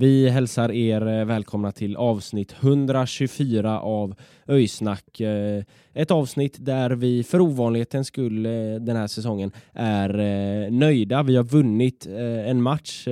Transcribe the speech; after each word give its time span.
Vi 0.00 0.28
hälsar 0.28 0.72
er 0.72 1.06
eh, 1.06 1.24
välkomna 1.24 1.72
till 1.72 1.96
avsnitt 1.96 2.54
124 2.60 3.80
av 3.80 4.14
Öjsnack. 4.48 5.20
Eh, 5.20 5.64
ett 5.92 6.10
avsnitt 6.10 6.56
där 6.60 6.90
vi 6.90 7.24
för 7.24 7.40
ovanlighetens 7.40 8.06
skull 8.06 8.46
eh, 8.46 8.52
den 8.80 8.96
här 8.96 9.06
säsongen 9.06 9.52
är 9.72 10.70
nöjda. 10.70 11.22
Vi 11.22 11.36
har 11.36 11.44
vunnit 11.44 12.06
en 12.46 12.62
match 12.62 13.04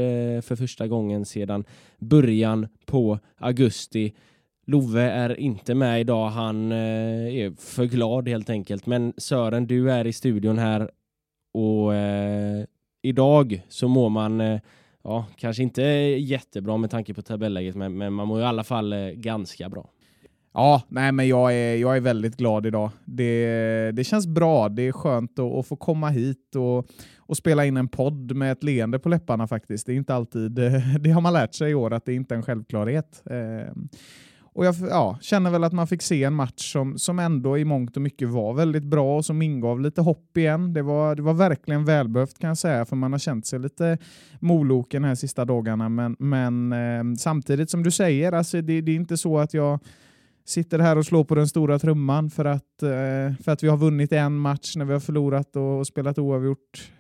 för 0.43 0.57
första 0.57 0.87
gången 0.87 1.25
sedan 1.25 1.65
början 1.99 2.69
på 2.87 3.19
augusti. 3.39 4.15
Love 4.67 5.03
är 5.03 5.41
inte 5.41 5.75
med 5.75 6.01
idag, 6.01 6.29
han 6.29 6.73
är 6.73 7.61
för 7.61 7.85
glad 7.85 8.29
helt 8.29 8.51
enkelt. 8.51 8.87
Men 8.87 9.13
Sören, 9.17 9.67
du 9.67 9.91
är 9.91 10.07
i 10.07 10.13
studion 10.13 10.59
här 10.59 10.91
och 11.55 11.93
idag 13.03 13.63
så 13.69 13.89
mår 13.89 14.09
man 14.09 14.61
ja, 15.09 15.27
kanske 15.37 15.63
inte 15.63 15.83
jättebra 15.83 16.77
med 16.77 16.91
tanke 16.91 17.15
på 17.15 17.23
tabelläget, 17.23 17.77
men, 17.77 17.99
men 17.99 18.13
man 18.13 18.29
mår 18.29 18.41
i 18.41 18.45
alla 18.45 18.65
fall 18.65 18.93
eh, 18.93 19.09
ganska 19.09 19.69
bra. 19.69 19.91
Ja, 20.55 20.83
nej, 20.89 21.13
men 21.13 21.29
jag 21.29 21.55
är, 21.55 21.77
jag 21.77 21.97
är 21.97 22.01
väldigt 22.01 22.37
glad 22.37 22.67
idag. 22.67 22.91
Det, 23.05 23.93
det 23.93 24.05
känns 24.05 24.27
bra. 24.27 24.69
Det 24.69 24.83
är 24.83 24.93
skönt 24.93 25.39
att, 25.39 25.55
att 25.55 25.67
få 25.67 25.77
komma 25.77 26.09
hit 26.09 26.57
och, 26.57 26.87
och 27.19 27.37
spela 27.37 27.65
in 27.65 27.77
en 27.77 27.89
podd 27.89 28.37
med 28.37 28.53
ett 28.53 28.63
leende 28.63 28.99
på 28.99 29.09
läpparna 29.09 29.47
faktiskt. 29.47 29.87
Det 29.87 29.93
är 29.93 29.97
inte 29.97 30.15
alltid, 30.15 30.53
det 31.01 31.11
har 31.11 31.21
man 31.21 31.33
lärt 31.33 31.55
sig 31.55 31.71
i 31.71 31.75
år 31.75 31.93
att 31.93 32.05
det 32.05 32.15
inte 32.15 32.35
är 32.35 32.37
en 32.37 32.43
självklarhet. 32.43 33.23
Ehm, 33.31 33.89
och 34.59 34.67
jag 34.67 34.75
ja, 34.91 35.19
känner 35.21 35.51
väl 35.51 35.65
att 35.65 35.73
man 35.73 35.87
fick 35.87 36.03
se 36.03 36.25
en 36.25 36.35
match 36.35 36.73
som, 36.73 36.99
som 36.99 37.19
ändå 37.19 37.59
i 37.59 37.65
mångt 37.65 37.97
och 37.97 38.03
mycket 38.03 38.29
var 38.29 38.55
väldigt 38.55 38.83
bra 38.83 39.17
och 39.17 39.25
som 39.25 39.43
ingav 39.43 39.81
lite 39.81 40.01
hopp 40.01 40.37
igen. 40.37 40.73
Det 40.73 40.83
var, 40.83 41.15
det 41.15 41.23
var 41.23 41.35
verkligen 41.35 41.85
välbehövt 41.85 42.39
kan 42.39 42.49
jag 42.49 42.59
säga, 42.59 42.85
för 42.85 42.97
man 42.97 43.13
har 43.13 43.19
känt 43.19 43.47
sig 43.47 43.59
lite 43.59 43.99
moloken 44.41 45.05
här 45.05 45.15
sista 45.15 45.45
dagarna. 45.45 45.89
Men, 45.89 46.17
men 46.19 46.73
eh, 46.73 47.17
samtidigt 47.19 47.71
som 47.71 47.83
du 47.83 47.91
säger, 47.91 48.33
alltså 48.33 48.61
det, 48.63 48.81
det 48.81 48.93
är 48.93 48.97
inte 48.97 49.17
så 49.17 49.39
att 49.39 49.55
jag 49.55 49.79
sitter 50.45 50.79
här 50.79 50.99
och 50.99 51.07
slår 51.07 51.25
på 51.25 51.35
den 51.35 51.49
stora 51.49 51.79
trumman 51.79 52.31
för 52.31 52.45
att, 52.45 52.83
eh, 52.83 53.43
för 53.45 53.49
att 53.49 53.63
vi 53.63 53.69
har 53.69 53.77
vunnit 53.77 54.13
en 54.13 54.39
match 54.39 54.77
när 54.77 54.85
vi 54.85 54.93
har 54.93 55.01
förlorat 55.01 55.57
och 55.57 55.87
spelat 55.87 56.19
oavgjort 56.19 56.91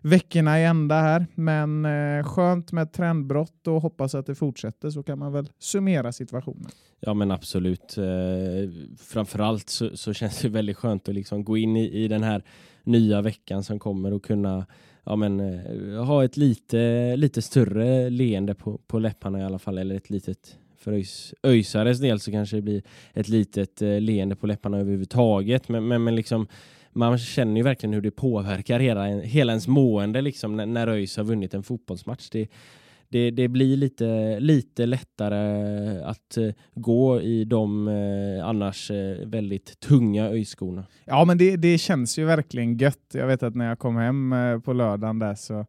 veckorna 0.00 0.60
i 0.60 0.64
ända 0.64 1.00
här. 1.00 1.26
Men 1.34 1.84
eh, 1.84 2.24
skönt 2.24 2.72
med 2.72 2.82
ett 2.82 2.92
trendbrott 2.92 3.66
och 3.66 3.82
hoppas 3.82 4.14
att 4.14 4.26
det 4.26 4.34
fortsätter 4.34 4.90
så 4.90 5.02
kan 5.02 5.18
man 5.18 5.32
väl 5.32 5.48
summera 5.58 6.12
situationen. 6.12 6.70
Ja 7.00 7.14
men 7.14 7.30
absolut. 7.30 7.98
Eh, 7.98 8.70
framförallt 8.98 9.68
så, 9.68 9.96
så 9.96 10.12
känns 10.12 10.38
det 10.38 10.48
väldigt 10.48 10.76
skönt 10.76 11.08
att 11.08 11.14
liksom 11.14 11.44
gå 11.44 11.56
in 11.56 11.76
i, 11.76 12.04
i 12.04 12.08
den 12.08 12.22
här 12.22 12.42
nya 12.84 13.22
veckan 13.22 13.64
som 13.64 13.78
kommer 13.78 14.12
och 14.12 14.24
kunna 14.24 14.66
ja, 15.04 15.16
men, 15.16 15.40
eh, 15.40 16.04
ha 16.04 16.24
ett 16.24 16.36
lite, 16.36 17.16
lite 17.16 17.42
större 17.42 18.10
leende 18.10 18.54
på, 18.54 18.78
på 18.86 18.98
läpparna 18.98 19.40
i 19.40 19.42
alla 19.42 19.58
fall, 19.58 19.78
eller 19.78 19.94
ett 19.94 20.10
litet 20.10 20.56
för 20.78 20.92
ÖIS, 20.92 21.34
ÖISares 21.42 22.00
del 22.00 22.20
så 22.20 22.30
kanske 22.30 22.56
det 22.56 22.62
blir 22.62 22.82
ett 23.14 23.28
litet 23.28 23.82
eh, 23.82 24.00
leende 24.00 24.36
på 24.36 24.46
läpparna 24.46 24.78
överhuvudtaget. 24.78 25.68
Men, 25.68 25.88
men, 25.88 26.04
men 26.04 26.16
liksom, 26.16 26.46
man 26.92 27.18
känner 27.18 27.56
ju 27.56 27.62
verkligen 27.62 27.94
hur 27.94 28.00
det 28.00 28.10
påverkar 28.10 28.80
hela, 28.80 29.06
hela 29.06 29.52
ens 29.52 29.68
mående 29.68 30.20
liksom, 30.20 30.56
när, 30.56 30.66
när 30.66 30.86
ÖIS 30.86 31.16
har 31.16 31.24
vunnit 31.24 31.54
en 31.54 31.62
fotbollsmatch. 31.62 32.28
Det, 32.30 32.48
det, 33.08 33.30
det 33.30 33.48
blir 33.48 33.76
lite, 33.76 34.40
lite 34.40 34.86
lättare 34.86 36.00
att 36.02 36.36
eh, 36.36 36.50
gå 36.74 37.20
i 37.20 37.44
de 37.44 37.88
eh, 37.88 38.46
annars 38.46 38.90
eh, 38.90 39.26
väldigt 39.26 39.80
tunga 39.80 40.28
öjskorna. 40.28 40.84
Ja, 41.04 41.24
men 41.24 41.38
det, 41.38 41.56
det 41.56 41.78
känns 41.78 42.18
ju 42.18 42.24
verkligen 42.24 42.76
gött. 42.76 43.10
Jag 43.12 43.26
vet 43.26 43.42
att 43.42 43.54
när 43.54 43.68
jag 43.68 43.78
kom 43.78 43.96
hem 43.96 44.34
på 44.64 44.72
lördagen 44.72 45.18
där 45.18 45.34
så 45.34 45.66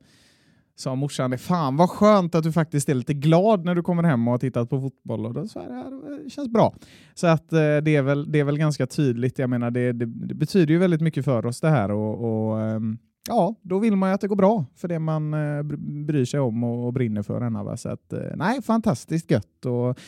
sa 0.79 0.95
morsan 0.95 1.31
det, 1.31 1.37
fan 1.37 1.77
vad 1.77 1.89
skönt 1.89 2.35
att 2.35 2.43
du 2.43 2.51
faktiskt 2.51 2.89
är 2.89 2.93
lite 2.93 3.13
glad 3.13 3.65
när 3.65 3.75
du 3.75 3.83
kommer 3.83 4.03
hem 4.03 4.27
och 4.27 4.31
har 4.31 4.37
tittat 4.37 4.69
på 4.69 4.81
fotboll. 4.81 5.25
Och 5.25 5.33
då 5.33 5.47
sa 5.47 5.63
jag, 5.63 6.19
det 6.23 6.29
känns 6.29 6.49
bra. 6.49 6.75
Så 7.13 7.27
att 7.27 7.53
eh, 7.53 7.57
det, 7.57 7.95
är 7.95 8.01
väl, 8.01 8.31
det 8.31 8.39
är 8.39 8.43
väl 8.43 8.57
ganska 8.57 8.87
tydligt. 8.87 9.39
Jag 9.39 9.49
menar, 9.49 9.71
det, 9.71 9.91
det, 9.91 10.05
det 10.05 10.33
betyder 10.33 10.73
ju 10.73 10.79
väldigt 10.79 11.01
mycket 11.01 11.25
för 11.25 11.45
oss 11.45 11.61
det 11.61 11.69
här 11.69 11.91
och, 11.91 12.49
och 12.49 12.61
eh, 12.61 12.79
ja, 13.27 13.55
då 13.61 13.79
vill 13.79 13.95
man 13.95 14.09
ju 14.09 14.13
att 14.13 14.21
det 14.21 14.27
går 14.27 14.35
bra 14.35 14.65
för 14.75 14.87
det 14.87 14.99
man 14.99 15.33
eh, 15.33 15.63
bryr 16.05 16.25
sig 16.25 16.39
om 16.39 16.63
och, 16.63 16.85
och 16.85 16.93
brinner 16.93 17.23
för. 17.23 17.41
Henne, 17.41 17.63
va? 17.63 17.77
Så 17.77 17.89
att, 17.89 18.13
eh, 18.13 18.19
nej, 18.35 18.61
fantastiskt 18.61 19.31
gött. 19.31 19.65
Och, 19.65 19.99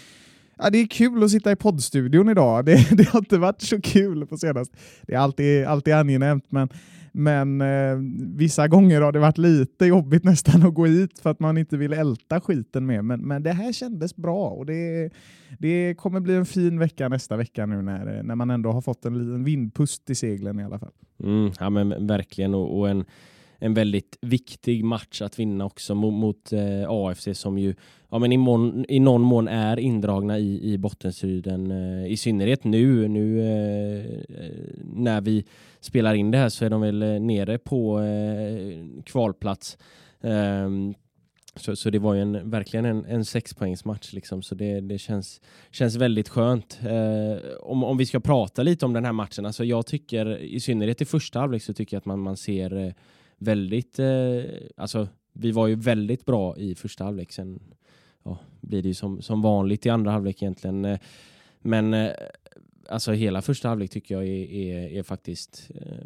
Ja, 0.62 0.70
det 0.70 0.78
är 0.78 0.88
kul 0.88 1.24
att 1.24 1.32
sitta 1.32 1.52
i 1.52 1.56
poddstudion 1.56 2.30
idag. 2.30 2.66
Det, 2.66 2.88
det, 2.98 3.08
har 3.10 3.20
inte 3.20 3.38
varit 3.38 3.62
så 3.62 3.82
kul 3.82 4.28
på 4.28 4.38
senast. 4.38 4.72
Det 5.02 5.14
är 5.14 5.20
alltid, 5.20 5.66
alltid 5.66 5.94
angenämt, 5.94 6.46
men 6.50 6.70
men 7.14 7.62
eh, 7.62 7.98
vissa 8.36 8.68
gånger 8.68 9.02
har 9.02 9.12
det 9.12 9.20
varit 9.20 9.38
lite 9.38 9.86
jobbigt 9.86 10.24
nästan 10.24 10.64
att 10.64 10.74
gå 10.74 10.86
hit 10.86 11.20
för 11.20 11.30
att 11.30 11.40
man 11.40 11.58
inte 11.58 11.78
vill 11.78 11.94
älta 11.94 12.42
skiten 12.42 12.86
med. 12.86 13.06
Men, 13.06 13.28
men 13.28 13.44
det 13.44 13.52
här 13.52 13.74
kändes 13.74 14.16
bra 14.16 14.50
och 14.50 14.66
det, 14.66 15.10
det 15.60 15.96
kommer 15.98 16.20
bli 16.20 16.36
en 16.36 16.46
fin 16.46 16.80
vecka 16.80 17.10
nästa 17.10 17.38
vecka 17.38 17.66
nu 17.66 17.82
när, 17.82 18.24
när 18.24 18.36
man 18.36 18.50
ändå 18.50 18.72
har 18.72 18.82
fått 18.82 19.06
en 19.06 19.18
liten 19.18 19.44
vindpust 19.44 20.10
i 20.10 20.16
seglen 20.16 20.60
i 20.60 20.64
alla 20.64 20.80
fall. 20.80 20.92
Mm, 21.24 21.52
ja 21.60 21.70
men 21.70 22.08
verkligen 22.08 22.54
och, 22.54 22.80
och 22.80 22.90
en 22.90 23.06
en 23.64 23.74
väldigt 23.74 24.18
viktig 24.22 24.84
match 24.84 25.22
att 25.22 25.40
vinna 25.40 25.66
också 25.66 25.96
mot, 25.96 26.14
mot 26.14 26.54
eh, 26.54 26.86
AFC 26.88 27.28
som 27.34 27.58
ju 27.58 27.76
ja, 28.10 28.20
men 28.20 28.32
i, 28.32 28.38
mån, 28.38 28.86
i 28.90 29.00
någon 29.00 29.22
mån 29.22 29.48
är 29.48 29.80
indragna 29.80 30.40
i, 30.40 30.74
i 30.74 30.78
bottenstriden. 30.78 31.72
Eh, 31.72 32.12
I 32.12 32.18
synnerhet 32.18 32.64
nu, 32.64 33.08
nu 33.08 33.40
eh, 33.40 34.06
eh 34.46 34.52
när 34.84 35.22
vi 35.22 35.46
spelar 35.80 36.14
in 36.14 36.32
det 36.32 36.38
här 36.38 36.50
så 36.50 36.66
är 36.66 36.70
de 36.70 36.82
väl 36.82 37.02
eh, 37.02 37.20
nere 37.20 37.58
på 37.58 38.00
eh, 38.00 39.04
kvalplats. 39.04 39.78
Ehm, 40.22 40.94
så, 41.56 41.76
så 41.76 41.90
det 41.90 42.00
var 42.00 42.14
ju 42.14 42.22
en, 42.22 42.50
verkligen 42.50 42.86
en, 42.86 43.06
en 43.06 43.26
sexpoängsmatch 43.26 44.14
liksom, 44.14 44.42
så 44.42 44.56
det, 44.56 44.82
det 44.82 44.98
känns, 44.98 45.42
känns 45.72 45.96
väldigt 45.96 46.30
skönt. 46.30 46.80
Eh, 46.84 47.52
om, 47.60 47.84
om 47.84 47.98
vi 47.98 48.06
ska 48.06 48.20
prata 48.20 48.64
lite 48.64 48.86
om 48.86 48.94
den 48.94 49.06
här 49.06 49.12
matchen, 49.12 49.46
alltså 49.46 49.64
jag 49.64 49.86
tycker 49.86 50.38
i 50.38 50.60
synnerhet 50.60 51.02
i 51.02 51.06
första 51.06 51.40
halvlek 51.40 51.64
så 51.64 51.74
tycker 51.74 51.96
jag 51.96 52.00
att 52.00 52.06
man, 52.06 52.20
man 52.20 52.38
ser 52.38 52.78
eh, 52.78 52.94
väldigt, 53.42 54.00
eh, 54.00 54.44
alltså 54.78 55.08
vi 55.34 55.52
var 55.52 55.68
ju 55.68 55.76
väldigt 55.76 56.26
bra 56.26 56.58
i 56.58 56.76
första 56.76 57.04
halvlek. 57.04 57.32
Sen 57.32 57.60
ja, 58.24 58.38
blir 58.62 58.82
det 58.82 58.88
ju 58.88 58.94
som, 58.94 59.22
som 59.22 59.42
vanligt 59.42 59.86
i 59.86 59.90
andra 59.90 60.12
halvlek 60.12 60.42
egentligen. 60.42 60.86
Eh, 60.86 61.00
men 61.60 61.94
eh, 61.94 62.12
alltså 62.90 63.12
hela 63.12 63.42
första 63.42 63.70
halvlek 63.70 63.92
tycker 63.92 64.16
jag 64.16 64.28
är, 64.28 64.52
är, 64.52 64.98
är 65.00 65.04
faktiskt, 65.04 65.72
eh, 65.76 66.06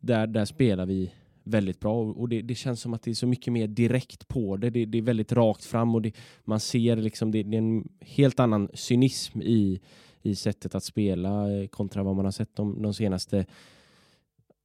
där, 0.00 0.26
där 0.26 0.44
spelar 0.44 0.86
vi 0.86 1.12
väldigt 1.44 1.80
bra 1.80 2.02
och 2.02 2.28
det, 2.28 2.42
det, 2.42 2.54
känns 2.54 2.80
som 2.80 2.94
att 2.94 3.02
det 3.02 3.10
är 3.10 3.14
så 3.14 3.26
mycket 3.26 3.52
mer 3.52 3.66
direkt 3.66 4.28
på 4.28 4.56
det. 4.56 4.70
Det, 4.70 4.84
det 4.84 4.98
är 4.98 5.02
väldigt 5.02 5.32
rakt 5.32 5.64
fram 5.64 5.94
och 5.94 6.02
det, 6.02 6.12
man 6.44 6.60
ser 6.60 6.96
liksom 6.96 7.30
det, 7.30 7.42
det, 7.42 7.56
är 7.56 7.58
en 7.58 7.88
helt 8.00 8.40
annan 8.40 8.68
cynism 8.74 9.42
i, 9.42 9.80
i 10.22 10.34
sättet 10.34 10.74
att 10.74 10.84
spela 10.84 11.52
eh, 11.52 11.66
kontra 11.66 12.02
vad 12.02 12.16
man 12.16 12.24
har 12.24 12.32
sett 12.32 12.56
de, 12.56 12.82
de 12.82 12.94
senaste 12.94 13.46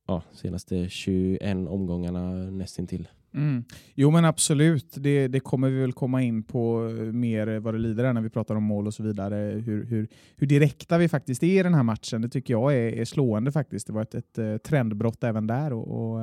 ja, 0.07 0.23
senaste 0.33 0.89
21 0.89 1.67
omgångarna 1.67 2.31
nästintill. 2.33 3.07
Mm. 3.33 3.63
Jo 3.95 4.11
men 4.11 4.25
absolut, 4.25 4.93
det, 4.97 5.27
det, 5.27 5.39
kommer 5.39 5.69
vi 5.69 5.79
väl 5.79 5.93
komma 5.93 6.21
in 6.21 6.43
på 6.43 6.89
eh, 6.99 7.03
mer 7.03 7.47
eh, 7.47 7.59
vad 7.59 7.73
det 7.73 7.77
lider 7.77 8.13
när 8.13 8.21
vi 8.21 8.29
pratar 8.29 8.55
om 8.55 8.63
mål 8.63 8.87
och 8.87 8.93
så 8.93 9.03
vidare. 9.03 9.35
Hur, 9.35 9.85
hur, 9.85 10.07
hur 10.35 10.47
direkta 10.47 10.97
vi 10.97 11.09
faktiskt 11.09 11.43
är 11.43 11.59
i 11.59 11.63
den 11.63 11.73
här 11.73 11.83
matchen, 11.83 12.21
det 12.21 12.29
tycker 12.29 12.53
jag 12.53 12.73
är, 12.73 12.93
är 12.93 13.05
slående 13.05 13.51
faktiskt. 13.51 13.87
Det 13.87 13.93
var 13.93 14.01
ett, 14.01 14.15
ett, 14.15 14.37
eh, 14.37 14.57
trendbrott 14.57 15.23
även 15.23 15.47
där. 15.47 15.73
Och, 15.73 15.87
och, 15.87 16.21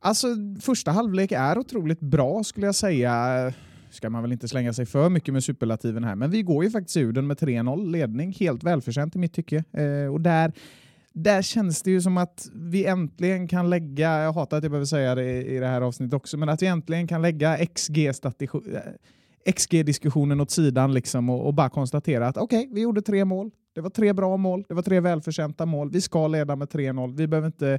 alltså, 0.00 0.26
första 0.60 0.90
halvlek 0.90 1.32
är 1.32 1.58
otroligt 1.58 2.00
bra 2.00 2.44
skulle 2.44 2.66
jag 2.66 2.74
säga. 2.74 3.52
ska 3.90 4.10
man 4.10 4.22
väl 4.22 4.32
inte 4.32 4.48
slänga 4.48 4.72
sig 4.72 4.86
för 4.86 5.08
mycket 5.08 5.34
med 5.34 5.44
superlativen 5.44 6.04
här, 6.04 6.14
men 6.14 6.30
vi 6.30 6.42
går 6.42 6.64
ju 6.64 6.70
faktiskt 6.70 6.96
ur 6.96 7.12
den 7.12 7.26
med 7.26 7.36
3-0 7.36 7.90
ledning, 7.90 8.32
helt 8.32 8.64
välförtjänt 8.64 9.16
i 9.16 9.18
mitt 9.18 9.32
tycke. 9.32 9.64
Eh, 9.72 10.12
och 10.12 10.20
där 10.20 10.52
där 11.14 11.42
känns 11.42 11.82
det 11.82 11.90
ju 11.90 12.00
som 12.00 12.16
att 12.16 12.48
vi 12.54 12.86
äntligen 12.86 13.48
kan 13.48 13.70
lägga, 13.70 14.22
jag 14.22 14.32
hatar 14.32 14.56
att 14.56 14.64
jag 14.64 14.70
behöver 14.70 14.86
säga 14.86 15.14
det 15.14 15.42
i 15.42 15.58
det 15.58 15.66
här 15.66 15.80
avsnittet 15.80 16.14
också, 16.14 16.36
men 16.36 16.48
att 16.48 16.62
vi 16.62 16.66
äntligen 16.66 17.06
kan 17.06 17.22
lägga 17.22 17.58
XG-diskussionen 19.46 20.38
eh, 20.38 20.42
åt 20.42 20.50
sidan 20.50 20.94
liksom 20.94 21.30
och, 21.30 21.46
och 21.46 21.54
bara 21.54 21.68
konstatera 21.68 22.28
att 22.28 22.36
okej, 22.36 22.58
okay, 22.58 22.74
vi 22.74 22.80
gjorde 22.80 23.02
tre 23.02 23.24
mål. 23.24 23.50
Det 23.74 23.80
var 23.80 23.90
tre 23.90 24.12
bra 24.12 24.36
mål, 24.36 24.64
det 24.68 24.74
var 24.74 24.82
tre 24.82 25.00
välförtjänta 25.00 25.66
mål. 25.66 25.90
Vi 25.90 26.00
ska 26.00 26.28
leda 26.28 26.56
med 26.56 26.68
3-0. 26.68 27.16
Vi 27.16 27.26
behöver 27.26 27.46
inte 27.46 27.78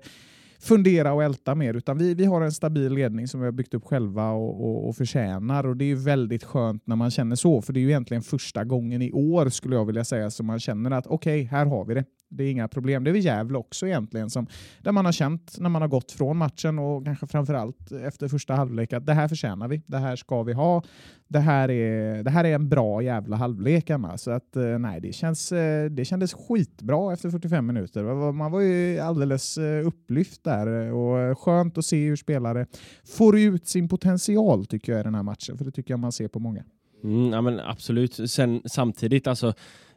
fundera 0.59 1.13
och 1.13 1.23
älta 1.23 1.55
mer, 1.55 1.73
utan 1.73 1.97
vi, 1.97 2.13
vi 2.13 2.25
har 2.25 2.41
en 2.41 2.51
stabil 2.51 2.93
ledning 2.93 3.27
som 3.27 3.39
vi 3.39 3.45
har 3.45 3.51
byggt 3.51 3.73
upp 3.73 3.85
själva 3.85 4.31
och, 4.31 4.63
och, 4.63 4.87
och 4.89 4.95
förtjänar. 4.95 5.67
Och 5.67 5.77
det 5.77 5.85
är 5.85 5.87
ju 5.87 5.95
väldigt 5.95 6.43
skönt 6.43 6.87
när 6.87 6.95
man 6.95 7.11
känner 7.11 7.35
så, 7.35 7.61
för 7.61 7.73
det 7.73 7.79
är 7.79 7.81
ju 7.81 7.89
egentligen 7.89 8.23
första 8.23 8.63
gången 8.63 9.01
i 9.01 9.11
år 9.11 9.49
skulle 9.49 9.75
jag 9.75 9.85
vilja 9.85 10.05
säga 10.05 10.31
som 10.31 10.45
man 10.45 10.59
känner 10.59 10.91
att 10.91 11.07
okej, 11.07 11.41
okay, 11.41 11.57
här 11.57 11.65
har 11.65 11.85
vi 11.85 11.93
det. 11.93 12.05
Det 12.37 12.43
är 12.43 12.51
inga 12.51 12.67
problem. 12.67 13.03
Det 13.03 13.09
är 13.09 13.11
väl 13.11 13.25
Gävle 13.25 13.57
också 13.57 13.87
egentligen, 13.87 14.29
som, 14.29 14.47
där 14.81 14.91
man 14.91 15.05
har 15.05 15.11
känt 15.11 15.55
när 15.59 15.69
man 15.69 15.81
har 15.81 15.89
gått 15.89 16.11
från 16.11 16.37
matchen 16.37 16.79
och 16.79 17.05
kanske 17.05 17.27
framförallt 17.27 17.91
efter 17.91 18.27
första 18.27 18.53
halvlek 18.53 18.93
att 18.93 19.05
det 19.05 19.13
här 19.13 19.27
förtjänar 19.27 19.67
vi. 19.67 19.81
Det 19.85 19.97
här 19.97 20.15
ska 20.15 20.43
vi 20.43 20.53
ha. 20.53 20.83
Det 21.27 21.39
här 21.39 21.71
är, 21.71 22.23
det 22.23 22.29
här 22.29 22.43
är 22.43 22.55
en 22.55 22.69
bra 22.69 23.01
jävla 23.01 23.35
halvlek. 23.35 23.91
Så 24.15 24.31
att, 24.31 24.55
eh, 24.55 24.79
nej, 24.79 25.01
det, 25.01 25.13
känns, 25.13 25.51
eh, 25.51 25.89
det 25.89 26.05
kändes 26.05 26.33
skitbra 26.33 27.13
efter 27.13 27.29
45 27.29 27.65
minuter. 27.65 28.31
Man 28.31 28.51
var 28.51 28.61
ju 28.61 28.99
alldeles 28.99 29.57
eh, 29.57 29.87
upplyft 29.87 30.43
där 30.43 30.67
och 30.93 31.39
skönt 31.39 31.77
att 31.77 31.85
se 31.85 32.05
hur 32.05 32.15
spelare 32.15 32.65
får 33.05 33.39
ut 33.39 33.67
sin 33.67 33.89
potential 33.89 34.65
tycker 34.65 34.91
jag 34.91 35.01
i 35.01 35.03
den 35.03 35.15
här 35.15 35.23
matchen. 35.23 35.57
För 35.57 35.65
det 35.65 35.71
tycker 35.71 35.93
jag 35.93 35.99
man 35.99 36.11
ser 36.11 36.27
på 36.27 36.39
många. 36.39 36.63
Mm, 37.03 37.33
ja, 37.33 37.41
men 37.41 37.59
absolut. 37.59 38.29
Sen, 38.29 38.61
samtidigt, 38.65 39.27
alltså, 39.27 39.53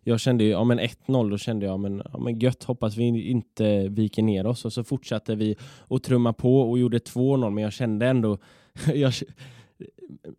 jag 0.09 0.21
kände 0.21 0.45
ju, 0.45 0.51
ja 0.51 0.65
men 0.65 0.81
1-0, 0.81 1.31
då 1.31 1.39
kände 1.39 1.67
jag, 1.67 1.81
men, 1.81 2.03
ja, 2.13 2.19
men 2.19 2.39
gött, 2.39 2.65
hoppas 2.65 2.97
vi 2.97 3.31
inte 3.31 3.89
viker 3.89 4.23
ner 4.23 4.47
oss. 4.47 4.65
Och 4.65 4.73
så 4.73 4.85
fortsatte 4.85 5.35
vi 5.35 5.57
att 5.89 6.03
trumma 6.03 6.33
på 6.33 6.61
och 6.61 6.79
gjorde 6.79 6.99
2-0, 6.99 7.51
men 7.51 7.65
jag 7.65 7.73
kände 7.73 8.07
ändå, 8.07 8.39
jag, 8.95 9.13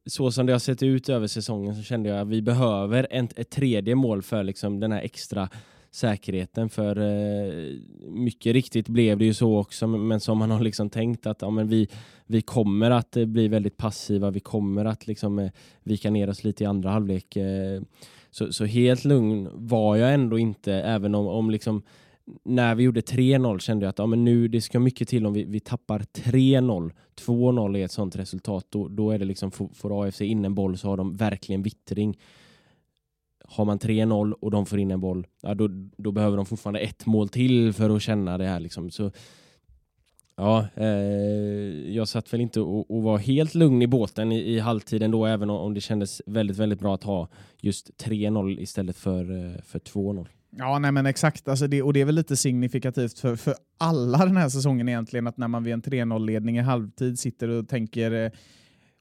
så 0.06 0.32
som 0.32 0.46
det 0.46 0.52
har 0.52 0.60
sett 0.60 0.84
ut 0.84 1.10
över 1.10 1.28
säsongen 1.28 1.76
så 1.76 1.84
kände 1.84 2.10
jag 2.10 2.20
att 2.20 2.28
vi 2.28 2.42
behöver 2.42 3.08
en, 3.12 3.30
ett 3.36 3.50
tredje 3.50 3.96
mål 3.96 4.22
för 4.22 4.44
liksom 4.44 4.80
den 4.80 4.92
här 4.92 5.02
extra 5.02 5.50
säkerheten 5.92 6.70
för 6.70 6.98
eh, 6.98 7.74
mycket 8.10 8.54
riktigt 8.54 8.88
blev 8.88 9.18
det 9.18 9.26
ju 9.26 9.34
så 9.34 9.58
också 9.58 9.88
men 9.88 10.20
som 10.20 10.38
man 10.38 10.52
har 10.52 10.62
liksom 10.62 10.90
tänkt 10.90 11.28
att 11.28 11.42
ja, 11.42 11.50
men 11.50 11.68
vi, 11.68 11.88
vi 12.26 12.42
kommer 12.42 12.92
att 12.92 13.18
eh, 13.18 13.26
bli 13.26 13.48
väldigt 13.48 13.78
passiva, 13.78 14.32
vi 14.32 14.40
kommer 14.40 14.86
att 14.86 15.08
liksom 15.08 15.40
eh, 15.40 15.52
vika 15.84 16.12
ner 16.12 16.30
oss 16.30 16.44
lite 16.44 16.64
i 16.64 16.68
andra 16.68 16.90
halvlek. 16.90 17.36
Eh, 17.36 17.82
så, 18.32 18.54
så 18.54 18.66
helt 18.66 19.06
lugn 19.06 19.50
var 19.54 19.96
jag 19.96 20.14
ändå 20.14 20.40
inte, 20.40 20.74
även 20.74 21.16
om, 21.16 21.28
om 21.28 21.52
liksom 21.52 21.84
när 22.44 22.76
vi 22.76 22.84
gjorde 22.84 23.02
3-0 23.02 23.60
kände 23.60 23.86
jag 23.86 23.90
att 23.90 24.00
ja, 24.00 24.06
men 24.06 24.26
nu, 24.26 24.48
det 24.48 24.62
ska 24.62 24.80
mycket 24.80 25.08
till 25.08 25.26
om 25.26 25.34
vi, 25.34 25.44
vi 25.44 25.60
tappar 25.60 26.00
3-0. 26.00 26.92
2-0 27.26 27.78
är 27.78 27.86
ett 27.86 27.92
sånt 27.92 28.16
resultat. 28.16 28.66
Då, 28.70 28.88
då 28.88 29.12
är 29.12 29.20
det 29.20 29.26
liksom, 29.26 29.52
får, 29.52 29.70
får 29.74 30.04
AFC 30.04 30.22
in 30.22 30.46
en 30.46 30.56
boll 30.56 30.78
så 30.78 30.88
har 30.88 30.98
de 30.98 31.16
verkligen 31.16 31.64
vittring. 31.64 32.18
Har 33.50 33.66
man 33.66 33.80
3-0 33.80 34.32
och 34.32 34.52
de 34.52 34.66
får 34.66 34.80
in 34.80 34.92
en 34.92 35.00
boll, 35.00 35.28
ja, 35.42 35.54
då, 35.54 35.70
då 35.98 36.12
behöver 36.12 36.38
de 36.38 36.46
fortfarande 36.46 36.80
ett 36.80 37.06
mål 37.06 37.30
till 37.30 37.74
för 37.74 37.96
att 37.96 38.02
känna 38.02 38.38
det 38.38 38.46
här. 38.46 38.60
Liksom. 38.60 38.92
Så, 38.92 39.12
ja, 40.38 40.68
eh, 40.76 40.88
jag 41.96 42.08
satt 42.08 42.34
väl 42.34 42.42
inte 42.42 42.60
och, 42.60 42.92
och, 42.92 43.04
var 43.04 43.18
helt 43.18 43.56
lugn 43.56 43.82
i 43.82 43.88
båten 43.88 44.32
i, 44.32 44.40
i 44.40 44.60
halvtiden 44.60 45.12
då, 45.12 45.26
även 45.26 45.50
om 45.50 45.74
det 45.74 45.82
kändes 45.82 46.22
väldigt, 46.26 46.58
väldigt 46.58 46.80
bra 46.80 46.96
att 46.96 47.04
ha 47.04 47.30
just 47.62 47.90
3-0 48.04 48.60
istället 48.60 48.96
för, 48.96 49.22
eh, 49.22 49.62
för 49.62 49.80
2-0. 49.80 50.28
Ja, 50.50 50.80
nej 50.80 50.92
men 50.92 51.06
exakt. 51.06 51.48
Alltså 51.48 51.68
det, 51.68 51.82
och 51.82 51.94
det 51.94 52.02
är 52.02 52.06
väl 52.06 52.16
lite 52.16 52.38
signifikativt 52.38 53.20
för, 53.20 53.36
för 53.36 53.56
alla 53.78 54.26
den 54.26 54.38
här 54.38 54.50
säsongen 54.50 54.90
egentligen, 54.90 55.28
att 55.28 55.38
när 55.38 55.48
man 55.48 55.64
vid 55.64 55.74
en 55.74 55.82
3-0-ledning 55.82 56.58
i 56.58 56.62
halvtid 56.62 57.20
sitter 57.20 57.50
och 57.50 57.68
tänker 57.70 58.12
eh, 58.12 58.32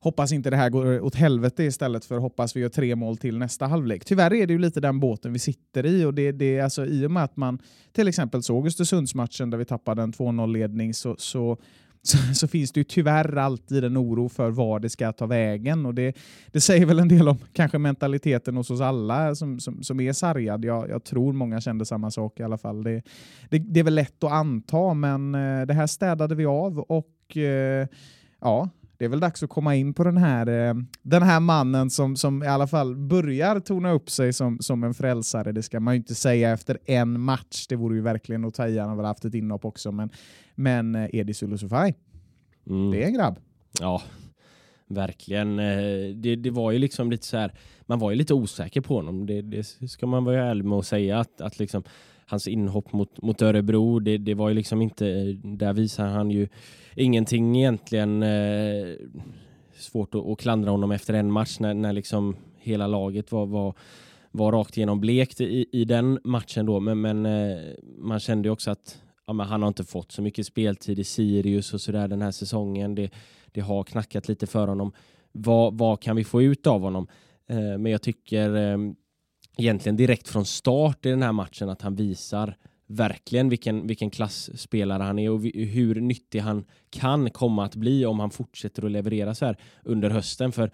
hoppas 0.06 0.32
inte 0.32 0.50
det 0.50 0.56
här 0.56 0.70
går 0.70 1.00
åt 1.00 1.14
helvete 1.14 1.64
istället 1.64 2.04
för 2.04 2.18
hoppas 2.18 2.56
vi 2.56 2.60
gör 2.60 2.68
tre 2.68 2.96
mål 2.96 3.16
till 3.16 3.38
nästa 3.38 3.66
halvlek. 3.66 4.04
Tyvärr 4.04 4.32
är 4.32 4.46
det 4.46 4.52
ju 4.52 4.58
lite 4.58 4.80
den 4.80 5.00
båten 5.00 5.32
vi 5.32 5.38
sitter 5.38 5.86
i 5.86 6.04
och 6.04 6.14
det, 6.14 6.32
det 6.32 6.60
alltså 6.60 6.86
i 6.86 7.06
och 7.06 7.10
med 7.10 7.24
att 7.24 7.36
man 7.36 7.58
till 7.92 8.08
exempel 8.08 8.42
såg 8.42 8.66
Östersundsmatchen 8.66 9.50
där 9.50 9.58
vi 9.58 9.64
tappade 9.64 10.02
en 10.02 10.12
2-0-ledning 10.12 10.94
så, 10.94 11.16
så 11.18 11.56
så, 12.02 12.18
så, 12.34 12.48
finns 12.48 12.72
det 12.72 12.80
ju 12.80 12.84
tyvärr 12.84 13.36
alltid 13.36 13.84
en 13.84 13.98
oro 13.98 14.28
för 14.28 14.50
var 14.50 14.80
det 14.80 14.90
ska 14.90 15.12
ta 15.12 15.26
vägen. 15.26 15.86
Och 15.86 15.94
det, 15.94 16.16
det 16.52 16.60
säger 16.60 16.86
väl 16.86 16.98
en 16.98 17.08
del 17.08 17.28
om 17.28 17.38
kanske 17.52 17.78
mentaliteten 17.78 18.56
hos 18.56 18.70
oss 18.70 18.80
alla 18.80 19.34
som, 19.34 19.60
som, 19.60 19.82
som 19.82 20.00
är 20.00 20.12
sargad. 20.12 20.64
Jag, 20.64 20.90
jag 20.90 21.04
tror 21.04 21.32
många 21.32 21.60
kände 21.60 21.84
samma 21.84 22.10
sak 22.10 22.40
i 22.40 22.42
alla 22.42 22.58
fall. 22.58 22.82
Det, 22.82 23.02
det, 23.50 23.58
det 23.58 23.80
är 23.80 23.84
väl 23.84 23.94
lätt 23.94 24.24
att 24.24 24.32
anta, 24.32 24.94
men 24.94 25.34
eh, 25.34 25.66
det 25.66 25.74
här 25.74 25.86
städade 25.86 26.34
vi 26.34 26.46
av 26.46 26.78
och 26.78 27.36
eh, 27.36 27.88
ja, 28.40 28.68
det 28.98 29.04
är 29.04 29.08
väl 29.08 29.20
dags 29.20 29.42
att 29.42 29.50
komma 29.50 29.74
in 29.74 29.94
på 29.94 30.04
den 30.04 30.16
här, 30.16 30.68
eh, 30.68 30.74
den 31.02 31.22
här 31.22 31.40
mannen 31.40 31.90
som, 31.90 32.16
som 32.16 32.42
i 32.42 32.46
alla 32.46 32.66
fall 32.66 32.96
börjar 32.96 33.60
tona 33.60 33.90
upp 33.90 34.10
sig 34.10 34.32
som, 34.32 34.58
som 34.60 34.84
en 34.84 34.94
frälsare. 34.94 35.52
Det 35.52 35.62
ska 35.62 35.80
man 35.80 35.94
ju 35.94 35.98
inte 35.98 36.14
säga 36.14 36.52
efter 36.52 36.78
en 36.84 37.20
match. 37.20 37.66
Det 37.68 37.76
vore 37.76 37.96
ju 37.96 38.02
verkligen 38.02 38.44
att 38.44 38.54
ta 38.54 38.68
i. 38.68 38.78
Han 38.78 38.88
har 38.88 38.96
väl 38.96 39.06
haft 39.06 39.24
ett 39.24 39.34
inhopp 39.34 39.64
också. 39.64 39.92
Men, 39.92 40.10
men 40.54 40.94
eh, 40.94 41.08
Edis 41.12 41.42
Ulusufaj, 41.42 41.94
mm. 42.66 42.90
det 42.90 43.02
är 43.02 43.06
en 43.06 43.14
grabb. 43.14 43.38
Ja, 43.80 44.02
verkligen. 44.86 45.58
Eh, 45.58 46.14
det, 46.14 46.36
det 46.36 46.50
var 46.50 46.70
ju 46.72 46.78
liksom 46.78 47.10
lite 47.10 47.26
så 47.26 47.36
här, 47.36 47.52
man 47.86 47.98
var 47.98 48.10
ju 48.10 48.16
lite 48.16 48.34
osäker 48.34 48.80
på 48.80 48.94
honom. 48.94 49.26
Det, 49.26 49.42
det 49.42 49.64
ska 49.90 50.06
man 50.06 50.24
vara 50.24 50.44
ärlig 50.44 50.64
med 50.64 50.78
att 50.78 50.86
säga. 50.86 51.18
Att, 51.18 51.40
att 51.40 51.58
liksom, 51.58 51.82
hans 52.26 52.48
inhopp 52.48 52.92
mot, 52.92 53.22
mot 53.22 53.42
Örebro, 53.42 53.98
det, 53.98 54.18
det 54.18 54.34
var 54.34 54.48
ju 54.48 54.54
liksom 54.54 54.82
inte, 54.82 55.32
där 55.32 55.72
visar 55.72 56.06
han 56.06 56.30
ju 56.30 56.48
ingenting 56.94 57.56
egentligen. 57.56 58.22
Eh, 58.22 58.94
svårt 59.74 60.14
att, 60.14 60.26
att 60.26 60.38
klandra 60.38 60.70
honom 60.70 60.92
efter 60.92 61.14
en 61.14 61.32
match 61.32 61.58
när, 61.60 61.74
när 61.74 61.92
liksom 61.92 62.36
hela 62.56 62.86
laget 62.86 63.32
var, 63.32 63.46
var, 63.46 63.74
var 64.30 64.52
rakt 64.52 64.76
igenom 64.76 65.00
blekt 65.00 65.40
i, 65.40 65.66
i 65.72 65.84
den 65.84 66.18
matchen 66.24 66.66
då. 66.66 66.80
Men, 66.80 67.00
men 67.00 67.26
eh, 67.26 67.58
man 67.98 68.20
kände 68.20 68.48
ju 68.48 68.52
också 68.52 68.70
att 68.70 69.02
ja, 69.26 69.32
men 69.32 69.46
han 69.46 69.62
har 69.62 69.68
inte 69.68 69.84
fått 69.84 70.12
så 70.12 70.22
mycket 70.22 70.46
speltid 70.46 70.98
i 70.98 71.04
Sirius 71.04 71.74
och 71.74 71.80
sådär 71.80 72.08
den 72.08 72.22
här 72.22 72.30
säsongen. 72.30 72.94
Det, 72.94 73.10
det 73.52 73.60
har 73.60 73.84
knackat 73.84 74.28
lite 74.28 74.46
för 74.46 74.68
honom. 74.68 74.92
Vad, 75.32 75.78
vad 75.78 76.00
kan 76.00 76.16
vi 76.16 76.24
få 76.24 76.42
ut 76.42 76.66
av 76.66 76.80
honom? 76.80 77.06
Eh, 77.48 77.78
men 77.78 77.92
jag 77.92 78.02
tycker 78.02 78.56
eh, 78.56 78.78
egentligen 79.56 79.96
direkt 79.96 80.28
från 80.28 80.44
start 80.44 81.06
i 81.06 81.10
den 81.10 81.22
här 81.22 81.32
matchen 81.32 81.68
att 81.68 81.82
han 81.82 81.94
visar 81.94 82.56
verkligen 82.86 83.48
vilken, 83.48 83.86
vilken 83.86 84.10
klassspelare 84.10 85.02
han 85.02 85.18
är 85.18 85.30
och 85.30 85.42
hur 85.54 86.00
nyttig 86.00 86.40
han 86.40 86.64
kan 86.90 87.30
komma 87.30 87.64
att 87.64 87.74
bli 87.74 88.06
om 88.06 88.20
han 88.20 88.30
fortsätter 88.30 88.84
att 88.84 88.90
leverera 88.90 89.34
så 89.34 89.46
här 89.46 89.56
under 89.82 90.10
hösten. 90.10 90.52
För 90.52 90.70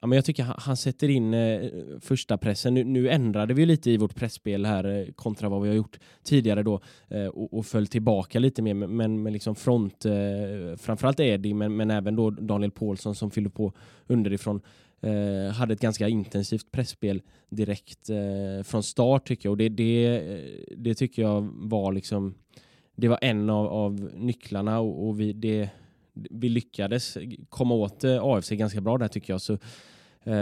ja, 0.00 0.06
men 0.06 0.16
jag 0.16 0.24
tycker 0.24 0.42
han, 0.42 0.56
han 0.58 0.76
sätter 0.76 1.08
in 1.08 1.34
eh, 1.34 1.70
första 2.00 2.38
pressen. 2.38 2.74
Nu, 2.74 2.84
nu, 2.84 3.08
ändrade 3.10 3.54
vi 3.54 3.66
lite 3.66 3.90
i 3.90 3.96
vårt 3.96 4.14
pressspel 4.14 4.66
här 4.66 4.84
eh, 4.84 5.12
kontra 5.12 5.48
vad 5.48 5.62
vi 5.62 5.68
har 5.68 5.76
gjort 5.76 5.98
tidigare 6.22 6.62
då 6.62 6.80
eh, 7.08 7.26
och, 7.26 7.58
och 7.58 7.66
föll 7.66 7.86
tillbaka 7.86 8.38
lite 8.38 8.62
mer. 8.62 8.74
Men, 8.74 9.22
men 9.22 9.32
liksom 9.32 9.54
front, 9.54 10.04
eh, 10.04 10.76
framförallt 10.76 11.20
Eddie 11.20 11.54
men, 11.54 11.76
men 11.76 11.90
även 11.90 12.16
då 12.16 12.30
Daniel 12.30 12.70
Paulsson 12.70 13.14
som 13.14 13.30
fyller 13.30 13.50
på 13.50 13.72
underifrån 14.06 14.60
eh, 15.00 15.52
hade 15.52 15.72
ett 15.72 15.80
ganska 15.80 16.08
intensivt 16.08 16.72
pressspel 16.72 17.22
direkt 17.48 18.10
eh, 18.10 18.62
från 18.64 18.82
start 18.82 19.28
tycker 19.28 19.46
jag. 19.46 19.50
Och 19.50 19.56
det, 19.56 19.68
det, 19.68 20.06
eh, 20.06 20.76
det 20.76 20.94
tycker 20.94 21.22
jag 21.22 21.50
var 21.54 21.92
liksom 21.92 22.34
det 23.00 23.08
var 23.08 23.18
en 23.22 23.50
av, 23.50 23.66
av 23.66 24.10
nycklarna 24.14 24.80
och, 24.80 25.08
och 25.08 25.20
vi, 25.20 25.32
det, 25.32 25.70
vi 26.12 26.48
lyckades 26.48 27.18
komma 27.48 27.74
åt 27.74 28.04
eh, 28.04 28.24
AFC 28.24 28.50
ganska 28.50 28.80
bra 28.80 28.98
där 28.98 29.08
tycker 29.08 29.32
jag. 29.32 29.40
Så, 29.40 29.52
eh, 30.24 30.34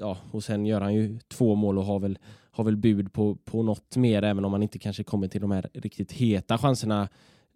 ja, 0.00 0.18
och 0.30 0.44
sen 0.44 0.66
gör 0.66 0.80
han 0.80 0.94
ju 0.94 1.18
två 1.28 1.54
mål 1.54 1.78
och 1.78 1.84
har 1.84 1.98
väl, 1.98 2.18
har 2.50 2.64
väl 2.64 2.76
bud 2.76 3.12
på, 3.12 3.34
på 3.34 3.62
något 3.62 3.96
mer 3.96 4.22
även 4.22 4.44
om 4.44 4.50
man 4.50 4.62
inte 4.62 4.78
kanske 4.78 5.04
kommer 5.04 5.28
till 5.28 5.40
de 5.40 5.50
här 5.50 5.68
riktigt 5.74 6.12
heta 6.12 6.58
chanserna 6.58 7.08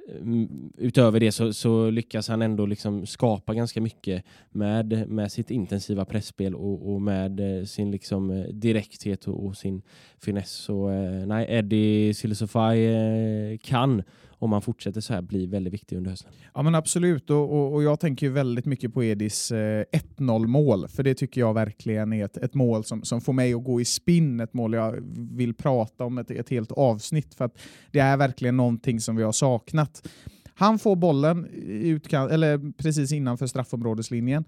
Ehm, 0.09 0.73
utöver 0.79 1.21
det 1.21 1.33
så, 1.33 1.53
så, 1.53 1.91
lyckas 1.91 2.29
han 2.29 2.43
ändå 2.43 2.67
liksom 2.67 3.07
skapa 3.07 3.55
ganska 3.55 3.81
mycket 3.81 4.25
med, 4.51 5.09
med 5.09 5.33
sitt 5.33 5.51
intensiva 5.51 6.05
pressspel 6.05 6.55
och, 6.55 6.93
och 6.93 7.03
med 7.03 7.59
eh, 7.59 7.65
sin 7.65 7.91
liksom 7.91 8.31
eh, 8.31 8.45
direkthet 8.45 9.29
och, 9.29 9.47
och 9.47 9.57
sin 9.57 9.83
finess. 10.19 10.51
Så 10.51 10.91
eh, 10.91 11.27
nej, 11.27 11.47
Eddie 11.49 12.15
Silesofaj 12.15 12.87
eh, 12.87 13.59
kan 13.59 14.03
om 14.43 14.53
han 14.53 14.63
fortsätter 14.63 15.01
så 15.01 15.15
här 15.15 15.23
bli 15.23 15.47
väldigt 15.47 15.73
viktig 15.73 15.97
under 15.97 16.11
hösten. 16.11 16.33
Ja 16.55 16.63
men 16.63 16.75
absolut. 16.75 17.31
Och, 17.31 17.53
och, 17.53 17.73
och 17.75 17.83
jag 17.83 18.01
tänker 18.01 18.29
väldigt 18.29 18.67
mycket 18.67 18.95
på 18.95 19.05
Edis 19.05 19.53
eh, 19.53 19.85
1-0 20.17 20.47
mål. 20.47 20.89
För 20.89 21.03
det 21.03 21.15
tycker 21.15 21.41
jag 21.41 21.55
verkligen 21.55 22.13
är 22.13 22.25
ett, 22.25 22.37
ett 22.37 22.55
mål 22.55 22.85
som, 22.85 23.03
som 23.03 23.21
får 23.21 23.33
mig 23.33 23.55
att 23.55 23.65
gå 23.65 23.81
i 23.81 23.85
spinn, 23.85 24.41
ett 24.41 24.55
mål 24.55 24.75
jag 24.75 24.97
vill 25.17 25.55
prata 25.55 26.05
om 26.05 26.19
ett, 26.19 26.31
ett 26.31 26.49
helt 26.49 26.73
avsnitt. 26.73 27.35
För 27.35 27.45
att 27.45 27.59
det 27.91 27.99
är 27.99 28.17
verkligen 28.17 28.57
någonting 28.57 29.01
som 29.01 29.17
vi 29.17 29.23
har 29.23 29.33
saknat. 29.33 30.09
Han 30.55 30.79
får 30.79 30.97
bollen 30.97 31.47
utkan- 31.67 32.31
eller 32.31 32.73
precis 32.73 33.13
innanför 33.13 33.47
straffområdeslinjen. 33.47 34.45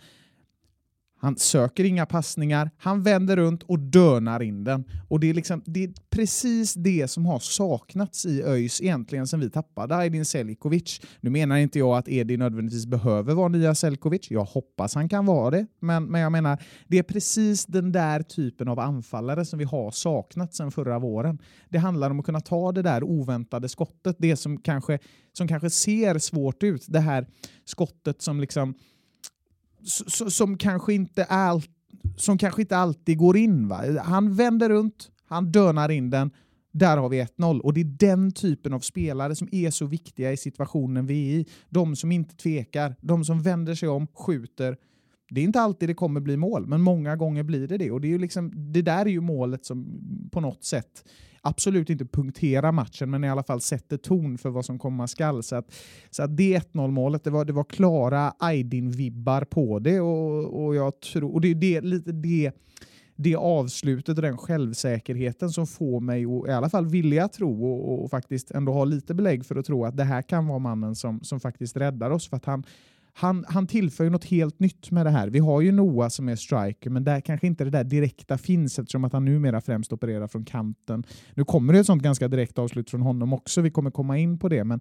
Han 1.24 1.36
söker 1.36 1.84
inga 1.84 2.06
passningar, 2.06 2.70
han 2.78 3.02
vänder 3.02 3.36
runt 3.36 3.62
och 3.62 3.78
dönar 3.78 4.42
in 4.42 4.64
den. 4.64 4.84
Och 5.08 5.20
det 5.20 5.30
är, 5.30 5.34
liksom, 5.34 5.62
det 5.66 5.84
är 5.84 5.92
precis 6.10 6.74
det 6.74 7.10
som 7.10 7.26
har 7.26 7.38
saknats 7.38 8.26
i 8.26 8.42
ÖIS 8.42 8.82
egentligen 8.82 9.26
sen 9.26 9.40
vi 9.40 9.50
tappade 9.50 9.96
Aydin 9.96 10.24
Selkovic. 10.24 11.00
Nu 11.20 11.30
menar 11.30 11.56
inte 11.56 11.78
jag 11.78 11.96
att 11.96 12.08
Edi 12.08 12.36
nödvändigtvis 12.36 12.86
behöver 12.86 13.34
vara 13.34 13.48
nya 13.48 13.74
Selkovic, 13.74 14.30
jag 14.30 14.44
hoppas 14.44 14.94
han 14.94 15.08
kan 15.08 15.26
vara 15.26 15.50
det, 15.50 15.66
men, 15.80 16.04
men 16.04 16.20
jag 16.20 16.32
menar, 16.32 16.62
det 16.88 16.98
är 16.98 17.02
precis 17.02 17.66
den 17.66 17.92
där 17.92 18.22
typen 18.22 18.68
av 18.68 18.78
anfallare 18.78 19.44
som 19.44 19.58
vi 19.58 19.64
har 19.64 19.90
saknat 19.90 20.54
sen 20.54 20.70
förra 20.70 20.98
våren. 20.98 21.38
Det 21.68 21.78
handlar 21.78 22.10
om 22.10 22.20
att 22.20 22.26
kunna 22.26 22.40
ta 22.40 22.72
det 22.72 22.82
där 22.82 23.04
oväntade 23.04 23.68
skottet, 23.68 24.16
det 24.18 24.36
som 24.36 24.58
kanske, 24.60 24.98
som 25.32 25.48
kanske 25.48 25.70
ser 25.70 26.18
svårt 26.18 26.62
ut, 26.62 26.84
det 26.88 27.00
här 27.00 27.26
skottet 27.64 28.22
som 28.22 28.40
liksom 28.40 28.74
som 29.84 30.58
kanske 30.58 30.94
inte 30.94 31.24
all, 31.24 31.62
som 32.16 32.38
kanske 32.38 32.62
inte 32.62 32.76
alltid 32.76 33.18
går 33.18 33.36
in. 33.36 33.68
Va? 33.68 33.82
Han 34.02 34.34
vänder 34.34 34.68
runt, 34.68 35.10
han 35.26 35.52
dönar 35.52 35.90
in 35.90 36.10
den, 36.10 36.30
där 36.72 36.96
har 36.96 37.08
vi 37.08 37.22
1-0. 37.22 37.60
Och 37.60 37.74
det 37.74 37.80
är 37.80 37.84
den 37.84 38.32
typen 38.32 38.72
av 38.72 38.80
spelare 38.80 39.34
som 39.34 39.48
är 39.52 39.70
så 39.70 39.86
viktiga 39.86 40.32
i 40.32 40.36
situationen 40.36 41.06
vi 41.06 41.34
är 41.34 41.38
i. 41.38 41.46
De 41.68 41.96
som 41.96 42.12
inte 42.12 42.36
tvekar, 42.36 42.96
de 43.00 43.24
som 43.24 43.42
vänder 43.42 43.74
sig 43.74 43.88
om, 43.88 44.06
skjuter. 44.06 44.76
Det 45.30 45.40
är 45.40 45.44
inte 45.44 45.60
alltid 45.60 45.88
det 45.88 45.94
kommer 45.94 46.20
bli 46.20 46.36
mål, 46.36 46.66
men 46.66 46.82
många 46.82 47.16
gånger 47.16 47.42
blir 47.42 47.68
det 47.68 47.78
det. 47.78 47.90
Och 47.90 48.00
det, 48.00 48.08
är 48.08 48.10
ju 48.10 48.18
liksom, 48.18 48.72
det 48.72 48.82
där 48.82 49.06
är 49.06 49.10
ju 49.10 49.20
målet 49.20 49.64
som 49.64 50.00
på 50.32 50.40
något 50.40 50.64
sätt 50.64 51.04
absolut 51.44 51.90
inte 51.90 52.04
punktera 52.04 52.72
matchen, 52.72 53.10
men 53.10 53.24
i 53.24 53.28
alla 53.28 53.42
fall 53.42 53.60
sätter 53.60 53.96
ton 53.96 54.38
för 54.38 54.50
vad 54.50 54.64
som 54.64 54.78
komma 54.78 55.08
skall. 55.08 55.42
Så 55.42 55.56
att, 55.56 55.74
så 56.10 56.22
att 56.22 56.36
det 56.36 56.58
1-0 56.58 56.90
målet, 56.90 57.24
det 57.24 57.30
var, 57.30 57.44
det 57.44 57.52
var 57.52 57.64
klara 57.64 58.32
Aydin-vibbar 58.38 59.44
på 59.44 59.78
det 59.78 60.00
och, 60.00 60.64
och 60.64 60.74
jag 60.74 61.00
tror, 61.00 61.34
och 61.34 61.40
det 61.40 61.48
är 61.48 61.54
det, 61.54 61.80
lite 61.80 62.12
det 62.12 62.52
det 63.16 63.36
avslutet 63.36 64.16
och 64.16 64.22
den 64.22 64.38
självsäkerheten 64.38 65.50
som 65.50 65.66
får 65.66 66.00
mig 66.00 66.24
att 66.24 66.48
i 66.48 66.52
alla 66.52 66.70
fall 66.70 66.86
vilja 66.86 67.28
tro 67.28 67.66
och, 67.66 68.04
och, 68.04 68.10
faktiskt 68.10 68.50
ändå 68.50 68.72
ha 68.72 68.84
lite 68.84 69.14
belägg 69.14 69.46
för 69.46 69.56
att 69.56 69.66
tro 69.66 69.84
att 69.84 69.96
det 69.96 70.04
här 70.04 70.22
kan 70.22 70.46
vara 70.46 70.58
mannen 70.58 70.94
som, 70.94 71.20
som 71.20 71.40
faktiskt 71.40 71.76
räddar 71.76 72.10
oss. 72.10 72.28
För 72.28 72.36
att 72.36 72.44
han, 72.44 72.64
han, 73.16 73.44
han 73.48 73.66
tillför 73.66 74.04
ju 74.04 74.10
något 74.10 74.24
helt 74.24 74.60
nytt 74.60 74.90
med 74.90 75.06
det 75.06 75.10
här. 75.10 75.28
Vi 75.28 75.38
har 75.38 75.60
ju 75.60 75.72
Noah 75.72 76.08
som 76.08 76.28
är 76.28 76.36
striker, 76.36 76.90
men 76.90 77.04
där 77.04 77.20
kanske 77.20 77.46
inte 77.46 77.64
det 77.64 77.70
där 77.70 77.84
direkta 77.84 78.38
finns 78.38 78.78
eftersom 78.78 79.04
att 79.04 79.12
han 79.12 79.24
numera 79.24 79.60
främst 79.60 79.92
opererar 79.92 80.26
från 80.26 80.44
kanten. 80.44 81.04
Nu 81.34 81.44
kommer 81.44 81.72
det 81.72 81.78
ett 81.78 81.86
sånt 81.86 82.02
ganska 82.02 82.28
direkt 82.28 82.58
avslut 82.58 82.90
från 82.90 83.02
honom 83.02 83.32
också, 83.32 83.60
vi 83.60 83.70
kommer 83.70 83.90
komma 83.90 84.18
in 84.18 84.38
på 84.38 84.48
det, 84.48 84.64
men, 84.64 84.80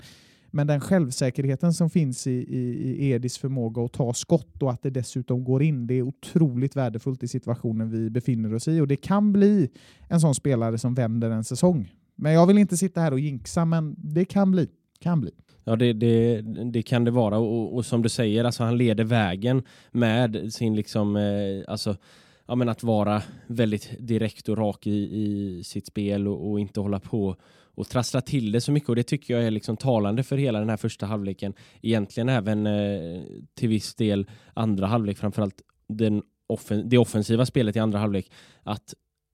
men 0.51 0.67
den 0.67 0.81
självsäkerheten 0.81 1.73
som 1.73 1.89
finns 1.89 2.27
i, 2.27 2.31
i, 2.31 2.95
i 2.99 3.09
Edis 3.09 3.37
förmåga 3.37 3.81
att 3.81 3.93
ta 3.93 4.13
skott 4.13 4.63
och 4.63 4.71
att 4.71 4.83
det 4.83 4.89
dessutom 4.89 5.43
går 5.43 5.63
in, 5.63 5.87
det 5.87 5.93
är 5.93 6.01
otroligt 6.01 6.75
värdefullt 6.75 7.23
i 7.23 7.27
situationen 7.27 7.89
vi 7.89 8.09
befinner 8.09 8.53
oss 8.53 8.67
i 8.67 8.81
och 8.81 8.87
det 8.87 8.95
kan 8.95 9.33
bli 9.33 9.69
en 10.09 10.21
sån 10.21 10.35
spelare 10.35 10.77
som 10.77 10.93
vänder 10.93 11.29
en 11.29 11.43
säsong. 11.43 11.91
Men 12.15 12.33
jag 12.33 12.47
vill 12.47 12.57
inte 12.57 12.77
sitta 12.77 13.01
här 13.01 13.11
och 13.11 13.19
jinxa, 13.19 13.65
men 13.65 13.95
det 13.97 14.25
kan 14.25 14.51
bli. 14.51 14.69
Kan 14.99 15.21
bli. 15.21 15.31
Ja, 15.63 15.75
det, 15.75 15.93
det, 15.93 16.41
det, 16.71 16.83
kan 16.83 17.03
det 17.03 17.11
vara. 17.11 17.37
Och, 17.37 17.75
och, 17.75 17.85
som 17.85 18.01
du 18.01 18.09
säger, 18.09 18.43
alltså, 18.43 18.63
han 18.63 18.77
leder 18.77 19.03
vägen 19.03 19.63
med 19.91 20.53
sin 20.53 20.75
liksom, 20.75 21.15
eh, 21.15 21.63
alltså, 21.67 21.97
ja, 22.45 22.55
men 22.55 22.69
att 22.69 22.83
vara 22.83 23.21
väldigt 23.47 23.95
direkt 23.99 24.49
och 24.49 24.57
rak 24.57 24.87
i, 24.87 24.91
i 24.91 25.61
sitt 25.63 25.87
spel 25.87 26.27
och, 26.27 26.51
och, 26.51 26.59
inte 26.59 26.79
hålla 26.79 26.99
på 26.99 27.35
och 27.75 27.89
trassla 27.89 28.21
till 28.21 28.51
det 28.51 28.61
så 28.61 28.71
mycket. 28.71 28.89
Och 28.89 28.95
det 28.95 29.03
tycker 29.03 29.33
jag 29.33 29.43
är 29.43 29.51
liksom 29.51 29.77
talande 29.77 30.23
för 30.23 30.37
hela 30.37 30.59
den 30.59 30.69
här 30.69 30.77
första 30.77 31.05
halvleken. 31.05 31.53
Egentligen 31.81 32.29
även 32.29 32.67
eh, 32.67 33.21
till 33.55 33.69
viss 33.69 33.95
del 33.95 34.29
andra 34.53 34.87
halvlek, 34.87 35.17
framförallt 35.17 35.61
den 35.87 36.21
offen 36.47 36.89
det 36.89 36.97
offensiva 36.97 37.45
spelet 37.45 37.75
i 37.75 37.79
andra 37.79 37.99
halvlek. 37.99 38.31
Att 38.63 38.93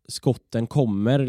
skotten 0.09 0.67
kommer 0.67 1.19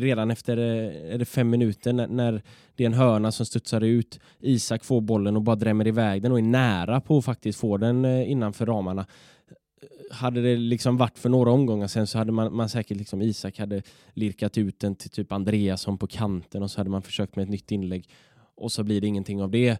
redan 0.00 0.30
efter 0.30 0.56
eh, 0.56 1.14
är 1.14 1.18
det 1.18 1.24
fem 1.24 1.50
minuter 1.50 1.92
när, 1.92 2.42
det 2.76 2.84
är 2.84 2.86
en 2.86 2.94
hörna 2.94 3.32
som 3.32 3.46
studsar 3.46 3.80
ut. 3.80 4.20
Isak 4.40 4.84
får 4.84 5.00
bollen 5.00 5.36
och 5.36 5.42
bara 5.42 5.56
drämmer 5.56 5.86
iväg 5.86 6.22
den 6.22 6.32
och 6.32 6.38
är 6.38 6.42
nära 6.42 7.00
på 7.00 7.18
att 7.18 7.24
faktiskt 7.24 7.60
få 7.60 7.76
den 7.76 8.04
eh, 8.04 8.30
innanför 8.30 8.66
ramarna. 8.66 9.06
Eh, 9.50 10.16
hade 10.16 10.42
det 10.42 10.56
liksom 10.56 10.96
varit 10.96 11.18
för 11.18 11.28
några 11.28 11.50
omgångar 11.50 11.86
sen 11.86 12.06
så 12.06 12.18
hade 12.18 12.32
man, 12.32 12.56
man 12.56 12.68
säkert 12.68 12.96
liksom 12.96 13.22
Isak 13.22 13.58
hade 13.58 13.82
lirkat 14.14 14.58
ut 14.58 14.80
den 14.80 14.94
till 14.94 15.10
typ 15.10 15.32
Andreasson 15.32 15.98
på 15.98 16.06
kanten 16.06 16.62
och 16.62 16.70
så 16.70 16.80
hade 16.80 16.90
man 16.90 17.02
försökt 17.02 17.36
med 17.36 17.42
ett 17.42 17.50
nytt 17.50 17.70
inlägg 17.70 18.08
och 18.56 18.72
så 18.72 18.84
blir 18.84 19.00
det 19.00 19.06
ingenting 19.06 19.42
av 19.42 19.50
det 19.50 19.78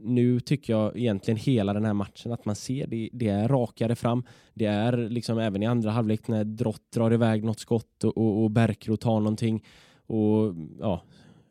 nu 0.00 0.40
tycker 0.40 0.72
jag 0.72 0.96
egentligen 0.96 1.38
hela 1.38 1.72
den 1.72 1.84
här 1.84 1.92
matchen 1.92 2.32
att 2.32 2.44
man 2.44 2.54
ser 2.54 2.86
det, 2.86 3.10
det 3.12 3.28
är 3.28 3.48
rakare 3.48 3.94
fram. 3.94 4.24
Det 4.54 4.66
är 4.66 4.96
liksom 4.96 5.38
även 5.38 5.62
i 5.62 5.66
andra 5.66 5.90
halvlek 5.90 6.28
när 6.28 6.44
Drott 6.44 6.82
drar 6.94 7.12
iväg 7.12 7.44
något 7.44 7.58
skott 7.58 8.04
och, 8.04 8.18
och, 8.18 8.42
och 8.42 8.50
Berkro 8.50 8.96
tar 8.96 9.20
någonting. 9.20 9.64
Och 10.06 10.54
ja, 10.80 11.02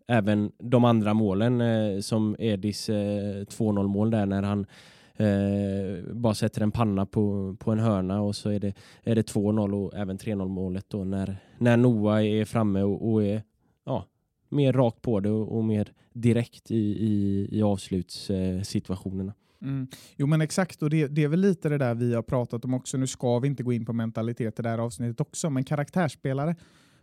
även 0.07 0.51
de 0.57 0.85
andra 0.85 1.13
målen 1.13 1.61
eh, 1.61 1.99
som 1.99 2.35
Edis 2.39 2.89
eh, 2.89 3.43
2-0 3.45 3.87
mål 3.87 4.11
där 4.11 4.25
när 4.25 4.43
han 4.43 4.65
eh, 5.15 6.13
bara 6.13 6.33
sätter 6.33 6.61
en 6.61 6.71
panna 6.71 7.05
på, 7.05 7.55
på 7.59 7.71
en 7.71 7.79
hörna 7.79 8.21
och 8.21 8.35
så 8.35 8.49
är 8.49 8.59
det, 8.59 8.73
är 9.03 9.15
det 9.15 9.33
2-0 9.33 9.73
och 9.73 9.97
även 9.97 10.17
3-0 10.17 10.47
målet 10.47 10.85
då 10.87 11.03
när, 11.03 11.37
när 11.57 11.77
Noah 11.77 12.25
är 12.25 12.45
framme 12.45 12.81
och, 12.81 13.11
och 13.11 13.23
är 13.23 13.41
mer 14.49 14.73
rakt 14.73 15.01
på 15.01 15.19
det 15.19 15.29
och, 15.29 15.57
och 15.57 15.63
mer 15.63 15.93
direkt 16.13 16.71
i, 16.71 16.75
i, 16.77 17.47
i 17.51 17.61
avslutssituationerna. 17.61 19.33
Mm. 19.61 19.87
Jo 20.15 20.27
men 20.27 20.41
exakt, 20.41 20.83
och 20.83 20.89
det, 20.89 21.07
det, 21.07 21.23
är 21.23 21.27
väl 21.27 21.39
lite 21.39 21.69
det 21.69 21.77
där 21.77 21.95
vi 21.95 22.13
har 22.13 22.21
pratat 22.21 22.65
om 22.65 22.73
också. 22.73 22.97
Nu 22.97 23.07
ska 23.07 23.39
vi 23.39 23.47
inte 23.47 23.63
gå 23.63 23.73
in 23.73 23.85
på 23.85 23.93
mentalitet 23.93 24.59
i 24.59 24.61
det 24.61 24.69
här 24.69 24.77
avsnittet 24.77 25.21
också, 25.21 25.49
men 25.49 25.63
karaktärsspelare. 25.63 26.55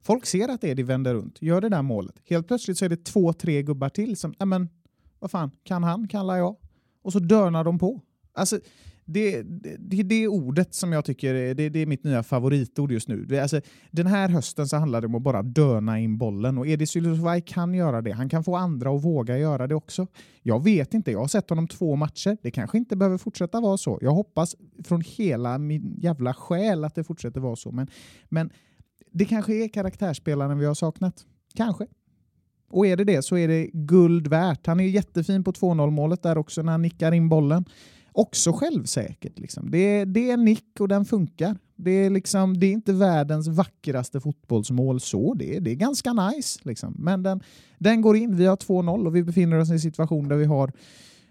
Folk 0.02 0.26
ser 0.26 0.48
att 0.48 0.64
Eddie 0.64 0.82
vänder 0.82 1.14
runt, 1.14 1.42
gör 1.42 1.60
det 1.60 1.68
där 1.68 1.82
målet. 1.82 2.14
Helt 2.24 2.46
plötsligt 2.46 2.78
så 2.78 2.84
är 2.84 2.88
det 2.88 3.04
två, 3.04 3.32
tre 3.32 3.62
gubbar 3.62 3.88
till 3.88 4.16
som, 4.16 4.34
ja 4.38 4.46
men 4.46 4.68
vad 5.18 5.30
fan, 5.30 5.50
kan 5.64 5.82
han, 5.82 6.08
kallar 6.08 6.36
jag. 6.36 6.56
Och 7.02 7.12
så 7.12 7.18
dörnar 7.18 7.64
de 7.64 7.78
på. 7.78 8.00
Alltså, 8.32 8.58
det, 9.04 9.42
det, 9.78 10.02
det 10.02 10.28
ordet 10.28 10.74
som 10.74 10.92
jag 10.92 11.04
tycker 11.04 11.34
är, 11.34 11.54
det, 11.54 11.68
det, 11.68 11.78
är 11.78 11.86
mitt 11.86 12.04
nya 12.04 12.22
favoritord 12.22 12.92
just 12.92 13.08
nu. 13.08 13.24
Det, 13.24 13.40
alltså, 13.40 13.60
den 13.90 14.06
här 14.06 14.28
hösten 14.28 14.68
så 14.68 14.76
handlar 14.76 15.00
det 15.00 15.06
om 15.06 15.14
att 15.14 15.22
bara 15.22 15.42
döna 15.42 16.00
in 16.00 16.18
bollen 16.18 16.58
och 16.58 16.66
Edi 16.66 16.86
Sylusvaj 16.86 17.42
kan 17.42 17.74
göra 17.74 18.02
det. 18.02 18.12
Han 18.12 18.28
kan 18.28 18.44
få 18.44 18.56
andra 18.56 18.90
att 18.90 19.04
våga 19.04 19.38
göra 19.38 19.66
det 19.66 19.74
också. 19.74 20.06
Jag 20.42 20.64
vet 20.64 20.94
inte, 20.94 21.10
jag 21.10 21.18
har 21.18 21.28
sett 21.28 21.50
honom 21.50 21.68
två 21.68 21.96
matcher. 21.96 22.36
Det 22.42 22.50
kanske 22.50 22.78
inte 22.78 22.96
behöver 22.96 23.18
fortsätta 23.18 23.60
vara 23.60 23.76
så. 23.76 23.98
Jag 24.02 24.10
hoppas 24.10 24.56
från 24.84 25.00
hela 25.00 25.58
min 25.58 25.96
jävla 25.98 26.34
själ 26.34 26.84
att 26.84 26.94
det 26.94 27.04
fortsätter 27.04 27.40
vara 27.40 27.56
så. 27.56 27.72
Men, 27.72 27.88
men 28.28 28.50
det 29.12 29.24
kanske 29.24 29.54
är 29.54 29.68
karaktärsspelaren 29.68 30.58
vi 30.58 30.66
har 30.66 30.74
saknat. 30.74 31.24
Kanske. 31.54 31.86
Och 32.70 32.86
är 32.86 32.96
det 32.96 33.04
det 33.04 33.22
så 33.22 33.36
är 33.36 33.48
det 33.48 33.70
guld 33.72 34.26
värt. 34.26 34.66
Han 34.66 34.80
är 34.80 34.84
jättefin 34.84 35.44
på 35.44 35.52
2-0 35.52 35.90
målet 35.90 36.22
där 36.22 36.38
också 36.38 36.62
när 36.62 36.72
han 36.72 36.82
nickar 36.82 37.12
in 37.12 37.28
bollen 37.28 37.64
också 38.14 38.52
självsäkert. 38.52 39.38
Liksom. 39.38 39.70
Det, 39.70 40.04
det 40.04 40.30
är 40.30 40.36
nick 40.36 40.80
och 40.80 40.88
den 40.88 41.04
funkar. 41.04 41.56
Det 41.76 41.90
är, 41.90 42.10
liksom, 42.10 42.60
det 42.60 42.66
är 42.66 42.72
inte 42.72 42.92
världens 42.92 43.48
vackraste 43.48 44.20
fotbollsmål 44.20 45.00
så. 45.00 45.34
Det, 45.34 45.58
det 45.58 45.70
är 45.70 45.74
ganska 45.74 46.12
nice. 46.12 46.60
Liksom. 46.62 46.94
Men 46.98 47.22
den, 47.22 47.42
den 47.78 48.00
går 48.00 48.16
in. 48.16 48.36
Vi 48.36 48.46
har 48.46 48.56
2-0 48.56 49.06
och 49.06 49.16
vi 49.16 49.22
befinner 49.22 49.58
oss 49.58 49.70
i 49.70 49.72
en 49.72 49.80
situation 49.80 50.28
där 50.28 50.36
vi 50.36 50.44
har 50.44 50.72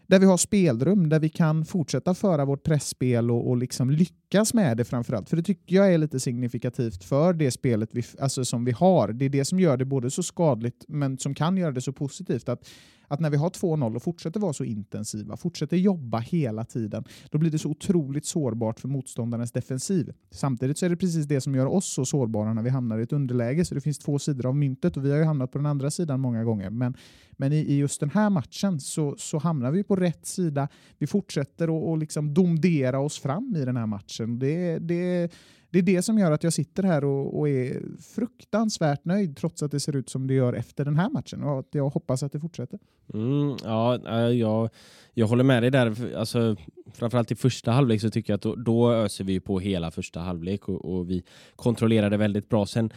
där 0.07 0.19
vi 0.19 0.25
har 0.25 0.37
spelrum, 0.37 1.09
där 1.09 1.19
vi 1.19 1.29
kan 1.29 1.65
fortsätta 1.65 2.13
föra 2.13 2.45
vårt 2.45 2.63
pressspel 2.63 3.31
och, 3.31 3.49
och 3.49 3.57
liksom 3.57 3.89
lyckas 3.89 4.53
med 4.53 4.77
det 4.77 4.85
framförallt. 4.85 5.29
För 5.29 5.37
det 5.37 5.43
tycker 5.43 5.75
jag 5.75 5.93
är 5.93 5.97
lite 5.97 6.19
signifikativt 6.19 7.03
för 7.03 7.33
det 7.33 7.51
spelet 7.51 7.89
vi, 7.91 8.03
alltså 8.19 8.45
som 8.45 8.65
vi 8.65 8.71
har. 8.71 9.07
Det 9.07 9.25
är 9.25 9.29
det 9.29 9.45
som 9.45 9.59
gör 9.59 9.77
det 9.77 9.85
både 9.85 10.11
så 10.11 10.23
skadligt 10.23 10.85
men 10.87 11.17
som 11.17 11.35
kan 11.35 11.57
göra 11.57 11.71
det 11.71 11.81
så 11.81 11.93
positivt. 11.93 12.49
Att 12.49 12.69
att 13.13 13.19
när 13.19 13.29
vi 13.29 13.37
har 13.37 13.49
2-0 13.49 13.95
och 13.95 14.03
fortsätter 14.03 14.39
vara 14.39 14.53
så 14.53 14.63
intensiva, 14.63 15.37
fortsätter 15.37 15.77
jobba 15.77 16.19
hela 16.19 16.65
tiden, 16.65 17.03
då 17.29 17.37
blir 17.37 17.51
det 17.51 17.59
så 17.59 17.69
otroligt 17.69 18.25
sårbart 18.25 18.79
för 18.79 18.87
motståndarens 18.87 19.51
defensiv. 19.51 20.13
Samtidigt 20.31 20.77
så 20.77 20.85
är 20.85 20.89
det 20.89 20.97
precis 20.97 21.25
det 21.25 21.41
som 21.41 21.55
gör 21.55 21.65
oss 21.65 21.93
så 21.93 22.05
sårbara 22.05 22.53
när 22.53 22.61
vi 22.61 22.69
hamnar 22.69 22.99
i 22.99 23.03
ett 23.03 23.13
underläge, 23.13 23.65
så 23.65 23.75
det 23.75 23.81
finns 23.81 23.99
två 23.99 24.19
sidor 24.19 24.45
av 24.45 24.55
myntet 24.55 24.97
och 24.97 25.05
vi 25.05 25.11
har 25.11 25.17
ju 25.17 25.23
hamnat 25.23 25.51
på 25.51 25.57
den 25.57 25.65
andra 25.65 25.91
sidan 25.91 26.19
många 26.19 26.43
gånger. 26.43 26.69
Men, 26.69 26.93
men 27.31 27.53
i, 27.53 27.57
i 27.57 27.77
just 27.77 27.99
den 27.99 28.09
här 28.09 28.29
matchen 28.29 28.79
så, 28.79 29.15
så 29.17 29.37
hamnar 29.37 29.71
vi 29.71 29.83
på 29.83 29.95
rätt 29.95 30.25
sida. 30.25 30.67
Vi 30.97 31.07
fortsätter 31.07 31.93
att 31.93 31.99
liksom 31.99 32.33
domdera 32.33 32.99
oss 32.99 33.19
fram 33.19 33.55
i 33.55 33.65
den 33.65 33.77
här 33.77 33.87
matchen. 33.87 34.39
Det, 34.39 34.79
det 34.79 35.31
det 35.73 35.79
är 35.79 35.83
det 35.83 36.01
som 36.01 36.19
gör 36.19 36.31
att 36.31 36.43
jag 36.43 36.53
sitter 36.53 36.83
här 36.83 37.03
och, 37.03 37.39
och, 37.39 37.49
är 37.49 37.81
fruktansvärt 38.15 39.05
nöjd 39.05 39.37
trots 39.37 39.63
att 39.63 39.71
det 39.71 39.79
ser 39.79 39.95
ut 39.95 40.09
som 40.09 40.27
det 40.27 40.33
gör 40.33 40.53
efter 40.53 40.85
den 40.85 40.95
här 40.95 41.09
matchen 41.09 41.43
och 41.43 41.59
att 41.59 41.67
jag 41.71 41.89
hoppas 41.89 42.23
att 42.23 42.31
det 42.31 42.39
fortsätter. 42.39 42.79
Mm, 43.13 43.57
ja, 43.63 43.99
eh, 44.07 44.37
jag, 44.37 44.69
jag 45.13 45.27
håller 45.27 45.43
med 45.43 45.63
dig 45.63 45.71
där. 45.71 46.15
Alltså, 46.15 46.55
framförallt 46.93 47.31
i 47.31 47.35
första 47.35 47.71
halvlek 47.71 48.01
så 48.01 48.09
tycker 48.09 48.33
jag 48.33 48.37
att 48.37 48.41
då, 48.41 48.55
då 48.55 48.91
öser 48.91 49.23
vi 49.23 49.39
på 49.39 49.59
hela 49.59 49.91
första 49.91 50.19
halvlek 50.19 50.69
och, 50.69 50.85
och 50.85 51.09
vi 51.09 51.23
kontrollerade 51.55 52.17
väldigt 52.17 52.49
bra. 52.49 52.65
Sen 52.65 52.93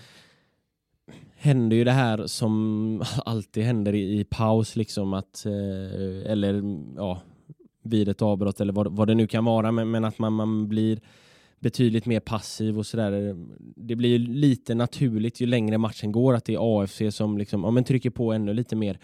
händer 1.36 1.76
ju 1.76 1.84
det 1.84 1.92
här 1.92 2.26
som 2.26 3.02
alltid 3.24 3.64
händer 3.64 3.94
i, 3.94 4.20
i 4.20 4.24
paus, 4.24 4.76
liksom 4.76 5.14
att, 5.14 5.46
eh, 5.46 6.32
eller 6.32 6.62
ja, 6.96 7.20
vid 7.82 8.08
ett 8.08 8.22
avbrott 8.22 8.60
eller 8.60 8.72
vad, 8.72 8.96
vad 8.96 9.08
det 9.08 9.14
nu 9.14 9.26
kan 9.26 9.44
vara, 9.44 9.72
men, 9.72 9.90
men 9.90 10.04
att 10.04 10.18
man, 10.18 10.32
man 10.32 10.68
blir 10.68 11.00
betydligt 11.66 12.06
mer 12.06 12.20
passiv 12.20 12.78
och 12.78 12.86
sådär. 12.86 13.36
Det 13.76 13.96
blir 13.96 14.08
ju 14.08 14.18
lite 14.18 14.74
naturligt 14.74 15.40
ju 15.40 15.46
längre 15.46 15.78
matchen 15.78 16.12
går 16.12 16.34
att 16.34 16.44
det 16.44 16.54
är 16.54 16.82
AFC 16.82 17.02
som 17.10 17.38
liksom, 17.38 17.64
ja, 17.64 17.70
men 17.70 17.84
trycker 17.84 18.10
på 18.10 18.32
ännu 18.32 18.54
lite 18.54 18.76
mer. 18.76 18.98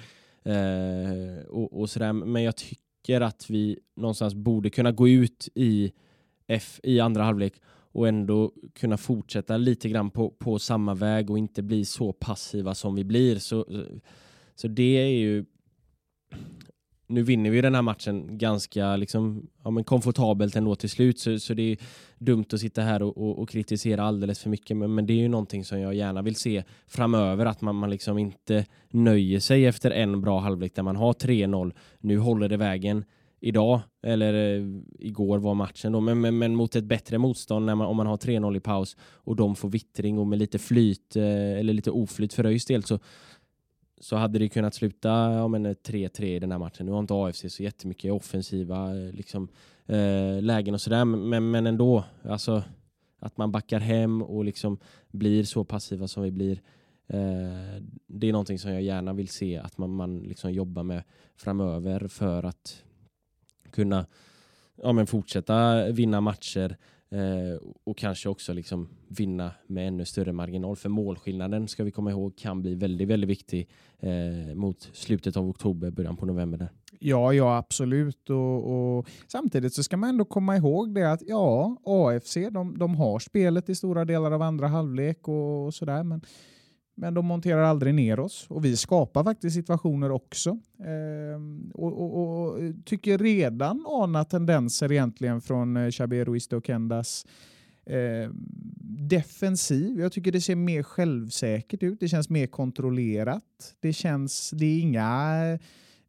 Eh, 0.44 1.44
och, 1.48 1.80
och 1.80 1.90
sådär. 1.90 2.12
Men 2.12 2.42
jag 2.42 2.56
tycker 2.56 3.20
att 3.20 3.50
vi 3.50 3.78
någonstans 3.96 4.34
borde 4.34 4.70
kunna 4.70 4.92
gå 4.92 5.08
ut 5.08 5.48
i 5.54 5.92
F 6.46 6.80
i 6.82 7.00
andra 7.00 7.22
halvlek 7.22 7.54
och 7.92 8.08
ändå 8.08 8.52
kunna 8.74 8.96
fortsätta 8.96 9.56
lite 9.56 9.88
grann 9.88 10.10
på, 10.10 10.30
på 10.30 10.58
samma 10.58 10.94
väg 10.94 11.30
och 11.30 11.38
inte 11.38 11.62
bli 11.62 11.84
så 11.84 12.12
passiva 12.12 12.74
som 12.74 12.94
vi 12.94 13.04
blir. 13.04 13.38
Så, 13.38 13.66
så 14.54 14.68
det 14.68 14.98
är 14.98 15.18
ju 15.18 15.44
nu 17.12 17.22
vinner 17.22 17.50
vi 17.50 17.60
den 17.60 17.74
här 17.74 17.82
matchen 17.82 18.38
ganska 18.38 18.96
liksom, 18.96 19.46
ja, 19.64 19.70
men 19.70 19.84
komfortabelt 19.84 20.56
ändå 20.56 20.74
till 20.74 20.90
slut. 20.90 21.18
Så, 21.18 21.38
så 21.38 21.54
det 21.54 21.62
är 21.62 21.78
dumt 22.18 22.44
att 22.52 22.60
sitta 22.60 22.82
här 22.82 23.02
och, 23.02 23.18
och, 23.18 23.38
och, 23.38 23.48
kritisera 23.48 24.02
alldeles 24.02 24.38
för 24.38 24.50
mycket. 24.50 24.76
Men, 24.76 24.94
men 24.94 25.06
det 25.06 25.12
är 25.12 25.18
ju 25.18 25.28
någonting 25.28 25.64
som 25.64 25.80
jag 25.80 25.94
gärna 25.94 26.22
vill 26.22 26.36
se 26.36 26.64
framöver 26.86 27.46
att 27.46 27.60
man, 27.60 27.76
man 27.76 27.90
liksom 27.90 28.18
inte 28.18 28.66
nöjer 28.90 29.40
sig 29.40 29.66
efter 29.66 29.90
en 29.90 30.20
bra 30.20 30.40
halvlek 30.40 30.74
där 30.74 30.82
man 30.82 30.96
har 30.96 31.12
3-0 31.12 31.72
nu 31.98 32.18
håller 32.18 32.48
det 32.48 32.56
vägen 32.56 33.04
idag 33.40 33.80
eller 34.02 34.34
eh, 34.34 34.66
igår 34.98 35.38
var 35.38 35.54
matchen 35.54 35.92
då. 35.92 36.00
Men, 36.00 36.20
men, 36.20 36.38
men 36.38 36.54
mot 36.54 36.76
ett 36.76 36.84
bättre 36.84 37.18
motstånd 37.18 37.66
när 37.66 37.74
man, 37.74 37.86
om 37.86 37.96
man 37.96 38.06
har 38.06 38.16
3-0 38.16 38.56
i 38.56 38.60
paus 38.60 38.96
och 39.02 39.36
de 39.36 39.56
får 39.56 39.68
vittring 39.68 40.18
och 40.18 40.26
med 40.26 40.38
lite 40.38 40.58
flyt 40.58 41.16
eh, 41.16 41.58
eller 41.58 41.72
lite 41.72 41.90
oflyt 41.90 42.32
för 42.32 42.46
ÖIS 42.46 42.64
del 42.64 42.82
så 42.82 42.98
så 44.02 44.16
hade 44.16 44.38
det 44.38 44.48
kunnat 44.48 44.74
sluta 44.74 45.08
ja, 45.08 45.48
3-3 45.48 46.22
eh, 46.22 46.28
i 46.28 46.38
den 46.38 46.52
här 46.52 46.58
matchen. 46.58 46.86
Nu 46.86 46.92
har 46.92 46.98
inte 46.98 47.14
AFC 47.14 47.44
så 47.48 47.62
jättemycket 47.62 48.12
offensiva 48.12 48.96
eh, 48.96 49.12
liksom, 49.12 49.48
eh, 49.86 50.42
lägen 50.42 50.74
och 50.74 50.80
sådär, 50.80 51.04
men, 51.04 51.50
men 51.50 51.66
ändå. 51.66 52.04
Alltså, 52.22 52.62
att 53.18 53.36
man 53.36 53.52
backar 53.52 53.80
hem 53.80 54.22
och 54.22 54.44
liksom 54.44 54.78
blir 55.10 55.44
så 55.44 55.64
passiva 55.64 56.08
som 56.08 56.22
vi 56.22 56.30
blir. 56.30 56.62
Eh, 57.06 57.82
det 58.06 58.28
är 58.28 58.32
någonting 58.32 58.58
som 58.58 58.72
jag 58.72 58.82
gärna 58.82 59.12
vill 59.12 59.28
se 59.28 59.58
att 59.58 59.78
man, 59.78 59.90
man 59.90 60.18
liksom 60.18 60.52
jobbar 60.52 60.82
med 60.82 61.02
framöver 61.36 62.08
för 62.08 62.42
att 62.42 62.82
kunna 63.70 64.06
ja, 64.82 64.92
men 64.92 65.06
fortsätta 65.06 65.86
vinna 65.90 66.20
matcher 66.20 66.76
Eh, 67.12 67.60
och 67.84 67.98
kanske 67.98 68.28
också 68.28 68.52
liksom 68.52 68.88
vinna 69.08 69.50
med 69.66 69.88
ännu 69.88 70.04
större 70.04 70.32
marginal. 70.32 70.76
För 70.76 70.88
målskillnaden 70.88 71.68
ska 71.68 71.84
vi 71.84 71.90
komma 71.90 72.10
ihåg 72.10 72.36
kan 72.36 72.62
bli 72.62 72.74
väldigt, 72.74 73.08
väldigt 73.08 73.30
viktig 73.30 73.68
eh, 73.98 74.54
mot 74.54 74.90
slutet 74.92 75.36
av 75.36 75.48
oktober, 75.48 75.90
början 75.90 76.16
på 76.16 76.26
november. 76.26 76.58
Där. 76.58 76.68
Ja, 76.98 77.32
ja 77.32 77.56
absolut. 77.56 78.30
Och, 78.30 78.98
och, 78.98 79.06
Samtidigt 79.28 79.74
så 79.74 79.82
ska 79.82 79.96
man 79.96 80.08
ändå 80.08 80.24
komma 80.24 80.56
ihåg 80.56 80.94
det 80.94 81.12
att 81.12 81.22
ja, 81.26 81.76
AFC 81.84 82.34
de, 82.50 82.78
de 82.78 82.94
har 82.94 83.18
spelet 83.18 83.68
i 83.68 83.74
stora 83.74 84.04
delar 84.04 84.32
av 84.32 84.42
andra 84.42 84.68
halvlek 84.68 85.28
och, 85.28 85.66
och 85.66 85.74
sådär. 85.74 86.02
Men 86.02 86.20
men 87.02 87.14
de 87.14 87.26
monterar 87.26 87.62
aldrig 87.62 87.94
ner 87.94 88.20
oss 88.20 88.46
och 88.48 88.64
vi 88.64 88.76
skapar 88.76 89.24
faktiskt 89.24 89.56
situationer 89.56 90.10
också. 90.10 90.50
Eh, 90.78 91.40
och, 91.74 91.92
och, 91.92 92.22
och, 92.22 92.58
tycker 92.84 93.18
redan 93.18 93.84
ana 93.86 94.24
tendenser 94.24 94.92
egentligen 94.92 95.40
från 95.40 95.76
eh, 95.76 95.90
Xabi 95.90 96.24
Ruiz 96.24 96.48
Kendas 96.66 97.26
eh, 97.86 98.30
defensiv. 99.08 100.00
Jag 100.00 100.12
tycker 100.12 100.32
det 100.32 100.40
ser 100.40 100.56
mer 100.56 100.82
självsäkert 100.82 101.82
ut. 101.82 102.00
Det 102.00 102.08
känns 102.08 102.30
mer 102.30 102.46
kontrollerat. 102.46 103.74
Det 103.80 103.92
känns, 103.92 104.50
det 104.50 104.66
är 104.66 104.80
inga 104.80 105.58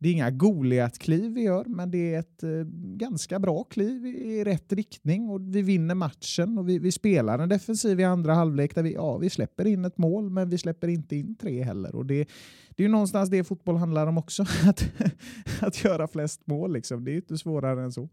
det 0.03 0.09
är 0.09 0.13
inga 0.13 0.31
Goliat-kliv 0.31 1.33
vi 1.33 1.41
gör, 1.41 1.65
men 1.65 1.91
det 1.91 2.13
är 2.13 2.19
ett 2.19 2.43
eh, 2.43 2.49
ganska 2.97 3.39
bra 3.39 3.63
kliv 3.63 4.05
i 4.05 4.43
rätt 4.43 4.73
riktning 4.73 5.29
och 5.29 5.55
vi 5.55 5.61
vinner 5.61 5.95
matchen 5.95 6.57
och 6.57 6.69
vi, 6.69 6.79
vi, 6.79 6.91
spelar 6.91 7.39
en 7.39 7.49
defensiv 7.49 7.99
i 7.99 8.03
andra 8.03 8.33
halvlek 8.33 8.75
där 8.75 8.83
vi, 8.83 8.93
ja, 8.93 9.17
vi 9.17 9.29
släpper 9.29 9.67
in 9.67 9.85
ett 9.85 9.97
mål, 9.97 10.29
men 10.29 10.49
vi 10.49 10.57
släpper 10.57 10.87
inte 10.87 11.15
in 11.15 11.35
tre 11.35 11.63
heller. 11.63 11.95
Och 11.95 12.05
det, 12.05 12.27
det 12.75 12.83
är 12.83 12.85
ju 12.85 12.91
någonstans 12.91 13.29
det 13.29 13.43
fotboll 13.43 13.77
handlar 13.77 14.07
om 14.07 14.17
också, 14.17 14.43
att, 14.67 14.85
att 15.59 15.83
göra 15.83 16.07
flest 16.07 16.47
mål. 16.47 16.73
Liksom. 16.73 17.05
Det 17.05 17.11
är 17.11 17.15
inte 17.15 17.37
svårare 17.37 17.83
än 17.83 17.91
så. 17.91 18.09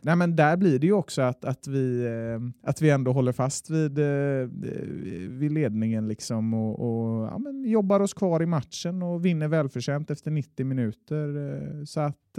Nej, 0.00 0.16
men 0.16 0.36
där 0.36 0.56
blir 0.56 0.78
det 0.78 0.86
ju 0.86 0.92
också 0.92 1.22
att, 1.22 1.44
att, 1.44 1.66
vi, 1.66 2.06
eh, 2.06 2.68
att 2.68 2.82
vi 2.82 2.90
ändå 2.90 3.12
håller 3.12 3.32
fast 3.32 3.70
vid, 3.70 3.98
eh, 3.98 4.48
vid 5.28 5.52
ledningen 5.52 6.08
liksom 6.08 6.54
och, 6.54 6.80
och 6.80 7.26
ja, 7.26 7.38
men 7.38 7.64
jobbar 7.64 8.00
oss 8.00 8.14
kvar 8.14 8.42
i 8.42 8.46
matchen 8.46 9.02
och 9.02 9.24
vinner 9.24 9.48
välförtjänt 9.48 10.10
efter 10.10 10.30
90 10.30 10.66
minuter. 10.66 11.52
Eh, 11.52 11.84
så 11.84 12.00
att, 12.00 12.38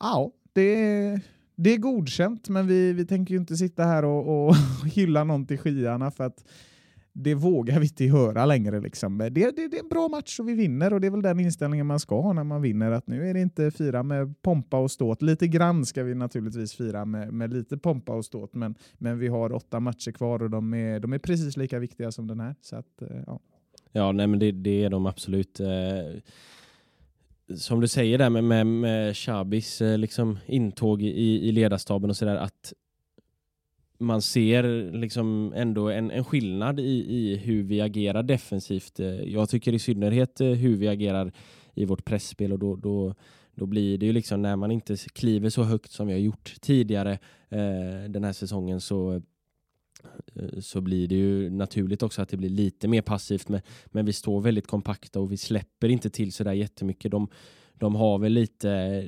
ja, 0.00 0.30
det 0.52 1.20
det 1.56 1.74
är 1.74 1.78
godkänt, 1.78 2.48
men 2.48 2.66
vi, 2.66 2.92
vi 2.92 3.06
tänker 3.06 3.34
ju 3.34 3.40
inte 3.40 3.56
sitta 3.56 3.84
här 3.84 4.04
och, 4.04 4.48
och 4.48 4.56
hylla 4.86 5.24
någon 5.24 5.46
till 5.46 5.58
skyarna 5.58 6.10
för 6.10 6.24
att 6.24 6.44
det 7.18 7.34
vågar 7.34 7.80
vi 7.80 7.86
inte 7.86 8.04
göra 8.04 8.46
längre. 8.46 8.80
Liksom. 8.80 9.18
Det, 9.18 9.28
det, 9.28 9.50
det, 9.50 9.62
är 9.62 9.80
en 9.80 9.88
bra 9.88 10.08
match 10.08 10.40
och 10.40 10.48
vi 10.48 10.54
vinner 10.54 10.92
och 10.92 11.00
det 11.00 11.06
är 11.06 11.10
väl 11.10 11.22
den 11.22 11.40
inställningen 11.40 11.86
man 11.86 12.00
ska 12.00 12.20
ha 12.20 12.32
när 12.32 12.44
man 12.44 12.62
vinner. 12.62 12.90
Att 12.90 13.06
nu 13.06 13.28
är 13.30 13.34
det 13.34 13.40
inte 13.40 13.70
fira 13.70 14.02
med 14.02 14.42
pompa 14.42 14.78
och 14.78 14.90
ståt. 14.90 15.22
Lite 15.22 15.46
grann 15.48 15.86
ska 15.86 16.02
vi 16.02 16.14
naturligtvis 16.14 16.74
fira 16.74 17.04
med, 17.04 17.32
med 17.32 17.52
lite 17.52 17.78
pompa 17.78 18.12
och 18.12 18.24
ståt, 18.24 18.54
men, 18.54 18.74
men 18.98 19.18
vi 19.18 19.28
har 19.28 19.52
åtta 19.52 19.80
matcher 19.80 20.12
kvar 20.12 20.42
och 20.42 20.50
de 20.50 20.74
är, 20.74 21.00
de 21.00 21.12
är 21.12 21.18
precis 21.18 21.56
lika 21.56 21.78
viktiga 21.78 22.12
som 22.12 22.26
den 22.26 22.40
här. 22.40 22.54
Så 22.60 22.76
att, 22.76 23.02
eh, 23.02 23.08
ja. 23.26 23.40
ja, 23.92 24.12
nej, 24.12 24.26
men 24.26 24.38
det, 24.38 24.52
det 24.52 24.84
är 24.84 24.90
de 24.90 25.06
absolut. 25.06 25.60
Eh 25.60 25.66
som 27.54 27.80
du 27.80 27.88
säger 27.88 28.18
där 28.18 28.30
med, 28.30 28.44
med, 28.44 28.66
med 28.66 29.16
Chabis 29.16 29.82
eh, 29.82 29.98
liksom 29.98 30.38
intåg 30.46 31.02
i, 31.02 31.48
i 31.48 31.52
ledarstaben 31.52 32.10
och 32.10 32.16
sådär 32.16 32.36
att 32.36 32.72
man 33.98 34.22
ser 34.22 34.92
liksom 34.92 35.52
ändå 35.56 35.88
en, 35.88 36.10
en 36.10 36.24
skillnad 36.24 36.80
i, 36.80 37.16
i 37.16 37.36
hur 37.36 37.62
vi 37.62 37.80
agerar 37.80 38.22
defensivt. 38.22 39.00
Eh, 39.00 39.06
jag 39.06 39.48
tycker 39.48 39.72
i 39.72 39.78
synnerhet 39.78 40.40
eh, 40.40 40.48
hur 40.48 40.76
vi 40.76 40.88
agerar 40.88 41.32
i 41.74 41.84
vårt 41.84 42.04
pressspel 42.04 42.52
och 42.52 42.58
då, 42.58 42.76
då, 42.76 43.14
då 43.54 43.66
blir 43.66 43.98
det 43.98 44.06
ju 44.06 44.12
liksom 44.12 44.42
när 44.42 44.56
man 44.56 44.70
inte 44.70 44.96
kliver 44.96 45.50
så 45.50 45.62
högt 45.62 45.90
som 45.90 46.06
vi 46.06 46.12
har 46.12 46.20
gjort 46.20 46.54
tidigare 46.60 47.12
eh, 47.48 48.08
den 48.08 48.24
här 48.24 48.32
säsongen 48.32 48.80
så 48.80 49.14
eh, 49.14 49.20
så 50.60 50.80
blir 50.80 51.08
det 51.08 51.14
ju 51.14 51.50
naturligt 51.50 52.02
också 52.02 52.22
att 52.22 52.28
det 52.28 52.36
blir 52.36 52.48
lite 52.48 52.88
mer 52.88 53.02
passivt 53.02 53.48
men, 53.48 53.60
men 53.86 54.06
vi 54.06 54.12
står 54.12 54.40
väldigt 54.40 54.66
kompakta 54.66 55.20
och 55.20 55.32
vi 55.32 55.36
släpper 55.36 55.88
inte 55.88 56.10
till 56.10 56.32
sådär 56.32 56.52
jättemycket. 56.52 57.10
De, 57.10 57.28
de 57.78 57.94
har 57.94 58.18
väl 58.18 58.32
lite, 58.32 59.04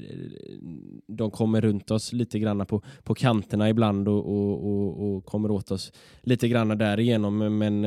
de 1.06 1.30
kommer 1.30 1.60
runt 1.60 1.90
oss 1.90 2.12
lite 2.12 2.38
grann 2.38 2.66
på, 2.66 2.82
på 3.02 3.14
kanterna 3.14 3.68
ibland 3.68 4.08
och, 4.08 4.26
och, 4.26 4.66
och, 4.66 5.16
och 5.16 5.24
kommer 5.24 5.50
åt 5.50 5.70
oss 5.70 5.92
lite 6.22 6.48
grann 6.48 6.78
därigenom. 6.78 7.58
Men 7.58 7.86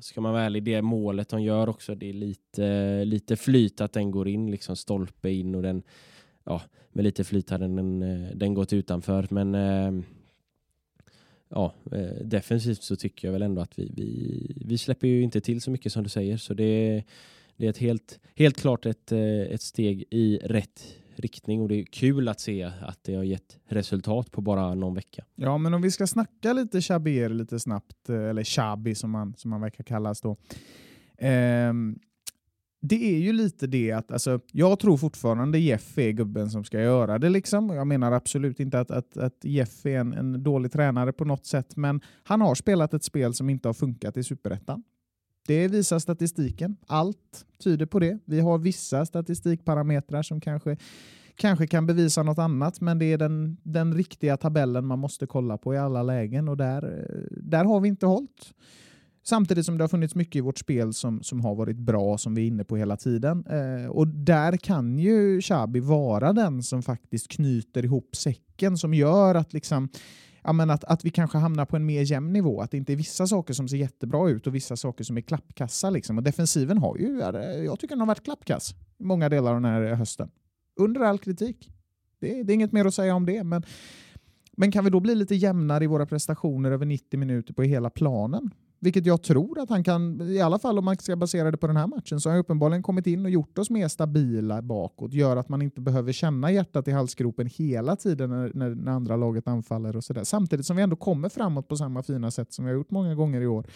ska 0.00 0.20
man 0.20 0.32
vara 0.32 0.42
ärlig, 0.42 0.62
det 0.62 0.82
målet 0.82 1.28
de 1.28 1.42
gör 1.42 1.68
också, 1.68 1.94
det 1.94 2.08
är 2.08 2.12
lite, 2.12 3.04
lite 3.04 3.36
flyt 3.36 3.80
att 3.80 3.92
den 3.92 4.10
går 4.10 4.28
in, 4.28 4.50
liksom 4.50 4.76
stolpe 4.76 5.30
in 5.30 5.54
och 5.54 5.62
den, 5.62 5.82
ja, 6.44 6.62
med 6.92 7.04
lite 7.04 7.24
flyt 7.24 7.50
hade 7.50 7.64
den, 7.64 8.00
den 8.34 8.54
gått 8.54 8.72
utanför. 8.72 9.26
Men 9.30 9.54
ja, 11.48 11.74
defensivt 12.24 12.82
så 12.82 12.96
tycker 12.96 13.28
jag 13.28 13.32
väl 13.32 13.42
ändå 13.42 13.62
att 13.62 13.78
vi, 13.78 13.92
vi, 13.96 14.62
vi 14.66 14.78
släpper 14.78 15.08
ju 15.08 15.22
inte 15.22 15.40
till 15.40 15.60
så 15.60 15.70
mycket 15.70 15.92
som 15.92 16.02
du 16.02 16.08
säger. 16.08 16.36
Så 16.36 16.54
det 16.54 17.04
det 17.56 17.66
är 17.66 17.70
ett 17.70 17.78
helt, 17.78 18.20
helt 18.36 18.56
klart 18.56 18.86
ett, 18.86 19.12
eh, 19.12 19.20
ett 19.40 19.62
steg 19.62 20.04
i 20.10 20.38
rätt 20.42 20.96
riktning 21.16 21.60
och 21.60 21.68
det 21.68 21.80
är 21.80 21.84
kul 21.84 22.28
att 22.28 22.40
se 22.40 22.62
att 22.62 23.04
det 23.04 23.14
har 23.14 23.22
gett 23.22 23.58
resultat 23.66 24.30
på 24.30 24.40
bara 24.40 24.74
någon 24.74 24.94
vecka. 24.94 25.24
Ja, 25.34 25.58
men 25.58 25.74
om 25.74 25.82
vi 25.82 25.90
ska 25.90 26.06
snacka 26.06 26.52
lite 26.52 26.80
Chabier 26.80 27.28
lite 27.28 27.60
snabbt, 27.60 28.08
eh, 28.08 28.16
eller 28.16 28.44
Chabi 28.44 28.94
som 28.94 29.10
man, 29.10 29.34
som 29.36 29.50
man 29.50 29.60
verkar 29.60 29.84
kallas 29.84 30.20
då. 30.20 30.36
Um, 31.70 31.98
det 32.84 33.14
är 33.14 33.18
ju 33.18 33.32
lite 33.32 33.66
det 33.66 33.92
att 33.92 34.12
alltså, 34.12 34.40
jag 34.52 34.78
tror 34.78 34.96
fortfarande 34.96 35.58
Jeff 35.58 35.98
är 35.98 36.10
gubben 36.10 36.50
som 36.50 36.64
ska 36.64 36.80
göra 36.80 37.18
det. 37.18 37.28
Liksom. 37.28 37.70
Jag 37.70 37.86
menar 37.86 38.12
absolut 38.12 38.60
inte 38.60 38.80
att, 38.80 38.90
att, 38.90 39.16
att 39.16 39.44
Jeff 39.44 39.86
är 39.86 39.98
en, 39.98 40.12
en 40.12 40.42
dålig 40.42 40.72
tränare 40.72 41.12
på 41.12 41.24
något 41.24 41.46
sätt, 41.46 41.76
men 41.76 42.00
han 42.22 42.40
har 42.40 42.54
spelat 42.54 42.94
ett 42.94 43.04
spel 43.04 43.34
som 43.34 43.50
inte 43.50 43.68
har 43.68 43.74
funkat 43.74 44.16
i 44.16 44.24
superettan. 44.24 44.82
Det 45.46 45.68
visar 45.68 45.98
statistiken. 45.98 46.76
Allt 46.86 47.44
tyder 47.64 47.86
på 47.86 47.98
det. 47.98 48.18
Vi 48.24 48.40
har 48.40 48.58
vissa 48.58 49.06
statistikparametrar 49.06 50.22
som 50.22 50.40
kanske, 50.40 50.76
kanske 51.36 51.66
kan 51.66 51.86
bevisa 51.86 52.22
något 52.22 52.38
annat, 52.38 52.80
men 52.80 52.98
det 52.98 53.04
är 53.04 53.18
den, 53.18 53.56
den 53.62 53.94
riktiga 53.94 54.36
tabellen 54.36 54.86
man 54.86 54.98
måste 54.98 55.26
kolla 55.26 55.58
på 55.58 55.74
i 55.74 55.78
alla 55.78 56.02
lägen 56.02 56.48
och 56.48 56.56
där, 56.56 57.06
där 57.30 57.64
har 57.64 57.80
vi 57.80 57.88
inte 57.88 58.06
hållit. 58.06 58.52
Samtidigt 59.24 59.66
som 59.66 59.78
det 59.78 59.84
har 59.84 59.88
funnits 59.88 60.14
mycket 60.14 60.36
i 60.36 60.40
vårt 60.40 60.58
spel 60.58 60.94
som, 60.94 61.22
som 61.22 61.40
har 61.40 61.54
varit 61.54 61.76
bra, 61.76 62.18
som 62.18 62.34
vi 62.34 62.42
är 62.42 62.46
inne 62.46 62.64
på 62.64 62.76
hela 62.76 62.96
tiden. 62.96 63.44
Eh, 63.46 63.90
och 63.90 64.08
där 64.08 64.56
kan 64.56 64.98
ju 64.98 65.40
Xabi 65.40 65.80
vara 65.80 66.32
den 66.32 66.62
som 66.62 66.82
faktiskt 66.82 67.28
knyter 67.28 67.84
ihop 67.84 68.16
säcken, 68.16 68.78
som 68.78 68.94
gör 68.94 69.34
att 69.34 69.52
liksom 69.52 69.88
ja, 70.44 70.52
men 70.52 70.70
att, 70.70 70.84
att 70.84 71.04
vi 71.04 71.10
kanske 71.10 71.38
hamnar 71.38 71.64
på 71.64 71.76
en 71.76 71.86
mer 71.86 72.02
jämn 72.02 72.32
nivå. 72.32 72.60
Att 72.60 72.70
det 72.70 72.76
inte 72.76 72.92
är 72.92 72.96
vissa 72.96 73.26
saker 73.26 73.54
som 73.54 73.68
ser 73.68 73.76
jättebra 73.76 74.30
ut 74.30 74.46
och 74.46 74.54
vissa 74.54 74.76
saker 74.76 75.04
som 75.04 75.16
är 75.16 75.20
klappkassa. 75.20 75.90
Liksom. 75.90 76.18
Och 76.18 76.24
defensiven 76.24 76.78
har 76.78 76.96
ju, 76.96 77.18
jag 77.64 77.80
tycker 77.80 77.94
den 77.94 78.00
har 78.00 78.06
varit 78.06 78.24
klappkass 78.24 78.74
i 78.98 79.04
många 79.04 79.28
delar 79.28 79.54
av 79.54 79.60
den 79.62 79.72
här 79.72 79.94
hösten. 79.94 80.30
Under 80.76 81.00
all 81.00 81.18
kritik. 81.18 81.70
Det, 82.20 82.42
det 82.42 82.52
är 82.52 82.54
inget 82.54 82.72
mer 82.72 82.84
att 82.84 82.94
säga 82.94 83.14
om 83.14 83.26
det. 83.26 83.44
Men 83.44 83.62
Men 84.56 84.72
kan 84.72 84.84
vi 84.84 84.90
då 84.90 85.00
bli 85.00 85.14
lite 85.14 85.34
jämnare 85.34 85.84
i 85.84 85.86
våra 85.86 86.06
prestationer 86.06 86.70
över 86.70 86.86
90 86.86 87.20
minuter 87.20 87.54
på 87.54 87.62
hela 87.62 87.90
planen? 87.90 88.50
Vilket 88.84 89.06
jag 89.06 89.22
tror 89.22 89.58
att 89.58 89.68
han 89.68 89.84
kan, 89.84 90.20
i 90.20 90.40
alla 90.40 90.58
fall 90.58 90.78
om 90.78 90.84
man 90.84 90.96
ska 90.96 91.16
basera 91.16 91.50
det 91.50 91.56
på 91.56 91.66
den 91.66 91.76
här 91.76 91.86
matchen, 91.86 92.20
så 92.20 92.28
har 92.28 92.34
han 92.34 92.40
uppenbarligen 92.40 92.82
kommit 92.82 93.06
in 93.06 93.24
och 93.24 93.30
gjort 93.30 93.58
oss 93.58 93.70
mer 93.70 93.88
stabila 93.88 94.62
bakåt. 94.62 95.12
Gör 95.12 95.36
att 95.36 95.48
man 95.48 95.62
inte 95.62 95.80
behöver 95.80 96.12
känna 96.12 96.52
hjärtat 96.52 96.88
i 96.88 96.90
halsgropen 96.90 97.46
hela 97.46 97.96
tiden 97.96 98.30
när, 98.30 98.50
när, 98.54 98.74
när 98.74 98.92
andra 98.92 99.16
laget 99.16 99.48
anfaller 99.48 99.96
och 99.96 100.04
sådär. 100.04 100.24
Samtidigt 100.24 100.66
som 100.66 100.76
vi 100.76 100.82
ändå 100.82 100.96
kommer 100.96 101.28
framåt 101.28 101.68
på 101.68 101.76
samma 101.76 102.02
fina 102.02 102.30
sätt 102.30 102.52
som 102.52 102.64
vi 102.64 102.70
har 102.70 102.76
gjort 102.76 102.90
många 102.90 103.14
gånger 103.14 103.40
i 103.40 103.46
år. 103.46 103.66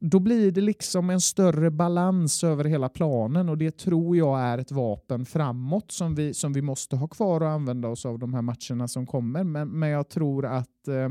Då 0.00 0.18
blir 0.18 0.52
det 0.52 0.60
liksom 0.60 1.10
en 1.10 1.20
större 1.20 1.70
balans 1.70 2.44
över 2.44 2.64
hela 2.64 2.88
planen 2.88 3.48
och 3.48 3.58
det 3.58 3.76
tror 3.76 4.16
jag 4.16 4.40
är 4.40 4.58
ett 4.58 4.72
vapen 4.72 5.26
framåt 5.26 5.92
som 5.92 6.14
vi, 6.14 6.34
som 6.34 6.52
vi 6.52 6.62
måste 6.62 6.96
ha 6.96 7.08
kvar 7.08 7.40
och 7.40 7.48
använda 7.48 7.88
oss 7.88 8.06
av 8.06 8.18
de 8.18 8.34
här 8.34 8.42
matcherna 8.42 8.88
som 8.88 9.06
kommer. 9.06 9.44
Men, 9.44 9.68
men 9.68 9.88
jag 9.88 10.08
tror 10.08 10.46
att 10.46 10.88
eh, 10.88 11.08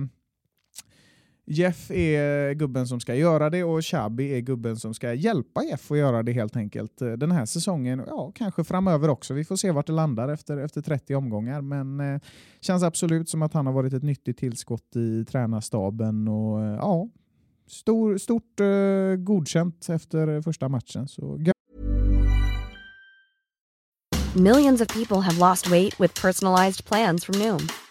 Jeff 1.52 1.92
är 1.92 2.54
gubben 2.54 2.88
som 2.88 3.00
ska 3.00 3.16
göra 3.16 3.50
det 3.50 3.64
och 3.64 3.86
Chabi 3.86 4.34
är 4.34 4.40
gubben 4.40 4.78
som 4.78 4.94
ska 4.94 5.14
hjälpa 5.14 5.64
Jeff 5.64 5.92
att 5.92 5.98
göra 5.98 6.24
det 6.24 6.32
helt 6.32 6.56
enkelt 6.56 7.02
eh, 7.02 7.12
den 7.12 7.32
här 7.32 7.46
säsongen. 7.46 8.04
Ja, 8.08 8.32
kanske 8.36 8.64
framöver 8.64 9.10
också. 9.10 9.34
Vi 9.34 9.44
får 9.44 9.56
se 9.56 9.72
vart 9.72 9.88
det 9.88 9.94
landar 9.94 10.30
efter, 10.30 10.58
efter 10.58 10.82
30 10.82 11.16
omgångar. 11.16 11.62
Men 11.62 12.00
eh, 12.00 12.22
känns 12.62 12.84
absolut 12.84 13.30
som 13.30 13.42
att 13.42 13.54
han 13.54 13.66
har 13.66 13.74
varit 13.74 13.94
ett 13.94 14.04
nyttigt 14.04 14.38
tillskott 14.38 14.96
i 14.96 15.26
tränarstaben 15.26 16.28
och 16.28 16.62
eh, 16.62 16.76
ja, 16.76 17.10
stor, 17.68 18.18
stort 18.18 18.60
eh, 18.60 19.24
godkänt 19.24 19.90
efter 19.90 20.42
första 20.42 20.70
matchen. 20.70 21.08
Så 21.08 21.40
Millions 24.36 24.82
of 24.82 24.88
people 24.88 25.22
have 25.22 25.40
lost 25.40 25.72
weight 25.72 26.00
with 26.00 26.22
personalized 26.22 26.86
plans 26.86 27.26
from 27.26 27.40
Noom, 27.40 27.68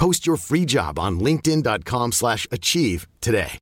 Post 0.00 0.26
your 0.26 0.36
free 0.38 0.64
job 0.68 0.98
on 0.98 1.18
linkedin.com/achieve 1.18 2.12
slash 2.12 2.46
achieve 2.50 3.06
today. 3.20 3.58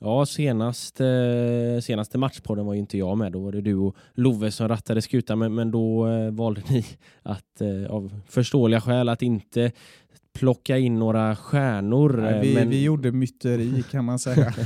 Ja, 0.00 0.26
senast, 0.26 1.00
eh, 1.00 1.06
senaste 1.82 2.18
matchpodden 2.18 2.66
var 2.66 2.74
ju 2.74 2.80
inte 2.80 2.98
jag 2.98 3.18
med. 3.18 3.32
Då 3.32 3.40
var 3.40 3.52
det 3.52 3.60
du 3.60 3.74
och 3.74 3.96
Love 4.14 4.50
som 4.50 4.68
rattade 4.68 5.02
skutan, 5.02 5.38
men, 5.38 5.54
men 5.54 5.70
då 5.70 6.08
eh, 6.08 6.30
valde 6.30 6.62
ni 6.68 6.86
att 7.22 7.60
eh, 7.60 7.90
av 7.90 8.20
förståeliga 8.28 8.80
skäl 8.80 9.08
att 9.08 9.22
inte 9.22 9.72
plocka 10.38 10.78
in 10.78 10.98
några 10.98 11.36
stjärnor. 11.36 12.18
Nej, 12.22 12.40
vi, 12.40 12.54
men... 12.54 12.70
vi 12.70 12.82
gjorde 12.82 13.12
myteri 13.12 13.84
kan 13.90 14.04
man 14.04 14.18
säga. 14.18 14.54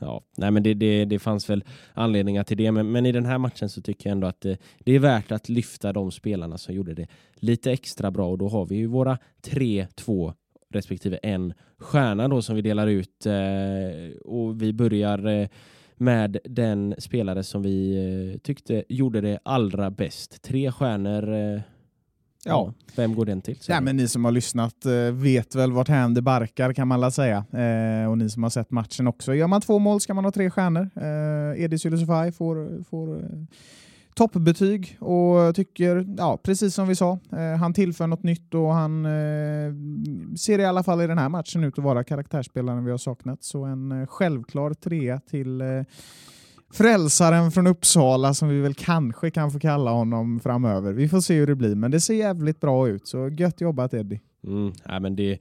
Ja, 0.00 0.22
nej 0.36 0.50
men 0.50 0.62
det, 0.62 0.74
det, 0.74 1.04
det 1.04 1.18
fanns 1.18 1.50
väl 1.50 1.64
anledningar 1.94 2.44
till 2.44 2.56
det, 2.56 2.72
men, 2.72 2.92
men 2.92 3.06
i 3.06 3.12
den 3.12 3.26
här 3.26 3.38
matchen 3.38 3.68
så 3.68 3.82
tycker 3.82 4.08
jag 4.08 4.12
ändå 4.12 4.26
att 4.26 4.40
det, 4.40 4.58
det 4.78 4.92
är 4.92 4.98
värt 4.98 5.32
att 5.32 5.48
lyfta 5.48 5.92
de 5.92 6.10
spelarna 6.10 6.58
som 6.58 6.74
gjorde 6.74 6.94
det 6.94 7.06
lite 7.34 7.72
extra 7.72 8.10
bra 8.10 8.28
och 8.28 8.38
då 8.38 8.48
har 8.48 8.66
vi 8.66 8.76
ju 8.76 8.86
våra 8.86 9.18
tre, 9.42 9.86
två 9.94 10.34
respektive 10.70 11.16
en 11.16 11.54
stjärna 11.78 12.28
då 12.28 12.42
som 12.42 12.56
vi 12.56 12.62
delar 12.62 12.86
ut 12.86 13.26
eh, 13.26 14.20
och 14.24 14.62
vi 14.62 14.72
börjar 14.72 15.26
eh, 15.26 15.48
med 15.96 16.38
den 16.44 16.94
spelare 16.98 17.42
som 17.42 17.62
vi 17.62 17.96
eh, 18.34 18.38
tyckte 18.38 18.84
gjorde 18.88 19.20
det 19.20 19.38
allra 19.42 19.90
bäst. 19.90 20.42
Tre 20.42 20.72
stjärnor. 20.72 21.34
Eh, 21.34 21.60
Ja. 22.44 22.72
Vem 22.96 23.14
går 23.14 23.26
den 23.26 23.42
till? 23.42 23.58
Ja, 23.68 23.80
men 23.80 23.96
ni 23.96 24.08
som 24.08 24.24
har 24.24 24.32
lyssnat 24.32 24.86
eh, 24.86 24.92
vet 25.12 25.54
väl 25.54 25.72
vart 25.72 25.88
hän 25.88 26.14
det 26.14 26.22
barkar 26.22 26.72
kan 26.72 26.88
man 26.88 27.00
väl 27.00 27.12
säga. 27.12 27.36
Eh, 27.36 28.10
och 28.10 28.18
ni 28.18 28.30
som 28.30 28.42
har 28.42 28.50
sett 28.50 28.70
matchen 28.70 29.06
också. 29.06 29.34
Gör 29.34 29.46
man 29.46 29.60
två 29.60 29.78
mål 29.78 30.00
ska 30.00 30.14
man 30.14 30.24
ha 30.24 30.32
tre 30.32 30.50
stjärnor. 30.50 30.90
Eh, 30.96 31.64
Edis 31.64 31.86
Ylusufaj 31.86 32.32
får, 32.32 32.84
får 32.84 33.16
eh, 33.16 33.24
toppbetyg 34.14 34.96
och 35.00 35.54
tycker, 35.54 36.06
ja 36.18 36.38
precis 36.42 36.74
som 36.74 36.88
vi 36.88 36.96
sa, 36.96 37.18
eh, 37.32 37.58
han 37.58 37.74
tillför 37.74 38.06
något 38.06 38.22
nytt 38.22 38.54
och 38.54 38.72
han 38.72 39.06
eh, 39.06 39.72
ser 40.36 40.58
i 40.58 40.64
alla 40.64 40.82
fall 40.82 41.02
i 41.02 41.06
den 41.06 41.18
här 41.18 41.28
matchen 41.28 41.64
ut 41.64 41.78
att 41.78 41.84
vara 41.84 42.04
karaktärsspelaren 42.04 42.84
vi 42.84 42.90
har 42.90 42.98
saknat. 42.98 43.44
Så 43.44 43.64
en 43.64 43.92
eh, 43.92 44.06
självklar 44.06 44.74
trea 44.74 45.20
till 45.20 45.62
frälsaren 46.72 47.50
från 47.50 47.66
Uppsala 47.66 48.34
som 48.34 48.48
vi 48.48 48.60
väl 48.60 48.74
kanske 48.74 49.30
kan 49.30 49.50
få 49.50 49.58
kalla 49.58 49.90
honom 49.90 50.40
framöver. 50.40 50.92
Vi 50.92 51.08
får 51.08 51.20
se 51.20 51.34
hur 51.34 51.46
det 51.46 51.54
blir, 51.54 51.74
men 51.74 51.90
det 51.90 52.00
ser 52.00 52.14
jävligt 52.14 52.60
bra 52.60 52.88
ut. 52.88 53.06
Så 53.06 53.28
gött 53.28 53.60
jobbat 53.60 53.94
Eddie. 53.94 54.20
Mm, 54.46 54.72
ja, 54.84 55.00
men 55.00 55.16
det, 55.16 55.38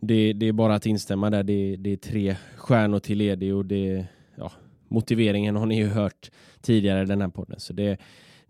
det, 0.00 0.32
det 0.32 0.48
är 0.48 0.52
bara 0.52 0.74
att 0.74 0.86
instämma 0.86 1.30
där. 1.30 1.42
Det, 1.42 1.76
det 1.76 1.92
är 1.92 1.96
tre 1.96 2.36
stjärnor 2.56 2.98
till 2.98 3.20
Eddie. 3.20 3.52
och 3.52 3.66
det, 3.66 4.06
ja, 4.36 4.52
motiveringen 4.88 5.56
har 5.56 5.66
ni 5.66 5.76
ju 5.76 5.88
hört 5.88 6.30
tidigare 6.60 7.02
i 7.02 7.06
den 7.06 7.20
här 7.20 7.28
podden. 7.28 7.60
Så 7.60 7.72
det, 7.72 7.98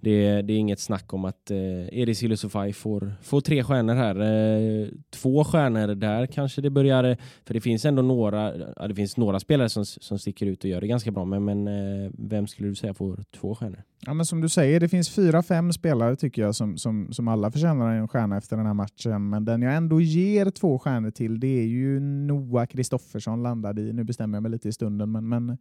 det, 0.03 0.43
det 0.43 0.53
är 0.53 0.59
inget 0.59 0.81
snack 0.81 1.15
om 1.15 1.25
att 1.25 1.51
eh, 1.51 1.99
Eris 1.99 2.23
Ylusufaj 2.23 2.73
får, 2.73 3.13
får 3.23 3.41
tre 3.41 3.65
stjärnor 3.65 3.95
här. 3.95 4.21
Eh, 4.21 4.89
två 5.11 5.45
stjärnor 5.45 5.95
där 5.95 6.27
kanske 6.27 6.61
det 6.61 6.71
börjar, 6.71 7.05
eh, 7.05 7.17
för 7.45 7.55
det 7.55 7.61
finns 7.61 7.85
ändå 7.85 8.03
några, 8.03 8.57
ja, 8.77 8.89
det 8.89 8.95
finns 8.95 9.17
några 9.17 9.41
spelare 9.41 9.69
som, 9.69 9.85
som 9.85 10.19
sticker 10.19 10.47
ut 10.47 10.65
och 10.65 10.71
gör 10.71 10.81
det 10.81 10.87
ganska 10.87 11.11
bra, 11.11 11.25
men, 11.25 11.45
men 11.45 11.69
eh, 11.69 12.11
vem 12.19 12.47
skulle 12.47 12.69
du 12.69 12.75
säga 12.75 12.95
får 12.95 13.25
två 13.41 13.55
stjärnor? 13.55 13.83
Ja, 14.07 14.15
men 14.15 14.27
som 14.27 14.41
du 14.41 14.49
säger, 14.49 14.81
det 14.81 14.89
finns 14.89 15.11
fyra, 15.11 15.43
fem 15.43 15.73
spelare 15.73 16.17
tycker 16.17 16.43
jag 16.43 16.55
som, 16.55 16.79
som, 16.79 17.13
som 17.13 17.29
alla 17.29 17.51
förtjänar 17.51 17.95
en 17.95 18.09
stjärna 18.09 18.37
efter 18.37 18.57
den 18.57 18.67
här 18.67 18.75
matchen. 18.75 19.31
Men 19.31 19.45
den 19.45 19.63
jag 19.63 19.75
ändå 19.75 20.01
ger 20.01 20.51
två 20.51 20.79
stjärnor 20.79 21.11
till, 21.11 21.41
det 21.41 21.61
är 21.61 21.67
ju 21.67 22.01
Noah 22.01 22.67
Kristoffersson 22.67 23.43
landade 23.43 23.83
i. 23.83 23.93
Nu 23.93 24.05
bestämmer 24.05 24.37
jag 24.37 24.43
mig 24.43 24.51
lite 24.51 24.69
i 24.69 24.73
stunden, 24.73 25.13
men, 25.13 25.29
men 25.29 25.59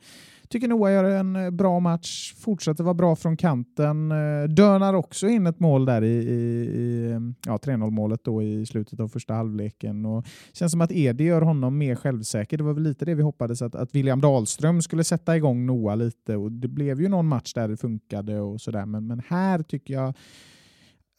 tycker 0.50 0.68
Noah 0.68 0.92
gör 0.92 1.04
en 1.04 1.58
bra 1.58 1.80
match, 1.80 2.34
fortsätter 2.38 2.84
vara 2.84 2.94
bra 2.94 3.16
från 3.16 3.38
kanten, 3.38 4.12
eh, 4.12 4.50
dönar 4.50 4.94
också 4.94 5.28
in 5.28 5.48
ett 5.48 5.60
mål 5.60 5.86
där 5.86 6.04
i, 6.04 6.08
i, 6.08 6.32
i 6.34 7.34
ja, 7.46 7.58
3-0 7.58 7.90
målet 7.90 8.24
då 8.24 8.44
i 8.44 8.66
slutet 8.66 9.00
av 9.00 9.08
första 9.08 9.34
halvleken. 9.34 10.06
Och 10.06 10.26
känns 10.54 10.72
som 10.72 10.82
att 10.82 10.92
Edi 10.92 11.24
gör 11.24 11.42
honom 11.42 11.78
mer 11.78 11.96
självsäker. 11.96 12.58
Det 12.58 12.64
var 12.64 12.74
väl 12.74 12.84
lite 12.84 13.06
det 13.06 13.16
vi 13.16 13.24
hoppades 13.24 13.62
att, 13.62 13.76
att 13.76 13.96
William 13.96 14.22
Dahlström 14.22 14.82
skulle 14.82 15.04
sätta 15.04 15.38
igång 15.38 15.66
Noah 15.66 15.98
lite 15.98 16.36
och 16.36 16.52
det 16.52 16.68
blev 16.68 17.02
ju 17.02 17.10
någon 17.10 17.28
match 17.28 17.54
där 17.54 17.68
det 17.68 17.78
funkade 17.78 18.31
och 18.40 18.62
sådär. 18.62 18.86
Men, 18.86 19.08
men 19.08 19.22
här 19.28 19.64
tycker 19.64 19.94
jag 19.94 20.14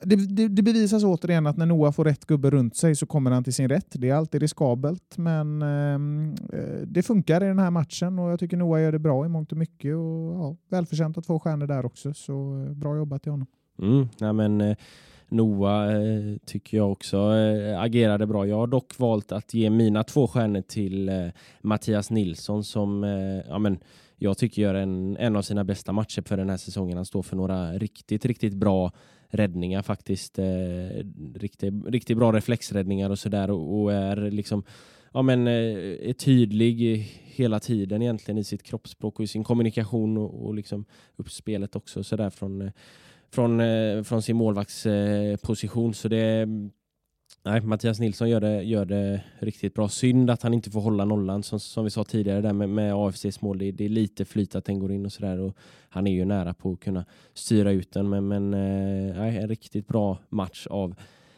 det, 0.05 0.17
det, 0.17 0.49
det 0.49 0.63
bevisas 0.63 1.05
återigen 1.05 1.47
att 1.47 1.57
när 1.57 1.67
Noah 1.67 1.93
får 1.93 2.05
rätt 2.05 2.27
gubbe 2.27 2.51
runt 2.51 2.77
sig 2.77 2.97
så 2.97 3.07
kommer 3.07 3.31
han 3.31 3.45
till 3.45 3.55
sin 3.55 3.69
rätt. 3.69 3.87
Det 3.91 4.09
är 4.09 4.15
alltid 4.15 4.41
riskabelt, 4.41 5.19
men 5.19 5.63
ehm, 5.63 6.35
eh, 6.53 6.87
det 6.87 7.03
funkar 7.03 7.45
i 7.45 7.47
den 7.47 7.59
här 7.59 7.71
matchen 7.71 8.19
och 8.19 8.31
jag 8.31 8.41
tycker 8.41 8.57
Noah 8.57 8.83
gör 8.83 8.93
det 8.93 8.99
bra 8.99 9.27
i 9.27 9.29
mångt 9.29 9.53
och 9.53 9.59
mycket. 9.59 9.97
Och, 9.97 10.35
ja, 10.35 10.57
välförtjänt 10.69 11.19
att 11.19 11.27
få 11.27 11.39
stjärnor 11.39 11.67
där 11.67 11.87
också, 11.87 12.15
så 12.15 12.65
eh, 12.67 12.73
bra 12.73 12.97
jobbat 12.97 13.23
till 13.23 13.33
honom. 13.33 13.47
Mm, 13.79 14.09
nej 14.21 14.33
men 14.33 14.61
eh, 14.61 14.77
Noah 15.29 15.95
eh, 15.95 16.37
tycker 16.47 16.77
jag 16.77 16.93
också 16.93 17.17
eh, 17.17 17.81
agerade 17.81 18.27
bra. 18.27 18.47
Jag 18.47 18.57
har 18.57 18.67
dock 18.67 18.99
valt 18.99 19.33
att 19.33 19.55
ge 19.55 19.71
mina 19.71 20.05
två 20.05 20.27
stjärnor 20.27 20.61
till 20.61 21.09
eh, 21.09 21.27
Mattias 21.61 22.11
Nilsson 22.11 22.65
som 22.65 23.05
eh, 23.05 23.49
ja, 23.49 23.59
men, 23.59 23.79
jag 24.23 24.39
tycker 24.39 24.63
gör 24.63 24.75
en, 24.75 25.17
en 25.17 25.37
av 25.37 25.43
sina 25.43 25.65
bästa 25.65 25.93
matcher 25.93 26.23
för 26.27 26.37
den 26.37 26.51
här 26.51 26.57
säsongen. 26.57 26.97
Han 26.97 27.07
står 27.07 27.23
för 27.23 27.37
några 27.37 27.73
riktigt, 27.73 28.25
riktigt 28.25 28.55
bra 28.55 28.93
räddningar 29.29 29.83
faktiskt. 29.83 30.39
Eh, 30.39 30.45
riktigt, 31.35 31.75
riktigt 31.87 32.17
bra 32.17 32.33
reflexräddningar 32.33 33.11
och 33.11 33.19
sådär 33.19 33.51
och, 33.51 33.83
och 33.83 33.93
är 33.93 34.31
liksom 34.31 34.65
ja, 35.13 35.23
men, 35.23 35.47
eh, 35.47 36.09
är 36.09 36.13
tydlig 36.13 36.79
hela 37.25 37.61
tiden 37.61 38.03
egentligen 38.03 38.39
i 38.39 38.45
sitt 38.45 38.63
kroppsspråk 38.63 39.19
och 39.19 39.25
i 39.25 39.29
sin 39.29 39.45
kommunikation 39.45 40.17
och, 40.17 40.47
och 40.47 40.55
liksom 40.55 40.85
uppspelet 41.17 41.77
också 41.77 42.05
så 42.05 42.17
där 42.17 42.31
från, 42.31 42.63
eh, 42.63 42.73
från, 43.31 43.61
eh, 43.61 44.03
från 44.03 44.23
sin 44.23 44.37
målvaktsposition. 44.37 45.95
Så 45.95 46.09
det 46.09 46.49
Nej, 47.45 47.61
Mattias 47.61 48.01
Nilsson 48.01 48.31
gör 48.31 48.41
det, 48.41 48.63
gör 48.63 48.85
det 48.85 49.21
riktigt 49.39 49.75
bra. 49.75 49.89
Synd 49.89 50.31
att 50.31 50.43
han 50.43 50.55
inte 50.55 50.71
får 50.71 50.81
hålla 50.81 51.05
nollan 51.05 51.43
som, 51.43 51.61
som 51.61 51.85
vi 51.85 51.91
sa 51.91 52.05
tidigare 52.05 52.41
där 52.41 52.53
med, 52.53 52.69
med 52.69 52.95
AFCs 52.95 53.41
mål. 53.41 53.59
Det, 53.59 53.73
det 53.73 53.85
är 53.85 53.89
lite 53.89 54.25
flyt 54.25 54.55
att 54.55 54.65
den 54.65 54.79
går 54.79 54.93
in 54.93 55.07
och 55.07 55.13
sådär. 55.13 55.53
Han 55.89 56.07
är 56.07 56.13
ju 56.13 56.25
nära 56.25 56.55
på 56.55 56.73
att 56.73 56.81
kunna 56.81 57.05
styra 57.35 57.71
ut 57.71 57.93
den. 57.93 58.09
Men, 58.09 58.29
men 58.29 58.55
eh, 58.55 59.37
en 59.37 59.49
riktigt 59.49 59.89
bra 59.89 60.19
match 60.29 60.67
av 60.71 60.95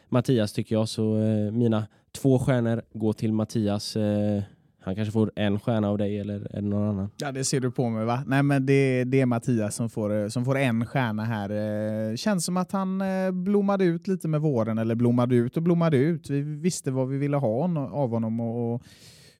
Mattias 0.09 0.53
tycker 0.53 0.75
jag. 0.75 0.89
Så 0.89 1.21
eh, 1.21 1.51
mina 1.51 1.87
två 2.11 2.39
stjärnor 2.39 2.81
går 2.93 3.13
till 3.13 3.33
Mattias. 3.33 3.95
Eh, 3.95 4.43
han 4.85 4.95
kanske 4.95 5.11
får 5.11 5.31
en 5.35 5.59
stjärna 5.59 5.89
av 5.89 5.97
dig 5.97 6.19
eller 6.19 6.55
är 6.55 6.61
det 6.61 6.67
någon 6.67 6.89
annan? 6.89 7.09
Ja, 7.17 7.31
det 7.31 7.43
ser 7.43 7.59
du 7.59 7.71
på 7.71 7.89
mig 7.89 8.05
va? 8.05 8.23
Nej, 8.27 8.43
men 8.43 8.65
det, 8.65 9.03
det 9.03 9.21
är 9.21 9.25
Mattias 9.25 9.75
som 9.75 9.89
får, 9.89 10.21
eh, 10.21 10.27
som 10.27 10.45
får 10.45 10.57
en 10.57 10.85
stjärna 10.85 11.23
här. 11.23 11.49
Eh, 11.49 12.15
känns 12.15 12.45
som 12.45 12.57
att 12.57 12.71
han 12.71 13.01
eh, 13.01 13.31
blommade 13.31 13.85
ut 13.85 14.07
lite 14.07 14.27
med 14.27 14.41
våren, 14.41 14.77
eller 14.77 14.95
blommade 14.95 15.35
ut 15.35 15.57
och 15.57 15.63
blommade 15.63 15.97
ut. 15.97 16.29
Vi 16.29 16.41
visste 16.41 16.91
vad 16.91 17.09
vi 17.09 17.17
ville 17.17 17.37
ha 17.37 17.63
av 17.91 18.09
honom 18.09 18.39
och, 18.39 18.73
och 18.73 18.81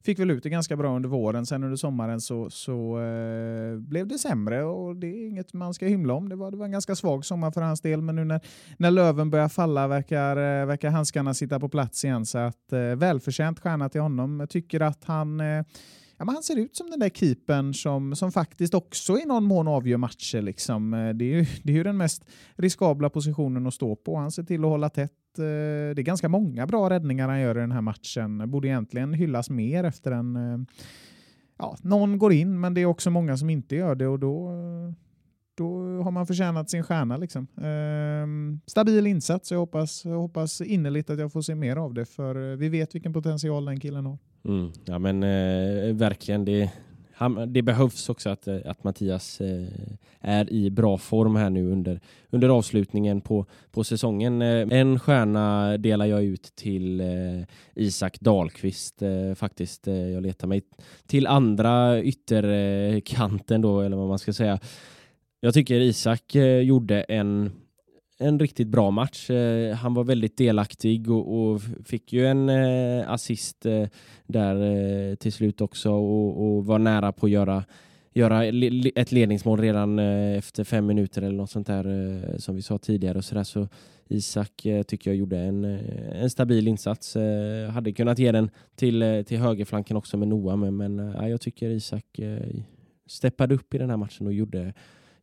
fick 0.06 0.18
väl 0.18 0.30
ut 0.30 0.42
det 0.42 0.50
ganska 0.50 0.76
bra 0.76 0.96
under 0.96 1.08
våren. 1.08 1.46
Sen 1.46 1.64
under 1.64 1.76
sommaren 1.76 2.20
så, 2.20 2.50
så 2.50 3.00
eh, 3.00 3.78
blev 3.78 4.06
det 4.06 4.18
sämre 4.18 4.64
och 4.64 4.96
det 4.96 5.06
är 5.06 5.26
inget 5.26 5.52
man 5.52 5.74
ska 5.74 5.86
hymla 5.86 6.14
om. 6.14 6.28
Det 6.28 6.36
var, 6.36 6.50
det 6.50 6.56
var 6.56 6.64
en 6.64 6.72
ganska 6.72 6.94
svag 6.94 7.24
sommar 7.24 7.50
för 7.50 7.60
hans 7.60 7.80
del, 7.80 8.02
men 8.02 8.16
nu 8.16 8.24
när, 8.24 8.40
när 8.78 8.90
löven 8.90 9.30
börjar 9.30 9.48
falla 9.48 9.88
verkar, 9.88 10.36
eh, 10.36 10.66
verkar 10.66 10.90
handskarna 10.90 11.34
sitta 11.34 11.60
på 11.60 11.68
plats 11.68 12.04
igen. 12.04 12.26
Så 12.26 12.38
att 12.38 12.72
eh, 12.72 12.80
välförtjänt 12.80 13.60
stjärna 13.60 13.88
till 13.88 14.00
honom. 14.00 14.40
Jag 14.40 14.50
tycker 14.50 14.80
att 14.80 15.04
han 15.04 15.40
eh, 15.40 15.64
ja, 16.18 16.24
men 16.24 16.34
han 16.34 16.42
ser 16.42 16.58
ut 16.58 16.76
som 16.76 16.90
den 16.90 17.00
där 17.00 17.08
keepern 17.08 17.74
som, 17.74 18.16
som 18.16 18.32
faktiskt 18.32 18.74
också 18.74 19.18
i 19.18 19.24
någon 19.24 19.44
mån 19.44 19.68
avgör 19.68 19.96
matcher. 19.96 20.42
Liksom. 20.42 20.94
Eh, 20.94 21.14
det, 21.14 21.24
är 21.24 21.34
ju, 21.36 21.46
det 21.62 21.72
är 21.72 21.76
ju 21.76 21.82
den 21.82 21.96
mest 21.96 22.24
riskabla 22.56 23.10
positionen 23.10 23.66
att 23.66 23.74
stå 23.74 23.96
på. 23.96 24.16
Han 24.16 24.30
ser 24.30 24.42
till 24.42 24.64
att 24.64 24.70
hålla 24.70 24.88
tätt. 24.88 25.38
Eh, 25.38 25.42
det 25.94 26.00
är 26.00 26.02
ganska 26.02 26.28
många 26.28 26.66
bra 26.66 26.90
räddningar 26.90 27.28
han 27.28 27.40
gör 27.40 27.58
i 27.58 27.60
den 27.60 27.72
här 27.72 27.80
matchen. 27.80 28.50
Borde 28.50 28.68
egentligen 28.68 29.12
hyllas 29.12 29.50
mer 29.50 29.84
efter 29.84 30.12
en... 30.12 30.36
Eh, 30.36 30.58
ja, 31.58 31.76
någon 31.82 32.18
går 32.18 32.32
in, 32.32 32.60
men 32.60 32.74
det 32.74 32.80
är 32.80 32.86
också 32.86 33.10
många 33.10 33.36
som 33.36 33.50
inte 33.50 33.76
gör 33.76 33.94
det 33.94 34.06
och 34.06 34.18
då, 34.18 34.52
då 35.54 35.66
har 36.02 36.10
man 36.10 36.26
förtjänat 36.26 36.70
sin 36.70 36.82
stjärna. 36.82 37.16
Liksom. 37.16 37.46
Ehm, 37.62 38.60
stabil 38.66 39.06
insats. 39.06 39.50
Jag 39.50 39.58
hoppas, 39.58 40.04
jag 40.04 40.18
hoppas 40.18 40.60
innerligt 40.60 41.10
att 41.10 41.18
jag 41.18 41.32
får 41.32 41.42
se 41.42 41.54
mer 41.54 41.76
av 41.76 41.94
det, 41.94 42.04
för 42.04 42.56
vi 42.56 42.68
vet 42.68 42.94
vilken 42.94 43.12
potential 43.12 43.64
den 43.64 43.80
killen 43.80 44.06
har. 44.06 44.18
Mm. 44.48 44.72
Ja 44.84 44.98
men 44.98 45.22
eh, 45.22 45.94
verkligen. 45.94 46.44
Det, 46.44 46.70
han, 47.12 47.52
det 47.52 47.62
behövs 47.62 48.08
också 48.08 48.30
att, 48.30 48.48
eh, 48.48 48.58
att 48.64 48.84
Mattias 48.84 49.40
eh, 49.40 49.66
är 50.20 50.52
i 50.52 50.70
bra 50.70 50.98
form 50.98 51.36
här 51.36 51.50
nu 51.50 51.72
under, 51.72 52.00
under 52.30 52.48
avslutningen 52.48 53.20
på, 53.20 53.46
på 53.70 53.84
säsongen. 53.84 54.42
Eh, 54.42 54.78
en 54.78 54.98
stjärna 54.98 55.76
delar 55.76 56.06
jag 56.06 56.24
ut 56.24 56.52
till 56.54 57.00
eh, 57.00 57.44
Isak 57.74 58.20
Dahlqvist 58.20 59.02
eh, 59.02 59.34
faktiskt. 59.34 59.88
Eh, 59.88 59.94
jag 59.94 60.22
letar 60.22 60.48
mig 60.48 60.62
till 61.06 61.26
andra 61.26 62.02
ytterkanten 62.02 63.60
då, 63.60 63.80
eller 63.80 63.96
vad 63.96 64.08
man 64.08 64.18
ska 64.18 64.32
säga. 64.32 64.58
Jag 65.40 65.54
tycker 65.54 65.80
Isak 65.80 66.34
eh, 66.34 66.60
gjorde 66.60 67.02
en 67.02 67.52
en 68.18 68.38
riktigt 68.38 68.68
bra 68.68 68.90
match. 68.90 69.30
Eh, 69.30 69.74
han 69.74 69.94
var 69.94 70.04
väldigt 70.04 70.36
delaktig 70.36 71.10
och, 71.10 71.52
och 71.52 71.62
fick 71.84 72.12
ju 72.12 72.26
en 72.26 72.48
eh, 72.48 73.10
assist 73.10 73.66
eh, 73.66 73.86
där 74.26 74.56
eh, 74.62 75.14
till 75.14 75.32
slut 75.32 75.60
också 75.60 75.90
och, 75.90 76.56
och, 76.56 76.66
var 76.66 76.78
nära 76.78 77.12
på 77.12 77.26
att 77.26 77.32
göra, 77.32 77.64
göra 78.14 78.44
ett 78.94 79.12
ledningsmål 79.12 79.60
redan 79.60 79.98
eh, 79.98 80.38
efter 80.38 80.64
fem 80.64 80.86
minuter 80.86 81.22
eller 81.22 81.36
något 81.36 81.50
sånt 81.50 81.66
där 81.66 81.84
eh, 81.84 82.36
som 82.38 82.56
vi 82.56 82.62
sa 82.62 82.78
tidigare. 82.78 83.18
Och 83.18 83.24
så, 83.24 83.34
där. 83.34 83.44
så 83.44 83.68
Isak 84.08 84.66
eh, 84.66 84.82
tycker 84.82 85.10
jag 85.10 85.16
gjorde 85.16 85.38
en, 85.38 85.64
eh, 85.64 86.22
en 86.22 86.30
stabil 86.30 86.68
insats. 86.68 87.16
Eh, 87.16 87.70
hade 87.70 87.92
kunnat 87.92 88.18
ge 88.18 88.32
den 88.32 88.50
till, 88.74 89.24
till 89.26 89.38
högerflanken 89.38 89.96
också 89.96 90.16
med 90.16 90.28
Noah 90.28 90.56
men, 90.56 90.76
men 90.76 91.14
jag 91.30 91.40
tycker 91.40 91.70
Isak 91.70 92.20
steppade 93.06 93.54
upp 93.54 93.74
i 93.74 93.78
den 93.78 93.90
här 93.90 93.96
matchen 93.96 94.26
och 94.26 94.32
gjorde, 94.32 94.74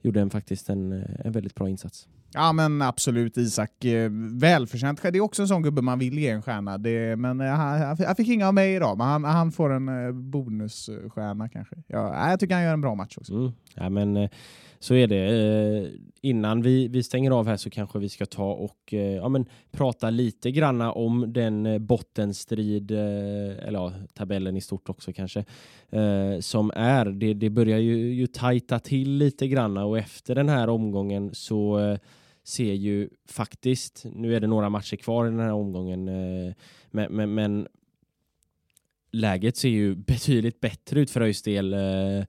gjorde 0.01 0.21
en, 0.21 0.29
faktiskt 0.29 0.69
en, 0.69 0.91
en 1.19 1.31
väldigt 1.31 1.55
bra 1.55 1.69
insats. 1.69 2.07
Ja 2.33 2.53
men 2.53 2.81
absolut 2.81 3.37
Isak, 3.37 3.85
eh, 3.85 4.09
välförtjänt. 4.31 5.01
Det 5.01 5.17
är 5.17 5.21
också 5.21 5.41
en 5.41 5.47
sån 5.47 5.61
gubbe 5.61 5.81
man 5.81 5.99
vill 5.99 6.19
ge 6.19 6.29
en 6.29 6.41
stjärna. 6.41 6.77
Det, 6.77 7.15
men 7.15 7.41
eh, 7.41 7.47
han, 7.47 7.97
han 7.97 8.15
fick 8.15 8.27
inga 8.27 8.47
av 8.47 8.53
mig 8.53 8.75
idag, 8.75 8.97
men 8.97 9.07
han, 9.07 9.23
han 9.23 9.51
får 9.51 9.73
en 9.73 10.05
eh, 10.05 10.11
bonusstjärna 10.11 11.49
kanske. 11.49 11.75
Ja, 11.87 12.29
jag 12.29 12.39
tycker 12.39 12.55
han 12.55 12.63
gör 12.63 12.73
en 12.73 12.81
bra 12.81 12.95
match 12.95 13.17
också. 13.17 13.33
Mm. 13.33 13.51
Ja, 13.75 13.89
men, 13.89 14.29
så 14.79 14.95
är 14.95 15.07
det. 15.07 15.91
Innan 16.21 16.61
vi, 16.61 16.87
vi 16.87 17.03
stänger 17.03 17.31
av 17.31 17.47
här 17.47 17.57
så 17.57 17.69
kanske 17.69 17.99
vi 17.99 18.09
ska 18.09 18.25
ta 18.25 18.51
och 18.51 18.93
ja, 18.93 19.29
men, 19.29 19.45
prata 19.71 20.09
lite 20.09 20.51
granna 20.51 20.91
om 20.91 21.33
den 21.33 21.85
bottenstrid, 21.85 22.91
eller 22.91 23.79
ja, 23.79 23.93
tabellen 24.13 24.57
i 24.57 24.61
stort 24.61 24.89
också 24.89 25.13
kanske, 25.13 25.45
som 26.39 26.71
är. 26.75 27.05
Det, 27.05 27.33
det 27.33 27.49
börjar 27.49 27.77
ju, 27.77 28.13
ju 28.13 28.27
tajta 28.27 28.79
till 28.79 29.11
lite 29.11 29.47
granna 29.47 29.85
och 29.85 29.97
efter 29.97 30.35
den 30.35 30.49
här 30.49 30.69
omgången 30.69 31.29
så 31.33 31.97
ser 32.43 32.73
ju 32.73 33.09
faktiskt, 33.27 34.05
nu 34.13 34.35
är 34.35 34.39
det 34.39 34.47
några 34.47 34.69
matcher 34.69 34.95
kvar 34.95 35.27
i 35.27 35.29
den 35.29 35.39
här 35.39 35.51
omgången, 35.51 36.07
eh, 36.07 36.53
men, 36.91 37.13
men, 37.15 37.33
men 37.33 37.67
läget 39.11 39.57
ser 39.57 39.69
ju 39.69 39.95
betydligt 40.07 40.59
bättre 40.59 40.99
ut 40.99 41.11
för 41.11 41.21
ÖIS 41.21 41.41
del 41.41 41.73
eh, 41.73 42.25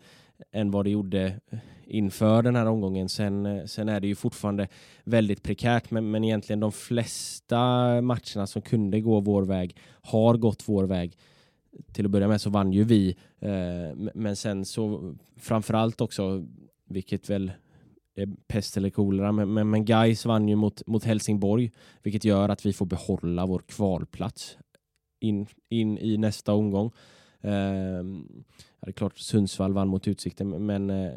än 0.52 0.70
vad 0.70 0.84
det 0.84 0.90
gjorde 0.90 1.40
inför 1.86 2.42
den 2.42 2.56
här 2.56 2.66
omgången. 2.66 3.08
Sen, 3.08 3.46
eh, 3.46 3.64
sen 3.64 3.88
är 3.88 4.00
det 4.00 4.06
ju 4.06 4.14
fortfarande 4.14 4.68
väldigt 5.04 5.42
prekärt, 5.42 5.90
men, 5.90 6.10
men 6.10 6.24
egentligen 6.24 6.60
de 6.60 6.72
flesta 6.72 7.58
matcherna 8.00 8.46
som 8.46 8.62
kunde 8.62 9.00
gå 9.00 9.20
vår 9.20 9.42
väg 9.42 9.76
har 10.02 10.36
gått 10.36 10.68
vår 10.68 10.84
väg. 10.84 11.16
Till 11.92 12.04
att 12.04 12.10
börja 12.10 12.28
med 12.28 12.40
så 12.40 12.50
vann 12.50 12.72
ju 12.72 12.84
vi, 12.84 13.16
eh, 13.40 14.10
men 14.14 14.36
sen 14.36 14.64
så 14.64 15.14
framförallt 15.36 16.00
också, 16.00 16.46
vilket 16.88 17.30
väl 17.30 17.52
pest 18.46 18.76
eller 18.76 18.90
kolera, 18.90 19.32
men, 19.32 19.52
men, 19.52 19.70
men 19.70 19.84
Gais 19.84 20.26
vann 20.26 20.48
ju 20.48 20.56
mot, 20.56 20.86
mot 20.86 21.04
Helsingborg, 21.04 21.72
vilket 22.02 22.24
gör 22.24 22.48
att 22.48 22.66
vi 22.66 22.72
får 22.72 22.86
behålla 22.86 23.46
vår 23.46 23.62
kvalplats 23.66 24.56
in, 25.20 25.46
in 25.68 25.98
i 25.98 26.16
nästa 26.16 26.52
omgång. 26.52 26.86
Eh, 27.40 28.04
det 28.80 28.90
är 28.90 28.92
klart 28.92 29.18
Sundsvall 29.18 29.72
vann 29.72 29.88
mot 29.88 30.08
Utsikten, 30.08 30.66
men, 30.66 30.90
eh, 30.90 31.12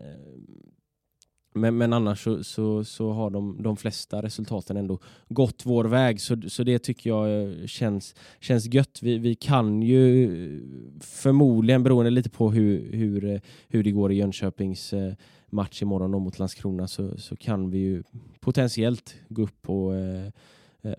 men, 1.53 1.77
men 1.77 1.93
annars 1.93 2.23
så, 2.23 2.43
så, 2.43 2.83
så, 2.83 3.11
har 3.11 3.29
de, 3.29 3.63
de 3.63 3.77
flesta 3.77 4.21
resultaten 4.21 4.77
ändå 4.77 4.99
gått 5.29 5.65
vår 5.65 5.85
väg, 5.85 6.21
så, 6.21 6.41
så 6.47 6.63
det 6.63 6.79
tycker 6.79 7.09
jag 7.09 7.41
eh, 7.41 7.65
känns, 7.65 8.15
känns 8.39 8.73
gött. 8.73 8.99
Vi, 9.01 9.17
vi 9.17 9.35
kan 9.35 9.81
ju 9.81 10.23
eh, 10.23 10.61
förmodligen, 11.01 11.83
beroende 11.83 12.09
lite 12.11 12.29
på 12.29 12.51
hur, 12.51 12.91
hur, 12.91 13.25
eh, 13.25 13.39
hur 13.67 13.83
det 13.83 13.91
går 13.91 14.11
i 14.11 14.15
Jönköpings 14.15 14.93
eh, 14.93 15.13
match 15.51 15.81
imorgon 15.81 16.11
då 16.11 16.19
mot 16.19 16.39
Landskrona 16.39 16.87
så, 16.87 17.17
så 17.17 17.35
kan 17.35 17.69
vi 17.69 17.77
ju 17.77 18.03
potentiellt 18.39 19.15
gå 19.29 19.41
upp 19.41 19.61
på 19.61 19.93
eh, 19.93 20.25
eh 20.25 20.33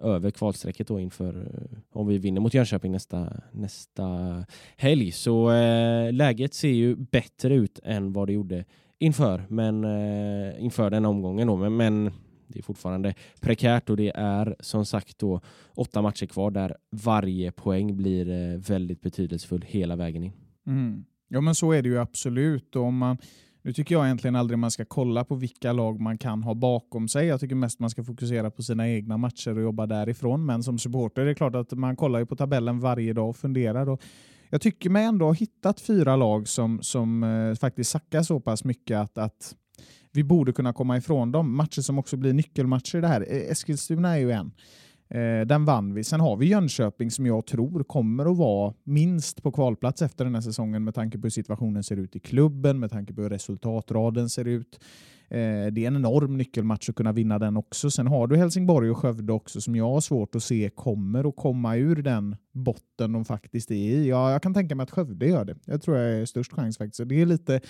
över 0.00 0.30
kvalstrecket 0.30 0.88
då 0.88 1.00
inför 1.00 1.36
eh, 1.36 1.78
om 1.92 2.06
vi 2.06 2.18
vinner 2.18 2.40
mot 2.40 2.54
Jönköping 2.54 2.92
nästa, 2.92 3.40
nästa 3.52 4.06
helg. 4.76 5.12
Så 5.12 5.50
eh, 5.50 6.12
läget 6.12 6.54
ser 6.54 6.72
ju 6.72 6.96
bättre 6.96 7.54
ut 7.54 7.80
än 7.84 8.12
vad 8.12 8.26
det 8.26 8.32
gjorde 8.32 8.64
inför, 8.98 9.46
men, 9.48 9.84
eh, 9.84 10.64
inför 10.64 10.90
den 10.90 11.04
omgången. 11.04 11.46
Då. 11.46 11.56
Men, 11.56 11.76
men 11.76 12.12
det 12.48 12.58
är 12.58 12.62
fortfarande 12.62 13.14
prekärt 13.40 13.90
och 13.90 13.96
det 13.96 14.12
är 14.14 14.56
som 14.60 14.86
sagt 14.86 15.18
då 15.18 15.40
åtta 15.74 16.02
matcher 16.02 16.26
kvar 16.26 16.50
där 16.50 16.76
varje 16.90 17.52
poäng 17.52 17.96
blir 17.96 18.30
eh, 18.30 18.58
väldigt 18.58 19.00
betydelsefull 19.00 19.64
hela 19.68 19.96
vägen 19.96 20.24
in. 20.24 20.32
Mm. 20.66 21.04
Ja 21.28 21.40
men 21.40 21.54
så 21.54 21.72
är 21.72 21.82
det 21.82 21.88
ju 21.88 21.98
absolut. 21.98 22.76
Om 22.76 22.96
man 22.96 23.18
nu 23.68 23.72
tycker 23.72 23.94
jag 23.94 24.04
egentligen 24.04 24.36
aldrig 24.36 24.58
man 24.58 24.70
ska 24.70 24.84
kolla 24.84 25.24
på 25.24 25.34
vilka 25.34 25.72
lag 25.72 26.00
man 26.00 26.18
kan 26.18 26.42
ha 26.42 26.54
bakom 26.54 27.08
sig. 27.08 27.26
Jag 27.26 27.40
tycker 27.40 27.54
mest 27.54 27.80
man 27.80 27.90
ska 27.90 28.04
fokusera 28.04 28.50
på 28.50 28.62
sina 28.62 28.88
egna 28.88 29.16
matcher 29.16 29.56
och 29.56 29.62
jobba 29.62 29.86
därifrån. 29.86 30.46
Men 30.46 30.62
som 30.62 30.78
supporter 30.78 31.22
är 31.22 31.26
det 31.26 31.34
klart 31.34 31.54
att 31.54 31.72
man 31.72 31.96
kollar 31.96 32.18
ju 32.18 32.26
på 32.26 32.36
tabellen 32.36 32.80
varje 32.80 33.12
dag 33.12 33.28
och 33.28 33.36
funderar. 33.36 33.88
Och 33.88 34.02
jag 34.50 34.60
tycker 34.60 34.90
mig 34.90 35.04
ändå 35.04 35.26
ha 35.26 35.32
hittat 35.32 35.80
fyra 35.80 36.16
lag 36.16 36.48
som, 36.48 36.82
som 36.82 37.22
eh, 37.22 37.54
faktiskt 37.54 37.90
sackar 37.90 38.22
så 38.22 38.40
pass 38.40 38.64
mycket 38.64 38.98
att, 38.98 39.18
att 39.18 39.54
vi 40.12 40.24
borde 40.24 40.52
kunna 40.52 40.72
komma 40.72 40.96
ifrån 40.96 41.32
dem. 41.32 41.56
Matcher 41.56 41.80
som 41.80 41.98
också 41.98 42.16
blir 42.16 42.32
nyckelmatcher 42.32 42.98
i 42.98 43.00
det 43.00 43.08
här. 43.08 43.20
E-, 43.20 43.50
Eskilstuna 43.50 44.14
är 44.14 44.18
ju 44.18 44.30
en. 44.30 44.52
Eh, 45.10 45.46
den 45.46 45.64
vann 45.64 45.94
vi. 45.94 46.04
Sen 46.04 46.20
har 46.20 46.36
vi 46.36 46.46
Jönköping 46.46 47.10
som 47.10 47.26
jag 47.26 47.46
tror 47.46 47.84
kommer 47.84 48.30
att 48.30 48.36
vara 48.36 48.74
minst 48.84 49.42
på 49.42 49.52
kvalplats 49.52 50.02
efter 50.02 50.24
den 50.24 50.34
här 50.34 50.42
säsongen 50.42 50.84
med 50.84 50.94
tanke 50.94 51.18
på 51.18 51.22
hur 51.22 51.30
situationen 51.30 51.84
ser 51.84 51.96
ut 51.96 52.16
i 52.16 52.20
klubben, 52.20 52.80
med 52.80 52.90
tanke 52.90 53.14
på 53.14 53.22
hur 53.22 53.30
resultatraden 53.30 54.30
ser 54.30 54.44
ut. 54.44 54.80
Eh, 55.30 55.66
det 55.72 55.84
är 55.84 55.86
en 55.86 55.96
enorm 55.96 56.36
nyckelmatch 56.36 56.88
att 56.88 56.94
kunna 56.94 57.12
vinna 57.12 57.38
den 57.38 57.56
också. 57.56 57.90
Sen 57.90 58.06
har 58.06 58.26
du 58.26 58.36
Helsingborg 58.36 58.90
och 58.90 58.98
Skövde 58.98 59.32
också 59.32 59.60
som 59.60 59.76
jag 59.76 59.90
har 59.90 60.00
svårt 60.00 60.34
att 60.34 60.42
se 60.42 60.70
kommer 60.74 61.28
att 61.28 61.36
komma 61.36 61.76
ur 61.76 62.02
den 62.02 62.36
botten 62.52 63.12
de 63.12 63.24
faktiskt 63.24 63.70
är 63.70 63.74
i. 63.74 64.08
Ja, 64.08 64.32
jag 64.32 64.42
kan 64.42 64.54
tänka 64.54 64.74
mig 64.74 64.84
att 64.84 64.90
Skövde 64.90 65.26
gör 65.26 65.44
det. 65.44 65.56
Jag 65.64 65.82
tror 65.82 65.96
jag 65.96 66.20
är 66.20 66.24
störst 66.24 66.52
chans 66.52 66.78
faktiskt. 66.78 67.08
Det 67.08 67.20
är 67.22 67.26
lite 67.26 67.60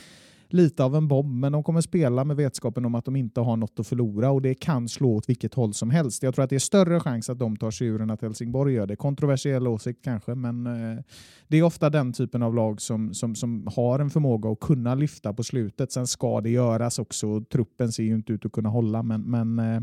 lite 0.52 0.84
av 0.84 0.96
en 0.96 1.08
bomb, 1.08 1.40
men 1.40 1.52
de 1.52 1.62
kommer 1.62 1.80
spela 1.80 2.24
med 2.24 2.36
vetskapen 2.36 2.84
om 2.84 2.94
att 2.94 3.04
de 3.04 3.16
inte 3.16 3.40
har 3.40 3.56
något 3.56 3.80
att 3.80 3.86
förlora 3.86 4.30
och 4.30 4.42
det 4.42 4.54
kan 4.54 4.88
slå 4.88 5.14
åt 5.14 5.28
vilket 5.28 5.54
håll 5.54 5.74
som 5.74 5.90
helst. 5.90 6.22
Jag 6.22 6.34
tror 6.34 6.44
att 6.44 6.50
det 6.50 6.56
är 6.56 6.60
större 6.60 7.00
chans 7.00 7.30
att 7.30 7.38
de 7.38 7.56
tar 7.56 7.70
sig 7.70 7.86
ur 7.86 8.00
än 8.00 8.10
att 8.10 8.22
Helsingborg 8.22 8.74
gör 8.74 8.86
det. 8.86 8.96
Kontroversiell 8.96 9.66
åsikt 9.66 10.04
kanske, 10.04 10.34
men 10.34 10.66
eh, 10.66 11.02
det 11.48 11.56
är 11.56 11.62
ofta 11.62 11.90
den 11.90 12.12
typen 12.12 12.42
av 12.42 12.54
lag 12.54 12.80
som, 12.80 13.14
som, 13.14 13.34
som 13.34 13.68
har 13.76 13.98
en 13.98 14.10
förmåga 14.10 14.50
att 14.50 14.60
kunna 14.60 14.94
lyfta 14.94 15.32
på 15.32 15.44
slutet. 15.44 15.92
Sen 15.92 16.06
ska 16.06 16.40
det 16.40 16.50
göras 16.50 16.98
också. 16.98 17.44
Truppen 17.44 17.92
ser 17.92 18.02
ju 18.02 18.14
inte 18.14 18.32
ut 18.32 18.46
att 18.46 18.52
kunna 18.52 18.68
hålla, 18.68 19.02
men, 19.02 19.22
men 19.22 19.58
eh, 19.58 19.80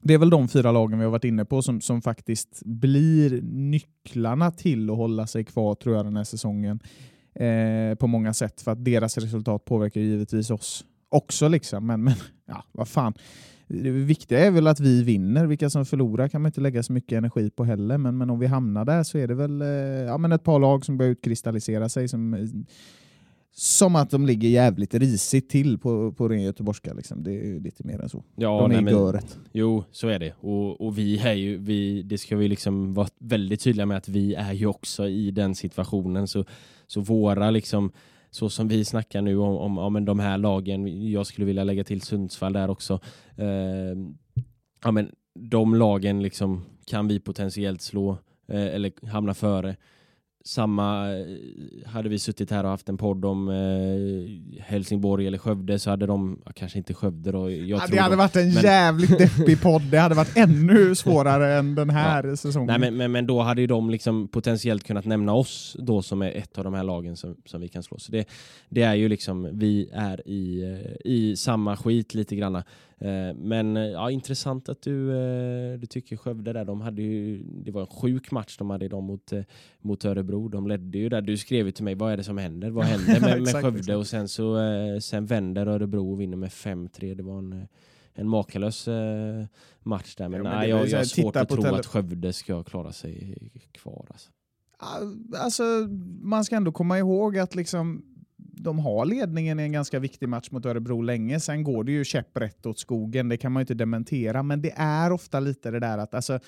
det 0.00 0.14
är 0.14 0.18
väl 0.18 0.30
de 0.30 0.48
fyra 0.48 0.72
lagen 0.72 0.98
vi 0.98 1.04
har 1.04 1.12
varit 1.12 1.24
inne 1.24 1.44
på 1.44 1.62
som, 1.62 1.80
som 1.80 2.02
faktiskt 2.02 2.62
blir 2.64 3.42
nycklarna 3.42 4.50
till 4.50 4.90
att 4.90 4.96
hålla 4.96 5.26
sig 5.26 5.44
kvar 5.44 5.74
tror 5.74 5.96
jag 5.96 6.06
den 6.06 6.16
här 6.16 6.24
säsongen 6.24 6.80
eh, 7.38 7.94
på 7.94 8.06
många 8.06 8.34
sätt 8.34 8.60
för 8.60 8.72
att 8.72 8.84
deras 8.84 9.18
resultat 9.18 9.64
påverkar 9.64 10.00
givetvis 10.00 10.50
oss 10.50 10.84
också. 11.08 11.48
Liksom. 11.48 11.86
Men, 11.86 12.04
men 12.04 12.14
ja, 12.46 12.64
vad 12.72 12.88
fan. 12.88 13.14
Det 13.66 13.90
viktiga 13.90 14.46
är 14.46 14.50
väl 14.50 14.66
att 14.66 14.80
vi 14.80 15.02
vinner. 15.02 15.46
Vilka 15.46 15.70
som 15.70 15.86
förlorar 15.86 16.28
kan 16.28 16.42
man 16.42 16.48
inte 16.48 16.60
lägga 16.60 16.82
så 16.82 16.92
mycket 16.92 17.18
energi 17.18 17.50
på 17.50 17.64
heller. 17.64 17.98
Men, 17.98 18.18
men 18.18 18.30
om 18.30 18.38
vi 18.38 18.46
hamnar 18.46 18.84
där 18.84 19.02
så 19.02 19.18
är 19.18 19.26
det 19.26 19.34
väl 19.34 19.62
eh, 19.62 19.68
ja, 20.06 20.18
men 20.18 20.32
ett 20.32 20.44
par 20.44 20.58
lag 20.58 20.84
som 20.84 20.98
börjar 20.98 21.12
utkristallisera 21.12 21.88
sig 21.88 22.08
som 22.08 22.34
som 23.60 23.96
att 23.96 24.10
de 24.10 24.26
ligger 24.26 24.48
jävligt 24.48 24.94
risigt 24.94 25.50
till 25.50 25.78
på, 25.78 26.12
på 26.12 26.28
ren 26.28 26.42
göteborgska. 26.42 26.94
Liksom. 26.94 27.22
Det 27.22 27.32
är 27.32 27.60
lite 27.60 27.86
mer 27.86 28.00
än 28.02 28.08
så. 28.08 28.24
Ja, 28.36 28.60
de 28.60 28.64
är 28.64 28.68
nej, 28.68 28.78
i 28.78 28.82
men- 28.82 28.92
göret. 28.94 29.38
Jo, 29.52 29.84
så 29.90 30.08
är 30.08 30.18
det. 30.18 30.34
Och, 30.40 30.80
och 30.80 30.98
vi 30.98 31.18
är 31.18 31.32
ju, 31.34 31.56
vi, 31.56 32.02
det 32.02 32.18
ska 32.18 32.36
vi 32.36 32.48
liksom 32.48 32.94
vara 32.94 33.08
väldigt 33.18 33.60
tydliga 33.60 33.86
med 33.86 33.96
att 33.96 34.08
vi 34.08 34.34
är 34.34 34.52
ju 34.52 34.66
också 34.66 35.08
i 35.08 35.30
den 35.30 35.54
situationen. 35.54 36.28
Så, 36.28 36.44
så 36.86 37.00
våra 37.00 37.50
liksom, 37.50 37.92
så 38.30 38.50
som 38.50 38.68
vi 38.68 38.84
snackar 38.84 39.22
nu 39.22 39.36
om, 39.36 39.56
om, 39.56 39.78
om 39.96 40.04
de 40.04 40.18
här 40.18 40.38
lagen, 40.38 41.10
jag 41.10 41.26
skulle 41.26 41.44
vilja 41.44 41.64
lägga 41.64 41.84
till 41.84 42.00
Sundsvall 42.00 42.52
där 42.52 42.70
också. 42.70 43.00
Eh, 43.36 43.46
ja, 44.84 44.90
men 44.90 45.10
de 45.34 45.74
lagen 45.74 46.22
liksom 46.22 46.64
kan 46.86 47.08
vi 47.08 47.20
potentiellt 47.20 47.82
slå 47.82 48.18
eh, 48.48 48.66
eller 48.66 49.06
hamna 49.06 49.34
före. 49.34 49.76
Samma, 50.44 51.10
eh, 51.18 51.24
hade 51.86 52.08
vi 52.08 52.18
suttit 52.18 52.50
här 52.50 52.64
och 52.64 52.70
haft 52.70 52.88
en 52.88 52.96
podd 52.96 53.24
om 53.24 53.48
eh, 53.48 54.62
Helsingborg 54.62 55.26
eller 55.26 55.38
Skövde 55.38 55.78
så 55.78 55.90
hade 55.90 56.06
de, 56.06 56.38
ja, 56.44 56.52
kanske 56.54 56.78
inte 56.78 56.94
Skövde 56.94 57.32
då. 57.32 57.50
Jag 57.50 57.60
Ja, 57.68 57.86
det 57.90 57.96
hade 57.98 58.12
de, 58.14 58.18
varit 58.18 58.36
en 58.36 58.54
men- 58.54 58.62
jävligt 58.62 59.18
deppig 59.18 59.62
podd. 59.62 59.82
Det 59.82 59.98
hade 59.98 60.14
varit 60.14 60.36
ännu 60.36 60.94
svårare 60.94 61.54
än 61.54 61.74
den 61.74 61.90
här 61.90 62.36
säsongen. 62.36 62.66
Nej, 62.66 62.78
men, 62.78 62.96
men, 62.96 63.12
men 63.12 63.26
då 63.26 63.40
hade 63.42 63.60
ju 63.60 63.66
de 63.66 63.90
liksom 63.90 64.28
potentiellt 64.28 64.84
kunnat 64.84 65.04
nämna 65.04 65.32
oss 65.34 65.76
då 65.78 66.02
som 66.02 66.22
är 66.22 66.30
ett 66.32 66.58
av 66.58 66.64
de 66.64 66.74
här 66.74 66.84
lagen 66.84 67.16
som, 67.16 67.36
som 67.44 67.60
vi 67.60 67.68
kan 67.68 67.82
slå. 67.82 67.98
Så 67.98 68.12
det, 68.12 68.28
det 68.68 68.82
är 68.82 68.94
ju 68.94 69.08
liksom, 69.08 69.48
vi 69.52 69.90
är 69.92 70.28
i, 70.28 70.62
eh, 70.62 71.12
i 71.12 71.36
samma 71.36 71.76
skit 71.76 72.14
lite 72.14 72.36
granna. 72.36 72.64
Eh, 73.00 73.34
Men 73.34 73.76
eh, 73.76 73.82
ja, 73.82 74.10
intressant 74.10 74.68
att 74.68 74.82
du, 74.82 75.10
eh, 75.10 75.78
du 75.78 75.86
tycker 75.86 76.16
Skövde 76.16 76.52
där, 76.52 76.64
de 76.64 76.80
hade 76.80 77.02
ju, 77.02 77.42
det 77.42 77.70
var 77.70 77.80
en 77.80 77.86
sjuk 77.86 78.30
match 78.30 78.56
de 78.58 78.70
hade 78.70 78.84
idag 78.84 79.02
mot, 79.02 79.32
mot 79.80 80.04
Örebro. 80.04 80.48
De 80.48 80.66
ledde 80.66 80.98
ju 80.98 81.08
där. 81.08 81.20
Du 81.20 81.36
skrev 81.36 81.66
ju 81.66 81.72
till 81.72 81.84
mig, 81.84 81.94
vad 81.94 82.12
är 82.12 82.16
det 82.16 82.24
som 82.24 82.38
händer? 82.38 82.70
Vad 82.70 82.84
händer 82.84 83.20
med, 83.28 83.42
med 83.42 83.54
Skövde? 83.62 83.96
Och 83.96 84.06
sen 84.06 84.28
så 84.28 84.58
sen 85.02 85.26
vänder 85.26 85.66
Örebro 85.66 86.12
och 86.12 86.20
vinner 86.20 86.36
med 86.36 86.50
5-3. 86.50 87.14
Det 87.14 87.22
var 87.22 87.38
en, 87.38 87.68
en 88.14 88.28
makalös 88.28 88.88
match 89.82 90.14
där. 90.14 90.28
Men, 90.28 90.38
Ja, 90.38 90.42
men 90.42 90.58
nej, 90.58 90.68
jag, 90.68 90.88
jag 90.88 90.98
har 90.98 91.04
svårt 91.04 91.36
att 91.36 91.48
tro 91.48 91.74
att 91.74 91.86
Skövde 91.86 92.32
ska 92.32 92.62
klara 92.62 92.92
sig 92.92 93.36
kvar. 93.72 94.06
Alltså. 94.10 94.30
Alltså, 95.38 95.62
man 96.22 96.44
ska 96.44 96.56
ändå 96.56 96.72
komma 96.72 96.98
ihåg 96.98 97.38
att 97.38 97.54
liksom, 97.54 98.04
de 98.60 98.78
har 98.78 99.04
ledningen 99.04 99.60
i 99.60 99.62
en 99.62 99.72
ganska 99.72 99.98
viktig 99.98 100.28
match 100.28 100.50
mot 100.50 100.66
Örebro 100.66 101.02
länge. 101.02 101.40
Sen 101.40 101.64
går 101.64 101.84
det 101.84 101.92
ju 101.92 102.04
käpprätt 102.04 102.66
åt 102.66 102.78
skogen, 102.78 103.28
det 103.28 103.36
kan 103.36 103.52
man 103.52 103.60
ju 103.60 103.62
inte 103.62 103.74
dementera. 103.74 104.42
Men 104.42 104.62
det 104.62 104.72
är 104.76 105.12
ofta 105.12 105.40
lite 105.40 105.70
det 105.70 105.80
där 105.80 105.98
att 105.98 106.14
alltså, 106.14 106.38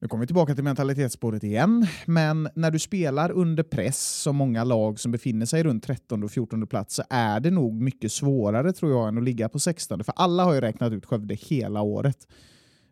nu 0.00 0.08
kommer 0.08 0.20
vi 0.22 0.26
tillbaka 0.26 0.54
till 0.54 0.64
mentalitetsspåret 0.64 1.44
igen, 1.44 1.86
men 2.06 2.48
när 2.54 2.70
du 2.70 2.78
spelar 2.78 3.30
under 3.30 3.62
press 3.62 4.22
som 4.22 4.36
många 4.36 4.64
lag 4.64 5.00
som 5.00 5.12
befinner 5.12 5.46
sig 5.46 5.62
runt 5.62 5.84
13 5.84 6.24
och 6.24 6.30
14 6.30 6.66
plats 6.66 6.94
så 6.94 7.02
är 7.10 7.40
det 7.40 7.50
nog 7.50 7.82
mycket 7.82 8.12
svårare 8.12 8.72
tror 8.72 8.92
jag 8.92 9.08
än 9.08 9.18
att 9.18 9.24
ligga 9.24 9.48
på 9.48 9.58
16. 9.58 10.04
För 10.04 10.14
alla 10.16 10.44
har 10.44 10.54
ju 10.54 10.60
räknat 10.60 10.92
ut 10.92 11.06
Skövde 11.06 11.34
hela 11.34 11.82
året. 11.82 12.28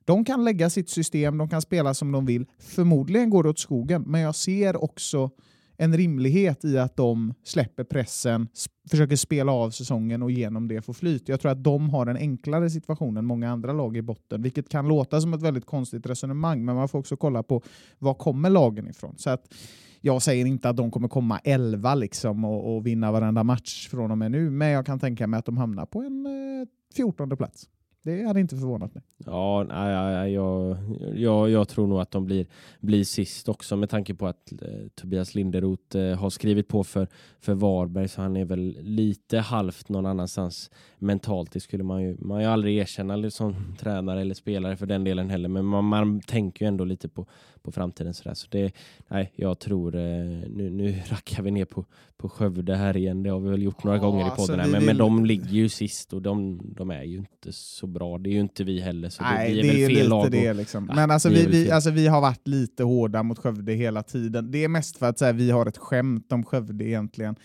De 0.05 0.25
kan 0.25 0.45
lägga 0.45 0.71
sitt 0.71 0.91
system, 0.91 1.39
de 1.39 1.49
kan 1.49 1.63
spela 1.63 1.95
som 1.95 2.13
de 2.13 2.27
vill. 2.27 2.47
Förmodligen 2.59 3.31
går 3.31 3.43
det 3.43 3.49
åt 3.49 3.59
skogen, 3.59 4.03
men 4.03 4.21
jag 4.21 4.35
ser 4.35 4.85
också 4.85 5.31
en 5.77 5.97
rimlighet 5.97 6.65
i 6.65 6.79
att 6.79 6.97
de 6.97 7.35
släpper 7.45 7.85
pressen, 7.85 8.49
försöker 8.91 9.17
spela 9.17 9.53
av 9.53 9.71
säsongen 9.71 10.23
och 10.23 10.31
genom 10.31 10.69
det 10.69 10.83
få 10.83 10.93
flyt. 10.93 11.29
Jag 11.29 11.41
tror 11.41 11.53
att 11.53 11.65
de 11.65 11.91
har 11.91 12.07
en 12.07 12.17
enklare 12.17 12.71
situation 12.71 13.17
än 13.17 13.25
många 13.25 13.51
andra 13.51 13.73
lag 13.73 13.97
i 13.97 14.03
botten, 14.03 14.43
vilket 14.43 14.69
kan 14.69 14.89
låta 14.89 15.21
som 15.21 15.35
ett 15.35 15.43
väldigt 15.43 15.67
konstigt 15.67 16.07
resonemang, 16.07 16.65
men 16.65 16.75
man 16.75 16.89
får 16.89 16.99
också 16.99 17.17
kolla 17.17 17.43
på 17.43 17.63
var 17.99 18.15
kommer 18.15 18.51
lagen 18.51 18.89
ifrån. 18.89 19.15
Så 19.19 19.31
att 19.31 19.55
jag 20.01 20.23
säger 20.23 20.47
inte 20.47 20.69
att 20.69 20.77
de 20.77 20.91
kommer 20.91 21.09
komma 21.09 21.41
11 21.45 21.95
liksom 21.95 22.45
och, 22.45 22.75
och 22.77 22.87
vinna 22.87 23.13
varenda 23.13 23.45
match 23.45 23.89
från 23.89 24.11
och 24.11 24.19
med 24.19 24.31
nu, 24.31 24.51
men 24.51 24.69
jag 24.69 24.87
kan 24.87 24.99
tänka 24.99 25.27
mig 25.27 25.39
att 25.39 25.45
de 25.45 25.57
hamnar 25.57 25.87
på 25.87 26.03
en 26.03 26.27
eh, 26.27 26.69
14 26.97 27.37
plats. 27.37 27.69
Det 28.05 28.23
hade 28.27 28.41
inte 28.41 28.57
förvånat 28.57 28.95
mig. 28.95 29.03
Ja, 29.27 29.67
nej, 29.69 30.33
jag, 30.33 30.81
jag, 31.19 31.51
jag 31.51 31.69
tror 31.69 31.87
nog 31.87 32.01
att 32.01 32.11
de 32.11 32.25
blir, 32.25 32.47
blir 32.81 33.05
sist 33.05 33.49
också 33.49 33.77
med 33.77 33.91
tanke 33.91 34.15
på 34.15 34.27
att 34.27 34.53
eh, 34.53 34.69
Tobias 34.95 35.35
Linderoth 35.35 35.97
eh, 35.97 36.19
har 36.19 36.31
skrivit 36.31 36.69
på 36.69 36.85
för, 36.85 37.09
för 37.41 37.55
Varberg 37.55 38.09
så 38.09 38.23
han 38.23 38.37
är 38.37 38.45
väl 38.45 38.77
lite 38.81 39.39
halvt 39.39 39.89
någon 39.89 40.07
annanstans 40.07 40.71
mentalt. 40.99 41.53
Det 41.53 41.61
skulle 41.61 41.85
man 41.85 42.03
ju, 42.03 42.17
man 42.19 42.41
ju 42.41 42.47
aldrig 42.47 42.77
erkänna 42.79 43.31
som 43.31 43.55
tränare 43.79 44.21
eller 44.21 44.35
spelare 44.35 44.77
för 44.77 44.87
den 44.87 45.05
delen 45.05 45.31
heller. 45.31 45.49
Men 45.49 45.65
man, 45.65 45.85
man 45.85 46.21
tänker 46.21 46.65
ju 46.65 46.69
ändå 46.69 46.85
lite 46.85 47.09
på, 47.09 47.27
på 47.63 47.73
framtiden 47.73 48.15
sådär. 48.15 48.35
Så 48.35 48.47
det, 48.51 48.73
nej, 49.09 49.33
jag 49.37 49.59
tror, 49.59 49.95
eh, 49.97 50.03
nu, 50.49 50.71
nu 50.71 51.03
rackar 51.09 51.43
vi 51.43 51.51
ner 51.51 51.65
på, 51.65 51.85
på 52.17 52.29
Skövde 52.29 52.75
här 52.77 52.97
igen. 52.97 53.23
Det 53.23 53.31
har 53.31 53.41
vi 53.41 53.51
väl 53.51 53.63
gjort 53.63 53.85
några 53.85 53.97
Ja, 53.99 54.03
gånger 54.03 54.21
i 54.21 54.23
alltså, 54.25 54.47
podden 54.47 54.61
här. 54.61 54.67
vi 54.67 54.73
Men, 54.73 54.81
men 54.81 54.89
vill- 54.89 54.99
de 54.99 55.25
ligger 55.27 55.51
ju 55.51 55.69
sist 55.69 56.13
och 56.13 56.23
de, 56.23 56.61
de 56.77 56.91
är 56.91 57.03
ju 57.03 57.17
inte 57.17 57.53
så 57.53 57.87
bra. 57.93 58.19
Det 58.19 58.31
är 58.31 58.33
ju 58.33 58.41
inte 58.41 58.65
vi 58.65 58.81
heller. 58.81 59.09
Så 59.09 59.23
Nej, 59.23 59.55
det, 59.55 59.63
det 59.63 59.69
vi 59.69 59.69
är 59.69 59.85
är 59.85 59.87
väl 59.87 59.97
ju 59.97 60.01
fel 60.01 60.09
lag. 60.09 60.31
det. 60.31 60.53
Liksom. 60.53 60.87
Ja, 60.89 60.95
Men 60.95 61.11
alltså 61.11 61.29
vi 61.29 61.45
är 61.45 61.49
vi, 61.49 61.71
alltså 61.71 61.91
vi 61.91 62.07
har 62.07 62.21
varit 62.21 62.49
lite 62.49 62.85
hårda 62.85 63.23
mot 63.23 63.39
Skövde 63.39 63.73
hela 63.73 64.03
tiden. 64.03 64.51
Det 64.51 64.65
är 64.65 64.69
mest 64.69 64.97
för 64.97 65.09
att 65.09 65.19
så 65.19 65.25
här, 65.25 65.33
vi 65.33 65.51
har 65.51 65.67
ett 65.67 65.79
skämt 65.79 66.33
om 66.33 66.45
Skövde 66.45 66.85
egentligen. 66.85 67.37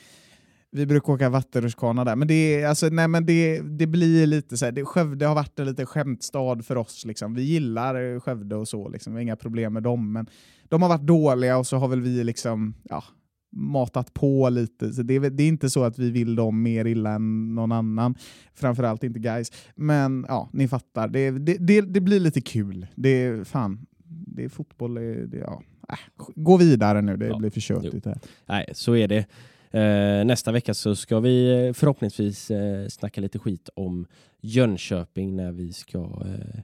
Vi 0.71 0.85
brukar 0.85 1.13
åka 1.13 1.29
vattenrutschkana 1.29 2.05
där, 2.05 2.15
men 2.15 2.27
det, 2.27 2.33
är, 2.61 2.67
alltså, 2.67 2.89
nej, 2.89 3.07
men 3.07 3.25
det, 3.25 3.59
det 3.61 3.87
blir 3.87 4.27
lite 4.27 4.57
så 4.57 4.65
här, 4.65 4.71
det, 4.71 4.85
Skövde 4.85 5.25
har 5.25 5.35
varit 5.35 5.59
en 5.59 5.65
liten 5.65 5.85
skämtstad 5.85 6.65
för 6.65 6.75
oss. 6.75 7.05
Liksom. 7.05 7.33
Vi 7.35 7.41
gillar 7.41 8.19
Skövde 8.19 8.55
och 8.55 8.67
så, 8.67 8.89
liksom. 8.89 9.17
inga 9.17 9.35
problem 9.35 9.73
med 9.73 9.83
dem, 9.83 10.11
men 10.13 10.27
de 10.69 10.81
har 10.81 10.89
varit 10.89 11.07
dåliga 11.07 11.57
och 11.57 11.67
så 11.67 11.77
har 11.77 11.87
väl 11.87 12.01
vi 12.01 12.23
liksom, 12.23 12.73
ja, 12.83 13.03
matat 13.51 14.13
på 14.13 14.49
lite. 14.49 14.93
Så 14.93 15.01
det, 15.01 15.19
det 15.19 15.43
är 15.43 15.47
inte 15.47 15.69
så 15.69 15.83
att 15.83 15.99
vi 15.99 16.11
vill 16.11 16.35
dem 16.35 16.63
mer 16.63 16.85
illa 16.85 17.11
än 17.11 17.55
någon 17.55 17.71
annan. 17.71 18.15
Framförallt 18.53 19.03
inte 19.03 19.19
guys. 19.19 19.51
Men 19.75 20.25
ja, 20.27 20.49
ni 20.53 20.67
fattar. 20.67 21.07
Det, 21.07 21.31
det, 21.31 21.81
det, 21.81 22.01
blir 22.01 22.19
lite 22.19 22.41
kul. 22.41 22.87
Det 22.95 23.47
fan, 23.47 23.85
det 24.05 24.43
är 24.43 24.49
fotboll. 24.49 24.93
Det, 24.93 25.27
det, 25.27 25.37
ja. 25.37 25.63
äh, 25.89 26.25
gå 26.35 26.57
vidare 26.57 27.01
nu, 27.01 27.17
det 27.17 27.27
Ja, 27.27 27.37
blir 27.37 27.49
för 27.49 27.61
tjötigt 27.61 28.05
här. 28.05 28.19
Nej, 28.45 28.69
så 28.73 28.95
är 28.95 29.07
det. 29.07 29.25
Eh, 29.71 30.25
nästa 30.25 30.51
vecka 30.51 30.73
så 30.73 30.95
ska 30.95 31.19
vi 31.19 31.67
eh, 31.67 31.73
förhoppningsvis 31.73 32.51
eh, 32.51 32.87
snacka 32.87 33.21
lite 33.21 33.39
skit 33.39 33.69
om 33.75 34.05
Jönköping 34.41 35.35
när 35.35 35.51
vi 35.51 35.73
ska 35.73 35.99
eh, 35.99 36.61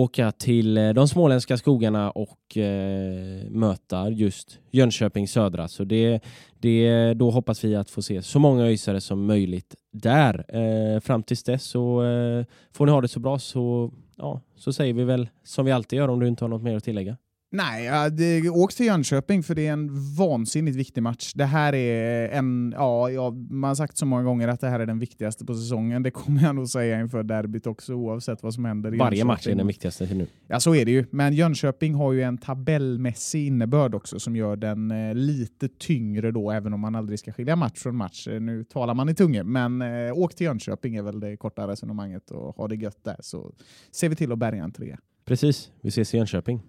åka 0.00 0.32
till 0.32 0.78
eh, 0.78 0.90
de 0.90 1.08
småländska 1.08 1.56
skogarna 1.56 2.10
och 2.10 2.56
eh, 2.56 3.50
möta 3.50 4.10
just 4.10 4.58
Jönköping 4.70 5.28
södra. 5.28 5.68
Så 5.68 5.84
det, 5.84 6.20
det, 6.60 7.14
då 7.14 7.30
hoppas 7.30 7.64
vi 7.64 7.76
att 7.76 7.90
få 7.90 8.02
se 8.02 8.22
så 8.22 8.38
många 8.38 8.64
öisare 8.64 9.00
som 9.00 9.26
möjligt 9.26 9.74
där. 9.92 10.44
Eh, 10.48 11.00
fram 11.00 11.22
tills 11.22 11.42
dess 11.42 11.64
så 11.64 12.04
eh, 12.04 12.44
får 12.72 12.86
ni 12.86 12.92
ha 12.92 13.00
det 13.00 13.08
så 13.08 13.20
bra 13.20 13.38
så, 13.38 13.92
ja, 14.16 14.40
så 14.56 14.72
säger 14.72 14.94
vi 14.94 15.04
väl 15.04 15.28
som 15.44 15.64
vi 15.66 15.72
alltid 15.72 15.96
gör 15.96 16.08
om 16.08 16.20
du 16.20 16.28
inte 16.28 16.44
har 16.44 16.48
något 16.48 16.62
mer 16.62 16.76
att 16.76 16.84
tillägga. 16.84 17.16
Nej, 17.56 18.10
det, 18.10 18.48
åk 18.48 18.74
till 18.74 18.86
Jönköping 18.86 19.42
för 19.42 19.54
det 19.54 19.66
är 19.66 19.72
en 19.72 20.14
vansinnigt 20.14 20.76
viktig 20.76 21.02
match. 21.02 21.32
Det 21.34 21.44
här 21.44 21.74
är 21.74 22.28
en, 22.28 22.74
ja, 22.76 23.10
ja, 23.10 23.30
man 23.30 23.68
har 23.68 23.74
sagt 23.74 23.98
så 23.98 24.06
många 24.06 24.22
gånger 24.22 24.48
att 24.48 24.60
det 24.60 24.68
här 24.68 24.80
är 24.80 24.86
den 24.86 24.98
viktigaste 24.98 25.44
på 25.44 25.54
säsongen. 25.54 26.02
Det 26.02 26.10
kommer 26.10 26.42
jag 26.42 26.54
nog 26.54 26.68
säga 26.68 27.00
inför 27.00 27.22
derbyt 27.22 27.66
också 27.66 27.94
oavsett 27.94 28.42
vad 28.42 28.54
som 28.54 28.64
händer 28.64 28.94
i 28.94 28.98
Varje 28.98 29.18
Jönköping. 29.18 29.26
match 29.26 29.46
är 29.46 29.54
den 29.54 29.66
viktigaste 29.66 30.14
nu. 30.14 30.26
Ja, 30.46 30.60
så 30.60 30.74
är 30.74 30.84
det 30.84 30.90
ju. 30.90 31.04
Men 31.10 31.32
Jönköping 31.34 31.94
har 31.94 32.12
ju 32.12 32.22
en 32.22 32.38
tabellmässig 32.38 33.46
innebörd 33.46 33.94
också 33.94 34.20
som 34.20 34.36
gör 34.36 34.56
den 34.56 34.90
eh, 34.90 35.14
lite 35.14 35.68
tyngre 35.68 36.30
då, 36.30 36.50
även 36.50 36.72
om 36.72 36.80
man 36.80 36.94
aldrig 36.94 37.18
ska 37.18 37.32
skilja 37.32 37.56
match 37.56 37.78
från 37.78 37.96
match. 37.96 38.28
Eh, 38.28 38.40
nu 38.40 38.64
talar 38.64 38.94
man 38.94 39.08
i 39.08 39.14
tungor, 39.14 39.42
men 39.42 39.82
eh, 39.82 40.12
åk 40.18 40.34
till 40.34 40.44
Jönköping 40.44 40.96
är 40.96 41.02
väl 41.02 41.20
det 41.20 41.36
korta 41.36 41.68
resonemanget 41.68 42.30
och 42.30 42.56
ha 42.56 42.68
det 42.68 42.76
gött 42.76 43.04
där 43.04 43.16
så 43.20 43.52
ser 43.90 44.08
vi 44.08 44.16
till 44.16 44.32
att 44.32 44.38
bärga 44.38 44.64
en 44.64 44.72
trea. 44.72 44.98
Precis, 45.24 45.70
vi 45.80 45.88
ses 45.88 46.14
i 46.14 46.16
Jönköping. 46.16 46.60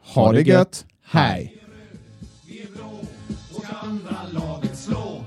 Ha, 0.00 0.32
det 0.32 0.42
gött! 0.42 0.86
Hej! 1.02 1.62
Vi 2.46 2.60
är 2.62 2.66
blå 2.66 3.00
och 3.54 3.64
ska 3.64 3.76
andra 3.76 4.16
laget 4.32 4.78
slå. 4.78 5.17